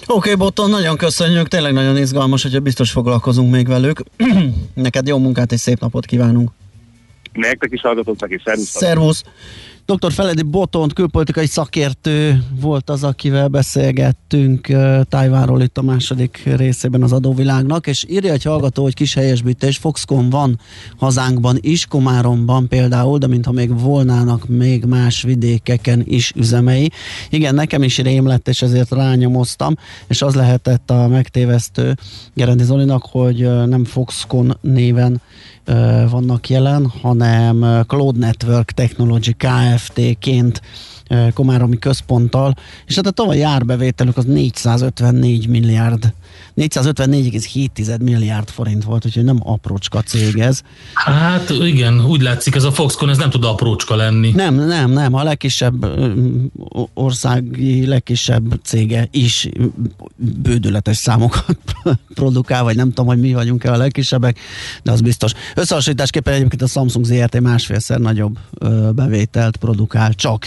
Oké, 0.06 0.12
okay, 0.12 0.34
Botton, 0.34 0.70
nagyon 0.70 0.96
köszönjük, 0.96 1.48
tényleg 1.48 1.72
nagyon 1.72 1.96
izgalmas, 1.96 2.42
hogyha 2.42 2.60
biztos 2.60 2.90
foglalkozunk 2.90 3.52
még 3.52 3.66
velük. 3.66 4.02
Neked 4.74 5.06
jó 5.06 5.18
munkát 5.18 5.52
és 5.52 5.60
szép 5.60 5.78
napot 5.80 6.06
kívánunk. 6.06 6.50
Nektek 7.32 7.72
is 7.72 7.80
hallgatóknak 7.80 8.30
is, 8.30 8.42
szervusz. 8.44 8.68
Szervusz. 8.68 9.24
Dr. 9.86 10.12
Feledi 10.12 10.42
Botont, 10.42 10.92
külpolitikai 10.92 11.46
szakértő 11.46 12.44
volt 12.60 12.90
az, 12.90 13.04
akivel 13.04 13.48
beszélgettünk 13.48 14.66
Tájvánról 15.08 15.62
itt 15.62 15.78
a 15.78 15.82
második 15.82 16.42
részében 16.56 17.02
az 17.02 17.12
adóvilágnak, 17.12 17.86
és 17.86 18.04
írja 18.08 18.32
egy 18.32 18.42
hallgató, 18.42 18.82
hogy 18.82 18.94
kis 18.94 19.14
helyesbítés, 19.14 19.76
Foxconn 19.76 20.30
van 20.30 20.58
hazánkban 20.96 21.58
is, 21.60 21.86
Komáromban 21.86 22.68
például, 22.68 23.18
de 23.18 23.26
mintha 23.26 23.52
még 23.52 23.80
volnának 23.80 24.48
még 24.48 24.84
más 24.84 25.22
vidékeken 25.22 26.02
is 26.06 26.32
üzemei. 26.36 26.90
Igen, 27.30 27.54
nekem 27.54 27.82
is 27.82 27.98
rém 27.98 28.26
lett, 28.26 28.48
és 28.48 28.62
ezért 28.62 28.90
rányomoztam, 28.90 29.74
és 30.06 30.22
az 30.22 30.34
lehetett 30.34 30.90
a 30.90 31.08
megtévesztő 31.08 31.96
Gerendi 32.34 32.64
Zolinak, 32.64 33.02
hogy 33.10 33.66
nem 33.66 33.84
Foxconn 33.84 34.50
néven 34.60 35.20
vannak 36.10 36.48
jelen, 36.48 36.92
hanem 37.02 37.84
Cloud 37.86 38.16
Network 38.16 38.72
Technology 38.72 39.32
Kft-ként 39.32 40.60
Komáromi 41.34 41.78
központtal, 41.78 42.54
és 42.86 42.94
hát 42.94 43.06
a 43.06 43.10
tavalyi 43.10 43.42
árbevételük 43.42 44.16
az 44.16 44.24
454 44.24 45.48
milliárd 45.48 46.12
454,7 46.56 48.00
milliárd 48.00 48.48
forint 48.48 48.84
volt, 48.84 49.06
úgyhogy 49.06 49.24
nem 49.24 49.38
aprócska 49.42 50.02
cég 50.02 50.38
ez. 50.38 50.60
Hát 50.94 51.50
igen, 51.50 52.04
úgy 52.06 52.20
látszik, 52.20 52.54
ez 52.54 52.64
a 52.64 52.72
Foxconn, 52.72 53.08
ez 53.08 53.16
nem 53.16 53.30
tud 53.30 53.44
aprócska 53.44 53.96
lenni. 53.96 54.30
Nem, 54.34 54.54
nem, 54.54 54.90
nem, 54.90 55.14
a 55.14 55.22
legkisebb 55.22 55.86
országi 56.94 57.86
legkisebb 57.86 58.60
cége 58.62 59.08
is 59.10 59.48
bődületes 60.16 60.96
számokat 60.96 61.56
produkál, 62.14 62.62
vagy 62.62 62.76
nem 62.76 62.88
tudom, 62.88 63.06
hogy 63.06 63.20
mi 63.20 63.32
vagyunk-e 63.32 63.72
a 63.72 63.76
legkisebbek, 63.76 64.38
de 64.82 64.92
az 64.92 65.00
biztos. 65.00 65.32
Összehasonlításképpen 65.54 66.34
egyébként 66.34 66.62
a 66.62 66.66
Samsung 66.66 67.04
ZRT 67.04 67.40
másfélszer 67.40 67.98
nagyobb 67.98 68.38
bevételt 68.94 69.56
produkál, 69.56 70.12
csak 70.12 70.46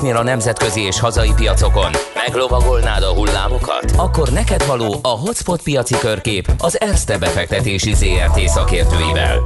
Résznél 0.00 0.20
a 0.20 0.22
nemzetközi 0.22 0.80
és 0.80 1.00
hazai 1.00 1.32
piacokon? 1.36 1.90
Meglovagolnád 2.14 3.02
a 3.02 3.12
hullámokat? 3.14 3.92
Akkor 3.96 4.28
neked 4.28 4.66
való 4.66 4.98
a 5.02 5.08
Hotspot 5.08 5.62
piaci 5.62 5.94
körkép 5.98 6.52
az 6.58 6.80
Erste 6.80 7.18
befektetési 7.18 7.94
ZRT 7.94 8.48
szakértőivel. 8.48 9.38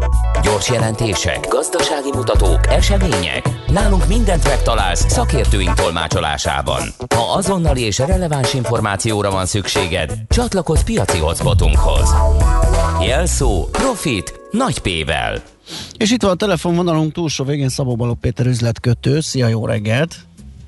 Gyors 0.43 0.71
jelentések, 0.71 1.49
gazdasági 1.49 2.11
mutatók, 2.15 2.67
események. 2.67 3.49
Nálunk 3.67 4.07
mindent 4.07 4.45
megtalálsz 4.45 5.13
szakértőink 5.13 5.75
tolmácsolásában. 5.75 6.83
Ha 7.15 7.33
azonnali 7.37 7.81
és 7.81 7.99
releváns 7.99 8.55
információra 8.55 9.31
van 9.31 9.47
szükséged, 9.47 10.13
csatlakozz 10.29 10.83
piaci 10.83 11.19
hotspotunkhoz. 11.19 12.15
Jelszó 13.07 13.69
Profit 13.71 14.41
nagy 14.51 14.79
P-vel. 14.79 15.43
És 15.97 16.11
itt 16.11 16.23
van 16.23 16.31
a 16.31 16.35
telefonvonalunk 16.35 17.13
túlsó 17.13 17.45
végén 17.45 17.69
Szabó 17.69 17.97
Balogh 17.97 18.21
Péter 18.21 18.47
üzletkötő. 18.47 19.21
Szia, 19.21 19.49
jó 19.49 19.67
reggelt! 19.67 20.17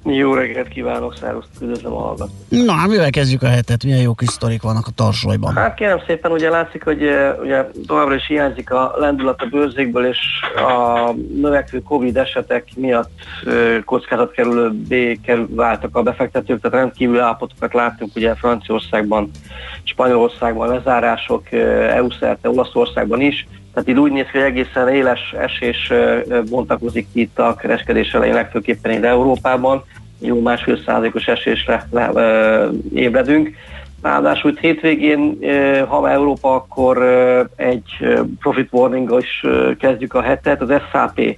Jó 0.06 0.34
reggelt 0.34 0.68
kívánok, 0.68 1.16
szervusz, 1.16 1.46
üdvözlöm 1.60 1.92
a 1.92 2.00
hallgatót. 2.00 2.34
Na, 2.48 2.72
hát 2.72 2.88
mivel 2.88 3.10
kezdjük 3.10 3.42
a 3.42 3.46
hetet? 3.46 3.84
Milyen 3.84 4.00
jó 4.00 4.14
kis 4.14 4.28
sztorik 4.28 4.62
vannak 4.62 4.86
a 4.86 4.90
tarsolyban? 4.94 5.54
Hát 5.54 5.74
kérem 5.74 6.00
szépen, 6.06 6.30
ugye 6.32 6.50
látszik, 6.50 6.84
hogy 6.84 7.02
ugye 7.42 7.70
továbbra 7.86 8.14
is 8.14 8.26
hiányzik 8.26 8.70
a 8.70 8.94
lendület 8.96 9.40
a 9.42 9.46
bőrzékből, 9.46 10.06
és 10.06 10.18
a 10.56 11.12
növekvő 11.40 11.82
Covid 11.82 12.16
esetek 12.16 12.68
miatt 12.76 13.10
kockázatkerülőbbé 13.84 15.20
váltak 15.48 15.96
a 15.96 16.02
befektetők, 16.02 16.60
tehát 16.60 16.76
rendkívül 16.76 17.20
állapotokat 17.20 17.74
láttunk 17.74 18.16
ugye 18.16 18.34
Franciaországban, 18.34 19.30
Spanyolországban 19.82 20.68
lezárások, 20.68 21.52
EU 21.52 22.10
szerte, 22.10 22.50
Olaszországban 22.50 23.20
is, 23.20 23.46
Tehát 23.76 23.90
így 23.90 23.98
úgy 23.98 24.12
néz 24.12 24.26
ki, 24.32 24.38
hogy 24.38 24.46
egészen 24.46 24.88
éles 24.88 25.34
esés 25.38 25.92
bontakozik 26.50 27.06
itt 27.12 27.38
a 27.38 27.54
kereskedés 27.54 28.12
elején, 28.12 28.34
legfőképpen 28.34 28.92
itt 28.92 29.04
Európában. 29.04 29.84
Jó 30.18 30.40
másfél 30.40 30.76
százalékos 30.76 31.26
esésre 31.26 31.86
le, 31.90 32.10
ö, 32.14 32.68
ébredünk. 32.94 33.50
Ráadásul 34.02 34.50
itt 34.50 34.58
hétvégén, 34.58 35.38
ha 35.88 36.10
Európa, 36.10 36.54
akkor 36.54 37.02
egy 37.56 38.18
profit 38.40 38.68
warning 38.72 39.16
is 39.20 39.44
kezdjük 39.78 40.14
a 40.14 40.22
hetet. 40.22 40.62
Az 40.62 40.72
SAP 40.92 41.36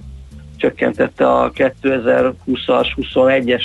csökkentette 0.57 1.31
a 1.31 1.51
2020-as, 1.51 2.87
21-es 2.95 3.63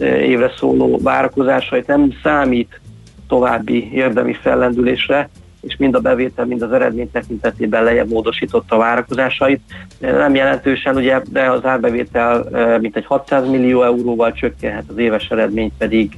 évre 0.00 0.52
szóló 0.56 0.98
várakozásait, 1.02 1.86
nem 1.86 2.12
számít 2.22 2.80
további 3.28 3.92
érdemi 3.92 4.34
fellendülésre, 4.34 5.28
és 5.62 5.76
mind 5.76 5.94
a 5.94 6.00
bevétel, 6.00 6.44
mind 6.44 6.62
az 6.62 6.72
eredmény 6.72 7.10
tekintetében 7.10 7.84
lejjebb 7.84 8.10
módosította 8.10 8.74
a 8.74 8.78
várakozásait. 8.78 9.60
Nem 9.98 10.34
jelentősen, 10.34 10.96
ugye, 10.96 11.20
de 11.30 11.50
az 11.50 11.64
árbevétel 11.64 12.46
mintegy 12.80 13.04
600 13.04 13.48
millió 13.48 13.82
euróval 13.82 14.32
csökkenhet, 14.32 14.84
az 14.88 14.98
éves 14.98 15.30
eredmény 15.30 15.72
pedig 15.78 16.14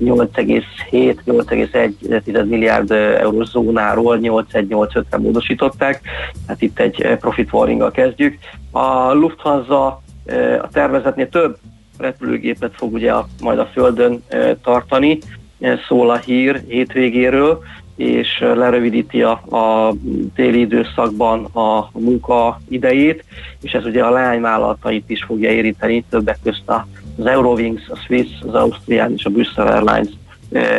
8,7-8,1 0.00 2.48
milliárd 2.48 2.90
eurós 2.90 3.48
zónáról 3.48 4.18
8,1-8,5-re 4.22 5.18
módosították. 5.18 6.00
Hát 6.48 6.62
itt 6.62 6.78
egy 6.78 7.16
profit 7.20 7.52
warning 7.52 7.90
kezdjük. 7.90 8.38
A 8.70 9.12
Lufthansa 9.12 9.86
a 10.60 10.68
tervezetnél 10.72 11.28
több 11.28 11.56
repülőgépet 11.98 12.72
fog 12.74 12.92
ugye 12.92 13.12
majd 13.42 13.58
a 13.58 13.70
Földön 13.72 14.22
tartani, 14.62 15.18
szól 15.88 16.10
a 16.10 16.16
hír 16.16 16.62
hétvégéről, 16.68 17.62
és 17.96 18.38
lerövidíti 18.40 19.22
a, 19.22 19.30
a 19.32 19.94
téli 20.34 20.60
időszakban 20.60 21.44
a 21.44 21.90
munka 21.92 22.60
idejét, 22.68 23.24
és 23.62 23.72
ez 23.72 23.84
ugye 23.84 24.04
a 24.04 24.10
leányvállalatait 24.10 25.10
is 25.10 25.22
fogja 25.22 25.50
érinteni, 25.50 26.04
többek 26.10 26.38
közt 26.42 26.62
az 27.16 27.26
Eurowings, 27.26 27.88
a 27.88 27.96
Swiss, 27.96 28.30
az 28.40 28.54
Austrian 28.54 29.12
és 29.16 29.24
a 29.24 29.30
Brüssel 29.30 29.66
Airlines 29.66 30.12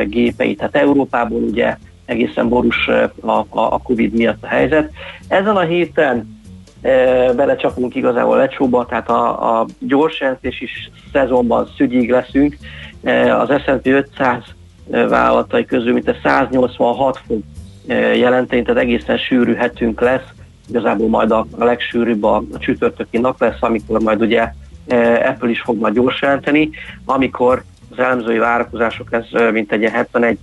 gépei. 0.05 0.55
Tehát 0.55 0.75
Európából 0.75 1.41
ugye 1.41 1.77
egészen 2.05 2.49
borús 2.49 2.87
a, 3.21 3.45
a 3.49 3.81
Covid 3.81 4.13
miatt 4.13 4.43
a 4.43 4.47
helyzet. 4.47 4.91
Ezen 5.27 5.55
a 5.55 5.61
héten 5.61 6.33
belecsapunk 7.35 7.95
igazából 7.95 8.37
lecsóba, 8.37 8.85
tehát 8.85 9.09
a, 9.09 9.59
a 9.59 9.65
gyors 9.79 10.23
is 10.41 10.89
szezonban 11.11 11.69
szügyig 11.77 12.09
leszünk. 12.09 12.57
Az 13.39 13.61
S&P 13.61 13.85
500 13.85 14.43
vállalatai 14.89 15.65
közül, 15.65 16.01
a 16.05 16.15
186 16.23 17.19
fog 17.27 17.39
jelenteni, 18.15 18.61
tehát 18.61 18.81
egészen 18.81 19.17
sűrű 19.17 19.53
hetünk 19.53 20.01
lesz, 20.01 20.25
igazából 20.69 21.07
majd 21.07 21.31
a, 21.31 21.47
legsűrűbb 21.57 22.23
a, 22.23 22.43
a 22.53 22.57
csütörtöki 22.57 23.17
nap 23.17 23.39
lesz, 23.41 23.57
amikor 23.59 23.99
majd 23.99 24.21
ugye 24.21 24.51
Apple 25.25 25.49
is 25.49 25.61
fog 25.61 25.79
majd 25.79 25.93
gyors 25.93 26.21
jelenteni, 26.21 26.69
amikor 27.05 27.63
az 27.91 27.99
elemzői 27.99 28.37
várakozások 28.37 29.13
ez 29.13 29.51
mint 29.51 29.71
egy 29.71 29.83
71 29.83 30.37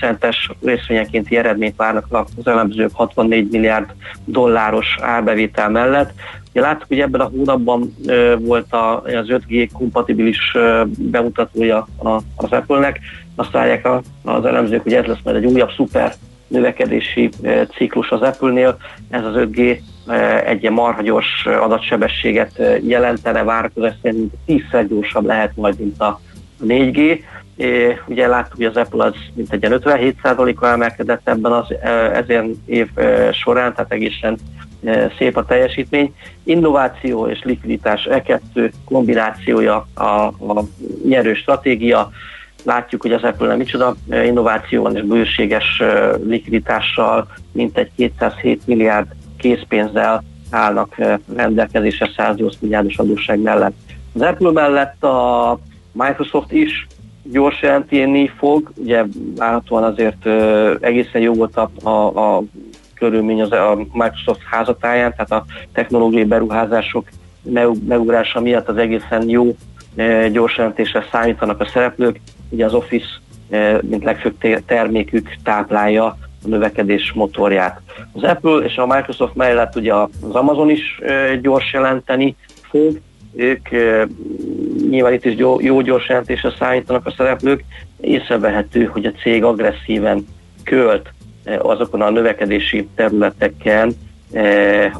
centes 0.00 0.50
részvényekénti 0.62 1.36
eredményt 1.36 1.76
várnak 1.76 2.06
az 2.10 2.46
elemzők 2.46 2.90
64 2.92 3.50
milliárd 3.50 3.90
dolláros 4.24 4.96
árbevétel 5.00 5.70
mellett. 5.70 6.12
Ugye 6.50 6.60
láttuk, 6.60 6.88
hogy 6.88 7.00
ebben 7.00 7.20
a 7.20 7.30
hónapban 7.36 7.94
volt 8.38 8.66
az 8.70 9.26
5G 9.28 9.68
kompatibilis 9.72 10.56
bemutatója 10.98 11.88
az 12.36 12.52
Apple-nek, 12.52 13.00
azt 13.38 13.50
várják 13.50 13.88
az 14.24 14.44
elemzők, 14.44 14.82
hogy 14.82 14.94
ez 14.94 15.04
lesz 15.04 15.18
majd 15.24 15.36
egy 15.36 15.44
újabb 15.44 15.70
szuper 15.76 16.14
növekedési 16.46 17.30
ciklus 17.74 18.10
az 18.10 18.20
Apple-nél. 18.20 18.76
Ez 19.10 19.24
az 19.24 19.34
5G 19.36 19.78
egy 20.44 20.60
ilyen 20.60 20.72
marha 20.72 21.02
gyors 21.02 21.46
adatsebességet 21.46 22.62
jelentene, 22.82 23.42
várakozás 23.42 23.94
szerint 24.02 24.32
tízszer 24.46 24.88
gyorsabb 24.88 25.26
lehet 25.26 25.56
majd, 25.56 25.78
mint 25.78 26.00
a 26.00 26.20
4G. 26.66 27.20
Ugye 28.06 28.26
láttuk, 28.26 28.56
hogy 28.56 28.64
az 28.64 28.76
Apple 28.76 29.04
az 29.04 29.14
mint 29.34 29.52
egy 29.52 29.66
57%-a 29.68 30.66
emelkedett 30.66 31.28
ebben 31.28 31.52
az 31.52 31.74
ezen 32.12 32.62
év 32.66 32.88
során, 33.32 33.74
tehát 33.74 33.92
egészen 33.92 34.38
szép 35.18 35.36
a 35.36 35.44
teljesítmény. 35.44 36.14
Innováció 36.44 37.26
és 37.26 37.42
likviditás 37.42 38.04
e 38.04 38.22
kettő 38.22 38.72
kombinációja 38.84 39.86
a, 39.94 40.02
a 40.02 40.64
nyerő 41.04 41.34
stratégia. 41.34 42.10
Látjuk, 42.68 43.02
hogy 43.02 43.12
az 43.12 43.22
Apple 43.22 43.56
micsoda 43.56 43.94
innováció 44.24 44.82
van 44.82 44.96
és 44.96 45.02
bőséges 45.02 45.82
likviditással, 46.26 47.28
mint 47.52 47.78
egy 47.78 47.90
207 47.96 48.66
milliárd 48.66 49.06
készpénzzel 49.38 50.22
állnak 50.50 50.96
rendelkezésre 51.34 52.10
108 52.16 52.56
milliárdos 52.60 52.98
adósság 52.98 53.40
mellett. 53.40 53.72
Az 54.14 54.20
Apple 54.20 54.50
mellett 54.50 55.04
a 55.04 55.58
Microsoft 55.92 56.52
is 56.52 56.86
gyors 57.22 57.62
jelenteni 57.62 58.28
fog, 58.36 58.70
ugye 58.76 59.04
várhatóan 59.36 59.84
azért 59.84 60.26
egészen 60.80 61.20
jó 61.20 61.34
volt 61.34 61.56
a, 61.56 61.70
a, 61.82 62.36
a 62.36 62.42
körülmény 62.94 63.42
az 63.42 63.52
a 63.52 63.78
Microsoft 63.92 64.40
házatáján, 64.50 65.14
tehát 65.16 65.30
a 65.30 65.44
technológiai 65.72 66.24
beruházások 66.24 67.08
megugrása 67.86 68.40
miatt 68.40 68.68
az 68.68 68.76
egészen 68.76 69.28
jó 69.28 69.56
gyors 70.32 70.56
jelentésre 70.56 71.04
számítanak 71.10 71.60
a 71.60 71.66
szereplők. 71.66 72.20
Ugye 72.48 72.64
az 72.64 72.74
Office, 72.74 73.08
mint 73.80 74.04
legfőbb 74.04 74.64
termékük 74.66 75.36
táplálja 75.42 76.04
a 76.04 76.48
növekedés 76.48 77.12
motorját. 77.12 77.80
Az 78.12 78.22
Apple 78.22 78.56
és 78.56 78.76
a 78.76 78.86
Microsoft 78.86 79.34
mellett 79.34 79.76
ugye 79.76 79.94
az 79.94 80.34
Amazon 80.34 80.70
is 80.70 81.00
gyors 81.42 81.72
jelenteni 81.72 82.36
fog, 82.62 83.00
ők 83.34 83.68
nyilván 84.90 85.12
itt 85.12 85.24
is 85.24 85.34
jó, 85.36 85.60
jó 85.60 85.80
gyors 85.80 86.08
jelentésre 86.08 86.52
számítanak 86.58 87.06
a 87.06 87.14
szereplők, 87.16 87.64
észrevehető, 88.00 88.84
hogy 88.84 89.04
a 89.04 89.12
cég 89.12 89.44
agresszíven 89.44 90.26
költ 90.64 91.12
azokon 91.58 92.02
a 92.02 92.10
növekedési 92.10 92.88
területeken, 92.94 93.92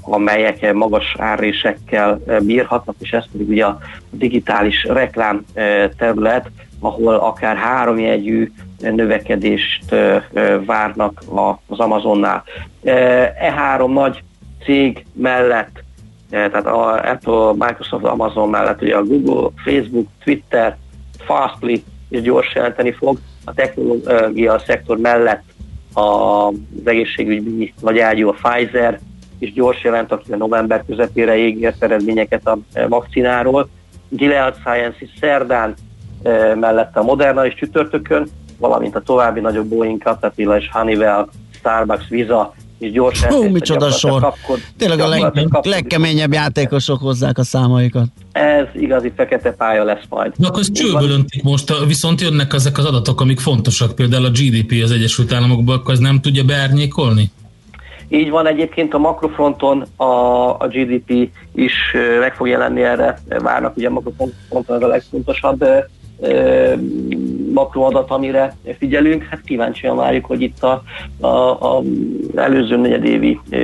amelyek 0.00 0.72
magas 0.72 1.14
árésekkel 1.18 2.20
bírhatnak, 2.42 2.94
és 2.98 3.10
ez 3.10 3.24
pedig 3.32 3.48
ugye 3.48 3.64
a 3.64 3.78
digitális 4.10 4.84
reklám 4.84 5.44
terület, 5.98 6.50
ahol 6.80 7.14
akár 7.14 7.56
háromjegyű 7.56 8.52
növekedést 8.78 9.94
várnak 10.64 11.22
az 11.66 11.78
Amazonnál. 11.78 12.44
E 12.82 13.52
három 13.56 13.92
nagy 13.92 14.22
cég 14.64 15.06
mellett 15.12 15.86
tehát 16.30 16.66
a 16.66 17.10
Apple, 17.10 17.66
Microsoft, 17.66 18.04
Amazon 18.04 18.48
mellett 18.48 18.82
ugye 18.82 18.96
a 18.96 19.04
Google, 19.04 19.50
Facebook, 19.64 20.06
Twitter, 20.24 20.76
Fastly 21.18 21.82
is 22.08 22.20
gyors 22.20 22.54
jelenteni 22.54 22.92
fog, 22.92 23.18
a 23.44 23.54
technológia 23.54 24.58
szektor 24.58 24.98
mellett 24.98 25.42
az 25.92 26.54
egészségügyi 26.84 27.74
nagy 27.80 27.98
ágyú 27.98 28.28
a 28.28 28.36
Pfizer 28.42 28.98
is 29.38 29.52
gyors 29.52 29.84
jelent, 29.84 30.12
aki 30.12 30.32
a 30.32 30.36
november 30.36 30.84
közepére 30.86 31.36
ígért 31.36 31.82
eredményeket 31.82 32.46
a 32.46 32.58
vakcináról. 32.88 33.68
Gilead 34.08 34.54
Sciences 34.54 35.08
szerdán 35.20 35.74
e, 36.22 36.54
mellett 36.54 36.96
a 36.96 37.02
Moderna 37.02 37.46
is 37.46 37.54
csütörtökön, 37.54 38.28
valamint 38.58 38.96
a 38.96 39.00
további 39.00 39.40
nagyobb 39.40 39.66
Boeing, 39.66 40.02
Caterpillar 40.02 40.56
és 40.56 40.68
Honeywell, 40.72 41.28
Starbucks, 41.50 42.08
Visa 42.08 42.54
és 42.78 42.92
gyorsan. 42.92 43.32
Hú, 43.32 43.42
micsoda 43.42 43.90
sor. 43.90 44.20
Kapkod, 44.20 44.58
Tényleg 44.76 45.00
a 45.00 45.08
leg, 45.08 45.48
legkeményebb 45.62 46.32
játékosok 46.32 47.00
hozzák 47.00 47.38
a 47.38 47.44
számaikat. 47.44 48.06
Ez 48.32 48.66
igazi 48.74 49.12
fekete 49.16 49.52
pálya 49.52 49.84
lesz 49.84 50.04
majd. 50.08 50.32
Na 50.36 50.48
akkor 50.48 50.62
csőből 50.62 51.10
öntik 51.10 51.42
most, 51.42 51.84
viszont 51.86 52.20
jönnek 52.20 52.52
ezek 52.52 52.78
az 52.78 52.84
adatok, 52.84 53.20
amik 53.20 53.40
fontosak, 53.40 53.94
például 53.94 54.24
a 54.24 54.30
GDP 54.30 54.82
az 54.82 54.90
Egyesült 54.90 55.32
Államokban, 55.32 55.76
akkor 55.76 55.94
ez 55.94 56.00
nem 56.00 56.20
tudja 56.20 56.44
beárnyékolni? 56.44 57.30
Így 58.08 58.30
van 58.30 58.46
egyébként 58.46 58.94
a 58.94 58.98
makrofronton 58.98 59.86
a, 59.96 60.04
a 60.58 60.68
GDP 60.68 61.30
is 61.54 61.72
meg 62.20 62.34
fog 62.34 62.48
jelenni 62.48 62.82
erre, 62.82 63.18
várnak 63.28 63.76
ugye 63.76 63.88
a 63.88 63.90
makrofronton 63.90 64.76
az 64.76 64.82
a 64.82 64.86
legfontosabb 64.86 65.64
makroadat, 67.52 68.10
amire 68.10 68.56
figyelünk. 68.78 69.22
Hát 69.22 69.40
kíváncsian 69.40 69.96
várjuk, 69.96 70.24
hogy 70.24 70.40
itt 70.40 70.62
a, 70.62 70.82
a, 71.20 71.26
a 71.76 71.82
előző 72.34 72.76
negyedévi 72.76 73.40
e, 73.50 73.58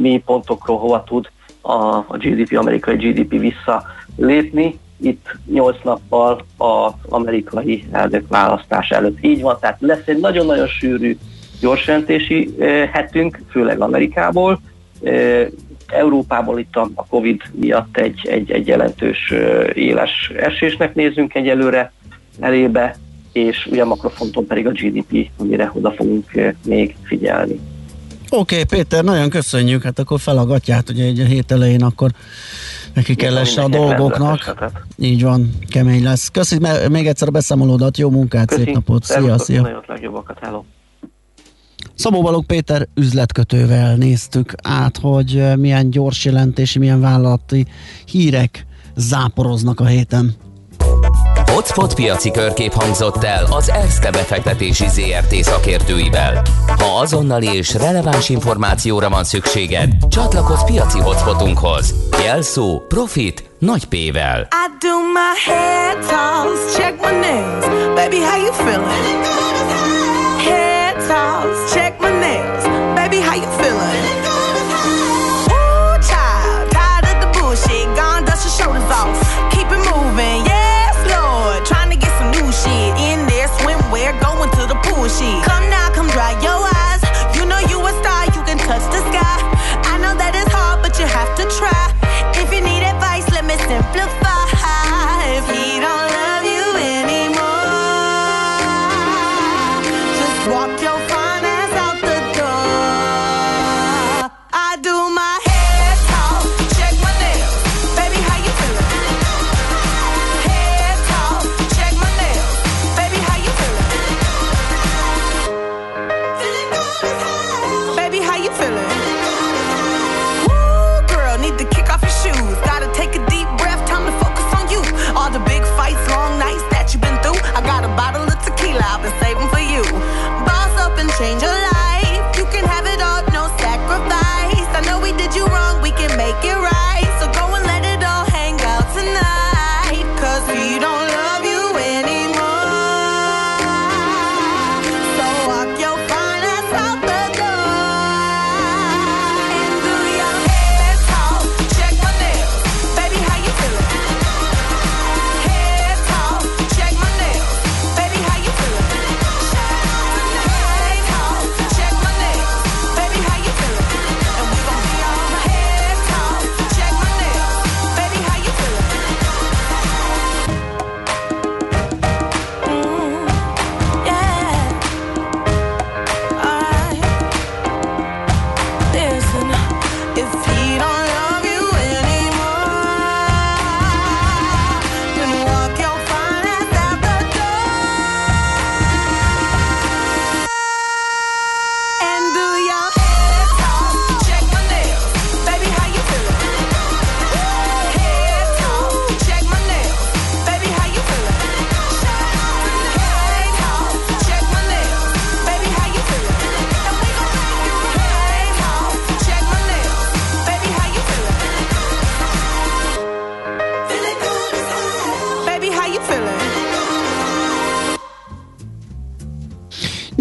mi 0.00 0.22
pontokról 0.26 0.78
hova 0.78 1.04
tud 1.06 1.30
a, 1.60 1.96
a 1.96 2.16
GDP, 2.18 2.56
amerikai 2.56 2.96
GDP 2.96 3.40
visszalépni. 3.40 4.78
Itt 5.00 5.36
8 5.46 5.76
nappal 5.82 6.44
az 6.56 6.92
amerikai 7.08 7.84
elnök 7.92 8.28
választás 8.28 8.90
előtt. 8.90 9.16
Így 9.20 9.40
van, 9.42 9.56
tehát 9.60 9.76
lesz 9.80 10.06
egy 10.06 10.20
nagyon-nagyon 10.20 10.66
sűrű 10.66 11.16
gyorsjelentési 11.60 12.54
hetünk, 12.92 13.40
főleg 13.50 13.80
Amerikából. 13.80 14.60
Európából 15.88 16.58
itt 16.58 16.76
a 16.76 17.06
Covid 17.08 17.42
miatt 17.52 17.96
egy, 17.96 18.26
egy, 18.28 18.50
egy 18.50 18.66
jelentős 18.66 19.32
éles 19.74 20.32
esésnek 20.36 20.94
nézünk 20.94 21.34
egyelőre 21.34 21.92
elébe, 22.40 22.96
és 23.32 23.66
ugye 23.70 23.84
makrofonton 23.84 24.46
pedig 24.46 24.66
a 24.66 24.70
GDP, 24.70 25.30
amire 25.36 25.70
oda 25.74 25.90
fogunk 25.90 26.54
még 26.64 26.96
figyelni. 27.02 27.60
Oké, 28.30 28.54
okay, 28.60 28.64
Péter, 28.64 29.04
nagyon 29.04 29.30
köszönjük, 29.30 29.82
hát 29.82 29.98
akkor 29.98 30.20
fel 30.20 30.38
a 30.38 30.46
gatyát, 30.46 30.88
ugye 30.88 31.04
egy 31.04 31.20
a 31.20 31.24
hét 31.24 31.52
elején 31.52 31.82
akkor 31.82 32.10
neki 32.94 33.14
kell 33.14 33.36
esni 33.36 33.62
a 33.62 33.68
dolgoknak. 33.68 34.56
Így 34.96 35.22
van, 35.22 35.50
kemény 35.70 36.02
lesz. 36.02 36.28
Köszönjük 36.28 36.88
még 36.88 37.06
egyszer 37.06 37.28
a 37.28 37.30
beszámolódat, 37.30 37.98
jó 37.98 38.10
munkát, 38.10 38.46
Köszi. 38.46 38.62
szép 38.62 38.74
napot, 38.74 39.04
szia, 39.04 39.38
szia. 39.38 39.60
Nagyon 39.60 39.84
legjobbakat, 39.86 40.38
hello. 40.40 40.64
Szabó 41.98 42.22
Balog 42.22 42.46
Péter 42.46 42.88
üzletkötővel 42.94 43.96
néztük 43.96 44.54
át, 44.62 44.98
hogy 45.02 45.42
milyen 45.56 45.90
gyors 45.90 46.24
jelentési, 46.24 46.78
milyen 46.78 47.00
vállalati 47.00 47.66
hírek 48.04 48.66
záporoznak 48.96 49.80
a 49.80 49.84
héten. 49.84 50.34
Hotspot 51.52 51.94
piaci 51.94 52.30
körkép 52.30 52.72
hangzott 52.72 53.24
el 53.24 53.44
az 53.50 53.70
ESZTE 53.70 54.10
befektetési 54.10 54.84
ZRT 54.88 55.34
szakértőivel. 55.34 56.42
Ha 56.66 57.00
azonnali 57.00 57.46
és 57.46 57.74
releváns 57.74 58.28
információra 58.28 59.08
van 59.08 59.24
szükséged, 59.24 59.92
csatlakozz 60.08 60.62
piaci 60.64 60.98
hotspotunkhoz. 60.98 61.94
Jelszó 62.24 62.80
Profit 62.88 63.50
nagy 63.58 63.84
P-vel. 63.84 64.40
I 64.40 64.66
do 64.80 64.94
my 65.12 65.52
head 65.52 65.98
toss, 65.98 66.76
check 66.76 67.00
my 67.00 67.18
nails. 67.18 67.64
Baby, 67.94 68.16
how 68.16 68.40
you 68.40 68.52
feeling? 68.52 69.87
Head 71.38 71.44
toss, 71.44 71.72
check 71.72 72.00
my 72.00 72.17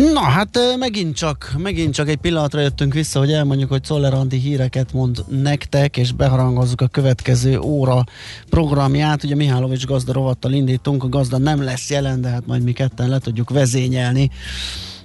Hát 0.05 0.59
megint 0.79 1.15
csak, 1.15 1.53
megint 1.57 1.93
csak 1.93 2.09
egy 2.09 2.17
pillanatra 2.17 2.59
jöttünk 2.59 2.93
vissza, 2.93 3.19
hogy 3.19 3.31
elmondjuk, 3.31 3.69
hogy 3.69 3.83
Czoller 3.83 4.13
Andi 4.13 4.37
híreket 4.37 4.93
mond 4.93 5.23
nektek, 5.27 5.97
és 5.97 6.11
beharangozzuk 6.11 6.81
a 6.81 6.87
következő 6.87 7.59
óra 7.59 8.03
programját. 8.49 9.23
Ugye 9.23 9.35
Mihálovics 9.35 9.85
gazda 9.85 10.13
rovattal 10.13 10.51
indítunk, 10.51 11.03
a 11.03 11.09
gazda 11.09 11.37
nem 11.37 11.63
lesz 11.63 11.89
jelen, 11.89 12.21
de 12.21 12.29
hát 12.29 12.45
majd 12.45 12.63
mi 12.63 12.71
ketten 12.71 13.09
le 13.09 13.19
tudjuk 13.19 13.49
vezényelni 13.49 14.31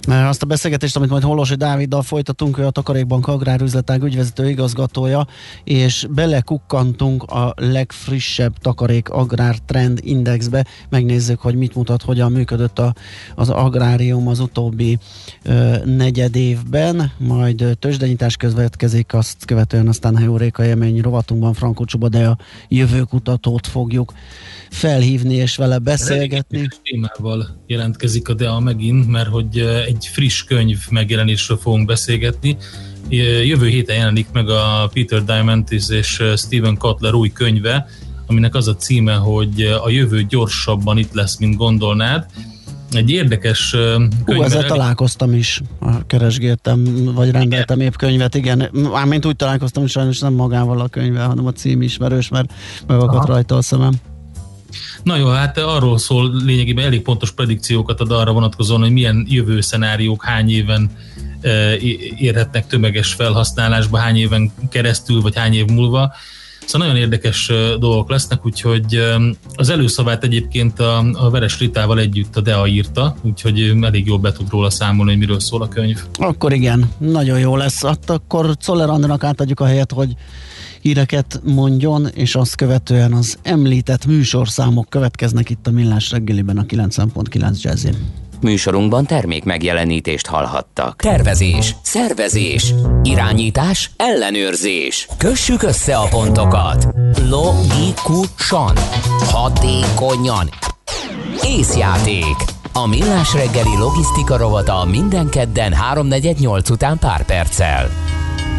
azt 0.07 0.43
a 0.43 0.45
beszélgetést, 0.45 0.95
amit 0.95 1.09
majd 1.09 1.23
Holosi 1.23 1.55
Dáviddal 1.55 2.01
folytatunk, 2.01 2.57
ő 2.57 2.65
a 2.65 2.69
Takarékbank 2.69 3.27
Agrárüzletág 3.27 4.03
ügyvezető 4.03 4.49
igazgatója, 4.49 5.27
és 5.63 6.07
belekukkantunk 6.09 7.23
a 7.23 7.53
legfrissebb 7.55 8.57
Takarék 8.57 9.09
Agrár 9.09 9.57
Trend 9.57 9.99
Indexbe. 10.01 10.65
Megnézzük, 10.89 11.39
hogy 11.39 11.55
mit 11.55 11.75
mutat, 11.75 12.01
hogyan 12.01 12.31
működött 12.31 12.79
a, 12.79 12.93
az 13.35 13.49
agrárium 13.49 14.27
az 14.27 14.39
utóbbi 14.39 14.97
ö, 15.43 15.75
negyed 15.85 16.35
évben, 16.35 17.11
majd 17.17 17.77
tőzsdenyítás 17.79 18.37
következik, 18.37 19.13
azt 19.13 19.45
követően 19.45 19.87
aztán 19.87 20.17
Heuréka 20.17 20.65
élmény 20.65 21.01
rovatunkban 21.01 21.53
Frankó 21.53 21.85
Csuba, 21.85 22.09
de 22.09 22.27
a 22.27 22.37
jövőkutatót 22.67 23.67
fogjuk 23.67 24.13
felhívni 24.69 25.33
és 25.33 25.55
vele 25.55 25.77
beszélgetni. 25.77 26.67
témával 26.83 27.63
jelentkezik 27.67 28.29
a 28.29 28.33
DEA 28.33 28.59
megint, 28.59 29.07
mert 29.07 29.27
hogy 29.27 29.63
friss 30.01 30.43
könyv 30.43 30.79
megjelenésről 30.89 31.57
fogunk 31.57 31.85
beszélgetni. 31.85 32.57
Jövő 33.43 33.67
héten 33.67 33.95
jelenik 33.95 34.27
meg 34.33 34.49
a 34.49 34.89
Peter 34.93 35.23
Diamandis 35.23 35.89
és 35.89 36.23
Stephen 36.35 36.77
Kotler 36.77 37.13
új 37.13 37.31
könyve, 37.31 37.87
aminek 38.27 38.55
az 38.55 38.67
a 38.67 38.75
címe, 38.75 39.13
hogy 39.13 39.61
a 39.83 39.89
jövő 39.89 40.23
gyorsabban 40.23 40.97
itt 40.97 41.13
lesz, 41.13 41.37
mint 41.37 41.55
gondolnád. 41.55 42.25
Egy 42.91 43.09
érdekes 43.09 43.69
könyv. 43.69 44.11
Hú, 44.25 44.41
ezzel 44.41 44.65
találkoztam 44.65 45.33
is, 45.33 45.61
keresgéltem, 46.07 47.11
vagy 47.15 47.31
rendeltem 47.31 47.79
épp 47.79 47.93
könyvet, 47.93 48.35
igen. 48.35 48.69
Mármint 48.91 49.25
úgy 49.25 49.35
találkoztam, 49.35 49.81
hogy 49.81 49.91
sajnos 49.91 50.19
nem 50.19 50.33
magával 50.33 50.79
a 50.79 50.87
könyvvel, 50.87 51.27
hanem 51.27 51.45
a 51.45 51.51
cím 51.51 51.81
ismerős, 51.81 52.29
mert 52.29 52.53
megakadt 52.87 53.27
rajta 53.27 53.55
a 53.55 53.61
szemem. 53.61 53.93
Na 55.03 55.15
jó, 55.15 55.27
hát 55.27 55.57
arról 55.57 55.97
szól 55.97 56.31
lényegében 56.45 56.85
elég 56.85 57.01
pontos 57.01 57.31
predikciókat 57.31 57.99
ad 57.99 58.11
arra 58.11 58.31
vonatkozóan, 58.31 58.81
hogy 58.81 58.91
milyen 58.91 59.25
jövő 59.29 59.61
szenáriók 59.61 60.23
hány 60.23 60.49
éven 60.49 60.91
e, 61.41 61.77
érhetnek 62.17 62.67
tömeges 62.67 63.13
felhasználásba, 63.13 63.97
hány 63.97 64.17
éven 64.17 64.51
keresztül, 64.69 65.21
vagy 65.21 65.35
hány 65.37 65.53
év 65.53 65.65
múlva. 65.65 66.13
Szóval 66.65 66.87
nagyon 66.87 67.01
érdekes 67.01 67.49
e, 67.49 67.53
dolgok 67.77 68.09
lesznek, 68.09 68.45
úgyhogy 68.45 68.95
e, 68.95 69.19
az 69.55 69.69
előszavát 69.69 70.23
egyébként 70.23 70.79
a, 70.79 71.03
a 71.13 71.29
Veres 71.29 71.59
Ritával 71.59 71.99
együtt 71.99 72.35
a 72.35 72.41
DEA 72.41 72.67
írta, 72.67 73.15
úgyhogy 73.21 73.73
elég 73.81 74.05
jól 74.05 74.17
be 74.17 74.31
tud 74.31 74.49
róla 74.49 74.69
számolni, 74.69 75.11
hogy 75.11 75.19
miről 75.19 75.39
szól 75.39 75.61
a 75.61 75.67
könyv. 75.67 76.03
Akkor 76.17 76.53
igen, 76.53 76.91
nagyon 76.97 77.39
jó 77.39 77.55
lesz. 77.55 77.83
Hát 77.85 78.09
akkor 78.09 78.57
Czoller 78.57 78.89
Andrának 78.89 79.23
átadjuk 79.23 79.59
a 79.59 79.65
helyet, 79.65 79.91
hogy 79.91 80.15
híreket 80.83 81.41
mondjon, 81.43 82.07
és 82.13 82.35
azt 82.35 82.55
követően 82.55 83.13
az 83.13 83.37
említett 83.43 84.05
műsorszámok 84.05 84.89
következnek 84.89 85.49
itt 85.49 85.67
a 85.67 85.71
Millás 85.71 86.11
reggeliben 86.11 86.57
a 86.57 86.63
90.9 86.63 87.61
Jazzin. 87.61 87.95
Műsorunkban 88.41 89.05
termék 89.05 89.43
megjelenítést 89.43 90.27
hallhattak. 90.27 91.01
Tervezés, 91.01 91.75
szervezés, 91.81 92.73
irányítás, 93.03 93.91
ellenőrzés. 93.97 95.07
Kössük 95.17 95.63
össze 95.63 95.95
a 95.95 96.07
pontokat. 96.07 96.87
Logikusan, 97.29 98.75
hatékonyan. 99.19 100.49
Észjáték. 101.43 102.35
A 102.73 102.87
millás 102.87 103.33
reggeli 103.33 103.77
logisztika 103.77 104.37
rovata 104.37 104.85
minden 104.85 105.29
kedden 105.29 105.73
3.48 105.93 106.71
után 106.71 106.97
pár 106.99 107.25
perccel. 107.25 107.89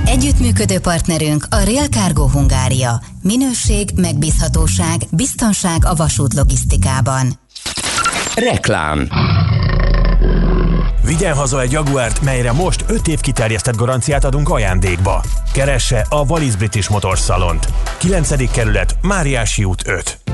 Együttműködő 0.06 0.78
partnerünk 0.78 1.46
a 1.50 1.56
Real 1.56 1.86
Cargo 1.86 2.28
Hungária. 2.28 3.00
Minőség, 3.22 3.90
megbízhatóság, 3.96 5.00
biztonság 5.10 5.84
a 5.84 5.94
vasút 5.94 6.34
logisztikában. 6.34 7.32
Reklám 8.34 9.08
Vigyen 11.04 11.34
haza 11.34 11.60
egy 11.60 11.72
Jaguárt, 11.72 12.20
melyre 12.22 12.52
most 12.52 12.84
5 12.88 13.08
év 13.08 13.20
kiterjesztett 13.20 13.76
garanciát 13.76 14.24
adunk 14.24 14.48
ajándékba. 14.48 15.22
Keresse 15.52 16.06
a 16.08 16.24
Wallis 16.28 16.56
British 16.56 16.90
Motors 16.90 17.20
Salont. 17.20 17.68
9. 17.98 18.50
kerület, 18.50 18.96
Máriási 19.00 19.64
út 19.64 19.88
5. 19.88 20.33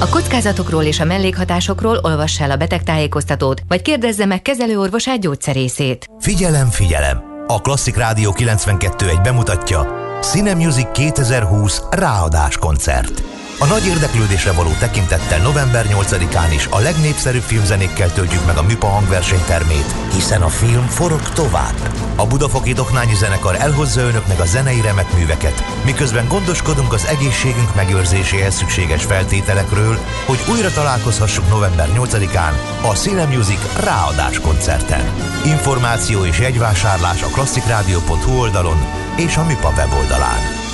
A 0.00 0.08
kockázatokról 0.08 0.82
és 0.82 1.00
a 1.00 1.04
mellékhatásokról 1.04 1.98
olvassa 2.02 2.44
el 2.44 2.50
a 2.50 2.56
betegtájékoztatót, 2.56 3.62
vagy 3.68 3.82
kérdezze 3.82 4.24
meg 4.24 4.42
kezelőorvosát 4.42 5.20
gyógyszerészét. 5.20 6.10
Figyelem, 6.20 6.68
figyelem! 6.68 7.22
A 7.46 7.60
Klasszik 7.60 7.96
Rádió 7.96 8.34
92.1 8.38 9.20
bemutatja 9.22 9.86
Cine 10.20 10.54
Music 10.54 10.92
2020 10.92 11.82
ráadás 11.90 12.56
koncert. 12.56 13.22
A 13.62 13.66
nagy 13.66 13.86
érdeklődésre 13.86 14.52
való 14.52 14.70
tekintettel 14.78 15.38
november 15.38 15.86
8-án 15.88 16.52
is 16.54 16.66
a 16.66 16.78
legnépszerűbb 16.78 17.42
filmzenékkel 17.42 18.12
töltjük 18.12 18.46
meg 18.46 18.56
a 18.56 18.62
MIPA 18.62 18.86
hangversenytermét, 18.86 19.94
hiszen 20.12 20.42
a 20.42 20.48
film 20.48 20.86
forog 20.86 21.22
tovább. 21.22 21.74
A 22.16 22.26
Budafoki 22.26 22.72
Doknányi 22.72 23.14
Zenekar 23.14 23.54
elhozza 23.54 24.00
önöknek 24.00 24.40
a 24.40 24.44
zenei 24.44 24.80
remek 24.80 25.12
műveket, 25.12 25.64
miközben 25.84 26.28
gondoskodunk 26.28 26.92
az 26.92 27.06
egészségünk 27.06 27.74
megőrzéséhez 27.74 28.54
szükséges 28.54 29.04
feltételekről, 29.04 29.98
hogy 30.26 30.38
újra 30.50 30.70
találkozhassuk 30.70 31.48
november 31.48 31.88
8-án 31.94 32.52
a 32.82 32.94
Cine 32.94 33.24
Music 33.24 33.84
ráadás 33.84 34.40
koncerten. 34.40 35.12
Információ 35.44 36.24
és 36.24 36.38
jegyvásárlás 36.38 37.22
a 37.22 37.26
klasszikrádió.hu 37.26 38.38
oldalon 38.38 38.78
és 39.16 39.36
a 39.36 39.44
MIPA 39.44 39.72
weboldalán. 39.76 40.69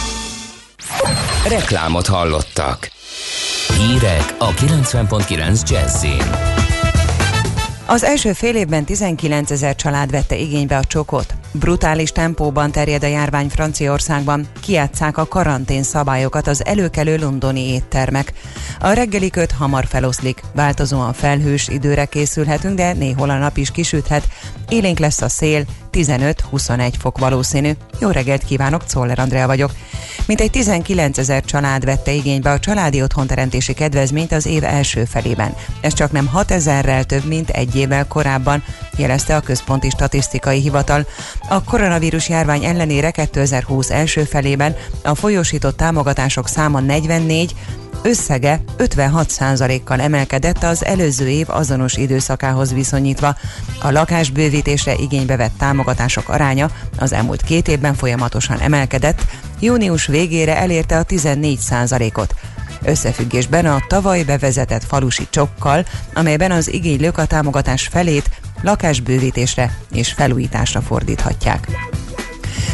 Reklámot 1.48 2.06
hallottak. 2.06 2.90
Hírek 3.78 4.34
a 4.38 4.50
90.9 4.50 5.68
Jazzin. 5.68 6.22
Az 7.86 8.04
első 8.04 8.32
fél 8.32 8.56
évben 8.56 8.84
19 8.84 9.50
ezer 9.50 9.74
család 9.74 10.10
vette 10.10 10.36
igénybe 10.36 10.76
a 10.76 10.84
csokot. 10.84 11.34
Brutális 11.58 12.12
tempóban 12.12 12.70
terjed 12.70 13.02
a 13.02 13.06
járvány 13.06 13.48
Franciaországban, 13.48 14.46
kiátszák 14.60 15.18
a 15.18 15.26
karantén 15.26 15.82
szabályokat 15.82 16.46
az 16.46 16.64
előkelő 16.64 17.16
londoni 17.16 17.72
éttermek. 17.72 18.32
A 18.80 18.92
reggeli 18.92 19.30
köt 19.30 19.52
hamar 19.52 19.86
feloszlik, 19.86 20.40
változóan 20.54 21.12
felhős 21.12 21.68
időre 21.68 22.04
készülhetünk, 22.04 22.76
de 22.76 22.92
néhol 22.92 23.30
a 23.30 23.38
nap 23.38 23.56
is 23.56 23.70
kisüthet. 23.70 24.28
Élénk 24.68 24.98
lesz 24.98 25.22
a 25.22 25.28
szél, 25.28 25.64
15-21 25.92 26.92
fok 26.98 27.18
valószínű. 27.18 27.70
Jó 28.00 28.10
reggelt 28.10 28.44
kívánok, 28.44 28.84
Czoller 28.84 29.18
Andrea 29.18 29.46
vagyok. 29.46 29.70
Mintegy 30.26 30.50
19 30.50 31.18
ezer 31.18 31.44
család 31.44 31.84
vette 31.84 32.12
igénybe 32.12 32.50
a 32.50 32.58
családi 32.58 33.02
otthonteremtési 33.02 33.72
kedvezményt 33.72 34.32
az 34.32 34.46
év 34.46 34.64
első 34.64 35.04
felében. 35.04 35.54
Ez 35.80 35.92
csak 35.92 36.12
nem 36.12 36.26
6 36.26 36.50
ezerrel 36.50 37.04
több, 37.04 37.24
mint 37.24 37.50
egy 37.50 37.76
évvel 37.76 38.06
korábban, 38.06 38.64
jelezte 38.96 39.36
a 39.36 39.40
Központi 39.40 39.90
Statisztikai 39.90 40.60
Hivatal. 40.60 41.06
A 41.48 41.64
koronavírus 41.64 42.28
járvány 42.28 42.64
ellenére 42.64 43.10
2020 43.10 43.90
első 43.90 44.24
felében 44.24 44.76
a 45.02 45.14
folyósított 45.14 45.76
támogatások 45.76 46.48
száma 46.48 46.80
44, 46.80 47.54
összege 48.02 48.60
56%-kal 48.78 50.00
emelkedett 50.00 50.62
az 50.62 50.84
előző 50.84 51.28
év 51.28 51.50
azonos 51.50 51.96
időszakához 51.96 52.72
viszonyítva. 52.72 53.36
A 53.80 53.90
lakásbővítésre 53.90 54.94
igénybe 54.94 55.36
vett 55.36 55.58
támogatások 55.58 56.28
aránya 56.28 56.70
az 56.98 57.12
elmúlt 57.12 57.42
két 57.42 57.68
évben 57.68 57.94
folyamatosan 57.94 58.58
emelkedett, 58.58 59.22
június 59.60 60.06
végére 60.06 60.56
elérte 60.56 60.98
a 60.98 61.04
14%-ot. 61.04 62.34
Összefüggésben 62.84 63.66
a 63.66 63.84
tavaly 63.88 64.22
bevezetett 64.22 64.84
falusi 64.84 65.26
csokkal, 65.30 65.84
amelyben 66.14 66.50
az 66.50 66.72
igénylők 66.72 67.18
a 67.18 67.26
támogatás 67.26 67.86
felét 67.86 68.30
lakásbővítésre 68.62 69.78
és 69.92 70.12
felújításra 70.12 70.80
fordíthatják. 70.80 71.68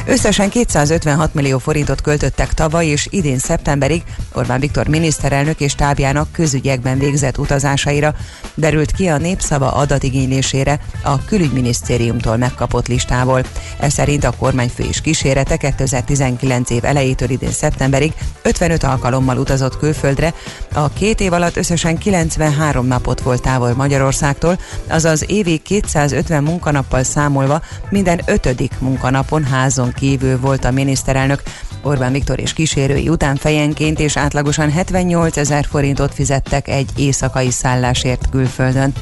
Összesen 0.06 0.48
256 0.48 1.34
millió 1.34 1.58
forintot 1.58 2.00
költöttek 2.00 2.54
tavaly 2.54 2.86
és 2.86 3.06
idén 3.10 3.38
szeptemberig 3.38 4.02
Orbán 4.32 4.60
Viktor 4.60 4.86
miniszterelnök 4.86 5.60
és 5.60 5.74
tábjának 5.74 6.32
közügyekben 6.32 6.98
végzett 6.98 7.38
utazásaira, 7.38 8.14
derült 8.54 8.92
ki 8.92 9.08
a 9.08 9.18
népszava 9.18 9.72
adatigénylésére 9.72 10.80
a 11.02 11.24
külügyminisztériumtól 11.24 12.36
megkapott 12.36 12.88
listából. 12.88 13.42
Ez 13.78 13.92
szerint 13.92 14.24
a 14.24 14.34
kormányfő 14.38 14.84
és 14.84 15.00
kísérete 15.00 15.56
2019 15.56 16.70
év 16.70 16.84
elejétől 16.84 17.30
idén 17.30 17.52
szeptemberig 17.52 18.12
55 18.42 18.82
alkalommal 18.82 19.38
utazott 19.38 19.78
külföldre, 19.78 20.34
a 20.74 20.88
két 20.88 21.20
év 21.20 21.32
alatt 21.32 21.56
összesen 21.56 21.98
93 21.98 22.86
napot 22.86 23.20
volt 23.20 23.42
távol 23.42 23.74
Magyarországtól, 23.74 24.58
azaz 24.88 25.30
évi 25.30 25.58
250 25.58 26.42
munkanappal 26.42 27.02
számolva 27.02 27.62
minden 27.90 28.20
ötödik 28.26 28.72
munkanapon 28.78 29.44
házon 29.76 29.92
kívül 29.92 30.40
volt 30.40 30.64
a 30.64 30.70
miniszterelnök. 30.70 31.42
Orbán 31.82 32.12
Viktor 32.12 32.40
és 32.40 32.52
kísérői 32.52 33.08
után 33.08 33.36
fejenként 33.36 34.00
és 34.00 34.16
átlagosan 34.16 34.70
78 34.70 35.36
ezer 35.36 35.64
forintot 35.64 36.14
fizettek 36.14 36.68
egy 36.68 36.90
éjszakai 36.96 37.50
szállásért 37.50 38.30
külföldön. 38.30 38.92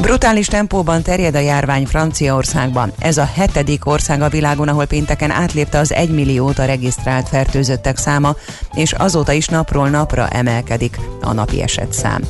Brutális 0.00 0.46
tempóban 0.46 1.02
terjed 1.02 1.34
a 1.34 1.38
járvány 1.38 1.86
Franciaországban. 1.86 2.92
Ez 2.98 3.18
a 3.18 3.30
hetedik 3.34 3.86
ország 3.86 4.22
a 4.22 4.28
világon, 4.28 4.68
ahol 4.68 4.86
pénteken 4.86 5.30
átlépte 5.30 5.78
az 5.78 5.92
1 5.92 6.10
millióta 6.10 6.64
regisztrált 6.64 7.28
fertőzöttek 7.28 7.96
száma, 7.96 8.36
és 8.74 8.92
azóta 8.92 9.32
is 9.32 9.46
napról 9.46 9.88
napra 9.88 10.28
emelkedik 10.28 10.98
a 11.20 11.32
napi 11.32 11.62
esetszám. 11.62 12.22